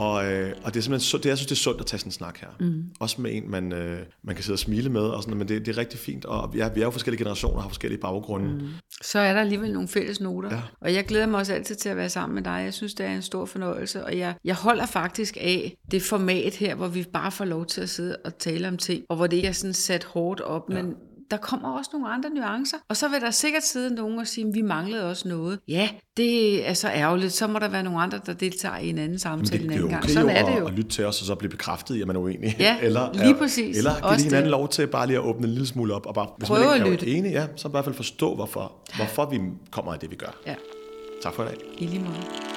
og, 0.02 0.32
øh, 0.32 0.54
og 0.64 0.74
det 0.74 0.80
er 0.80 0.84
simpelthen 0.84 1.22
det, 1.22 1.30
jeg 1.30 1.38
synes, 1.38 1.48
det 1.48 1.56
er 1.56 1.60
sundt 1.60 1.80
at 1.80 1.86
tage 1.86 2.00
sådan 2.00 2.08
en 2.08 2.12
snak 2.12 2.38
her. 2.38 2.48
Mm. 2.60 2.84
Også 3.00 3.22
med 3.22 3.34
en, 3.34 3.52
man, 3.52 3.74
øh, 3.74 4.00
man 4.24 4.36
kan 4.36 4.44
sidde 4.44 4.56
og 4.56 4.60
smile 4.60 4.90
med, 4.90 5.02
og 5.02 5.24
sådan, 5.24 5.38
men 5.38 5.48
det, 5.48 5.66
det 5.66 5.76
er 5.76 5.78
rigtig 5.78 6.00
fint. 6.00 6.26
Og 6.26 6.56
ja, 6.56 6.70
vi 6.70 6.82
er 6.82 6.86
jo 6.86 6.92
forskellige 6.92 7.20
generationer, 7.20 7.62
har 7.62 7.70
forskellige 7.70 8.02
baggrunde. 8.02 8.54
Mm. 8.54 8.68
Så 9.02 9.20
er 9.20 9.34
der 9.34 9.42
alligevel 9.42 9.74
nogle 9.74 9.88
fælles 9.88 10.22
noter. 10.22 10.56
Ja. 10.56 10.62
Og 10.82 10.94
jeg 10.94 11.06
glæder 11.06 11.26
mig 11.26 11.40
også 11.40 11.54
altid 11.54 11.76
til 11.76 11.90
at 11.90 11.98
være 11.98 12.10
sammen 12.10 12.36
med 12.36 12.44
dig. 12.44 12.62
Jeg 12.64 12.74
synes, 12.74 12.94
det 12.94 13.06
er 13.06 13.16
en 13.16 13.22
stor 13.22 13.46
fornøjelse. 13.46 14.06
Og 14.06 14.18
jeg, 14.18 14.36
jeg 14.44 14.56
holder 14.56 14.86
faktisk 14.86 15.38
af 15.42 15.78
det 15.92 16.02
format 16.02 16.56
her, 16.56 16.76
hvor 16.76 16.88
vi 16.88 17.06
bare 17.14 17.32
får 17.32 17.46
lov 17.46 17.66
til 17.66 17.82
at 17.82 17.90
sidde 17.90 18.18
og 18.26 18.38
tale 18.38 18.68
om 18.68 18.78
ting, 18.78 19.04
og 19.10 19.16
hvor 19.16 19.28
det 19.28 19.38
ikke 19.38 19.50
er 19.50 19.52
sådan 19.52 19.74
sat 19.74 20.04
hårdt 20.04 20.42
op, 20.42 20.70
ja. 20.70 20.82
men 20.82 20.96
der 21.32 21.38
kommer 21.38 21.78
også 21.78 21.90
nogle 21.94 22.08
andre 22.10 22.30
nuancer. 22.30 22.78
Og 22.90 22.98
så 22.98 23.08
vil 23.08 23.22
der 23.22 23.32
sikkert 23.32 23.64
sidde 23.64 23.96
nogen 23.96 24.20
og 24.20 24.28
sige, 24.28 24.48
at 24.48 24.54
vi 24.54 24.62
manglede 24.62 25.10
også 25.10 25.28
noget. 25.28 25.60
Ja, 25.68 25.90
det 26.18 26.70
er 26.70 26.74
så 26.74 26.90
ærgerligt. 26.90 27.34
Så 27.34 27.48
må 27.48 27.60
der 27.60 27.68
være 27.68 27.84
nogle 27.84 28.02
andre, 28.02 28.20
der 28.26 28.34
deltager 28.34 28.78
i 28.78 28.90
en 28.90 28.98
anden 28.98 29.20
samtale 29.20 29.64
en 29.64 29.72
anden 29.72 29.90
gang. 29.90 30.10
Sådan 30.10 30.30
er 30.30 30.46
det 30.46 30.60
jo. 30.60 30.68
at 30.68 30.74
lytte 30.74 30.90
til 30.90 31.06
os 31.06 31.22
og 31.22 31.26
så 31.28 31.36
blive 31.36 31.50
bekræftet 31.50 31.96
i, 31.96 32.02
at 32.02 32.08
man 32.08 32.16
er 32.16 32.20
uenig. 32.20 32.56
Ja, 32.60 32.78
eller, 32.88 33.14
lige 33.14 33.36
præcis. 33.36 33.78
Eller 33.78 33.92
give 34.02 34.24
hinanden 34.24 34.44
det. 34.44 34.52
lov 34.52 34.70
til 34.70 34.88
bare 34.88 35.08
lige 35.08 35.18
at 35.18 35.24
åbne 35.24 35.48
en 35.48 35.54
lille 35.54 35.68
smule 35.68 35.94
op. 35.94 36.06
Og 36.06 36.14
bare, 36.14 36.28
hvis 36.38 36.48
Prøve 36.50 36.80
man 36.80 36.92
ikke 36.92 37.12
er 37.12 37.18
enig, 37.18 37.32
ja, 37.32 37.48
så 37.56 37.68
i 37.68 37.72
hvert 37.72 37.84
fald 37.84 37.96
forstå, 37.96 38.36
hvorfor, 38.36 38.74
hvorfor 38.96 39.30
vi 39.30 39.40
kommer 39.72 39.94
af 39.94 40.00
det, 40.00 40.12
vi 40.12 40.16
gør. 40.16 40.38
Ja. 40.48 40.56
Tak 41.24 41.34
for 41.34 41.44
i 41.44 41.48
dag. 41.48 41.58
I 41.78 41.86
lige 41.86 42.00
måde. 42.00 42.51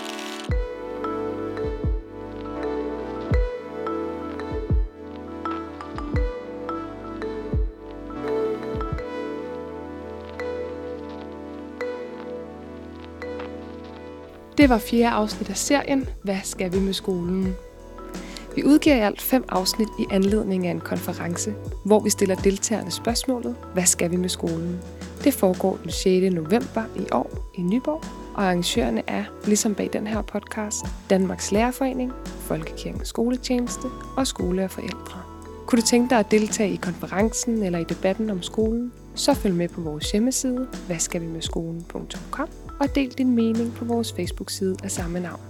Det 14.65 14.71
var 14.71 14.79
fjerde 14.79 15.15
afsnit 15.15 15.51
af 15.51 15.57
serien 15.57 16.09
Hvad 16.23 16.39
skal 16.45 16.73
vi 16.73 16.81
med 16.81 16.93
skolen? 16.93 17.55
Vi 18.57 18.65
udgiver 18.65 18.97
i 18.97 19.01
alt 19.01 19.23
fem 19.23 19.45
afsnit 19.49 19.89
i 19.99 20.07
anledning 20.11 20.67
af 20.67 20.71
en 20.71 20.81
konference, 20.81 21.55
hvor 21.85 22.01
vi 22.01 22.11
stiller 22.11 22.35
deltagerne 22.35 22.91
spørgsmålet 22.91 23.57
Hvad 23.75 23.87
skal 23.87 24.11
vi 24.11 24.17
med 24.17 24.29
skolen? 24.29 24.81
Det 25.25 25.35
foregår 25.35 25.79
den 25.83 25.91
6. 25.91 26.35
november 26.35 26.83
i 26.97 27.07
år 27.13 27.51
i 27.55 27.63
Nyborg, 27.63 28.05
og 28.35 28.43
arrangørerne 28.43 29.03
er, 29.07 29.25
ligesom 29.47 29.75
bag 29.75 29.91
den 29.93 30.07
her 30.07 30.23
podcast, 30.23 30.85
Danmarks 31.11 31.53
Lærerforening, 31.53 32.13
Folkekirkens 32.25 33.09
Skoletjeneste 33.09 33.87
og 34.17 34.27
Skole 34.27 34.65
og 34.65 34.71
Forældre. 34.71 35.23
Kunne 35.67 35.81
du 35.81 35.87
tænke 35.87 36.11
dig 36.11 36.19
at 36.19 36.31
deltage 36.31 36.73
i 36.73 36.77
konferencen 36.77 37.63
eller 37.63 37.79
i 37.79 37.85
debatten 37.85 38.31
om 38.31 38.43
skolen, 38.43 38.93
så 39.15 39.35
følg 39.35 39.55
med 39.55 39.69
på 39.69 39.81
vores 39.81 40.13
hjemmeside, 40.13 40.67
skolen.com 41.41 42.49
og 42.81 42.95
del 42.95 43.11
din 43.11 43.35
mening 43.35 43.75
på 43.75 43.85
vores 43.85 44.13
Facebook-side 44.13 44.77
af 44.83 44.91
samme 44.91 45.21
navn. 45.21 45.41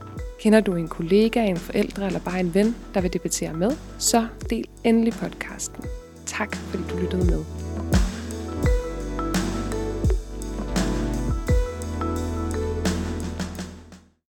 Kender 0.41 0.61
du 0.61 0.75
en 0.75 0.89
kollega, 0.89 1.45
en 1.47 1.57
forældre 1.57 2.07
eller 2.07 2.21
bare 2.21 2.41
en 2.41 2.55
ven, 2.55 2.77
der 2.95 3.01
vil 3.01 3.13
debattere 3.13 3.53
med, 3.53 3.71
så 3.99 4.27
del 4.51 4.65
endelig 4.85 5.13
podcasten. 5.13 5.85
Tak 6.27 6.57
fordi 6.57 6.83
du 6.91 6.97
lyttede 6.97 7.25
med. 7.25 7.64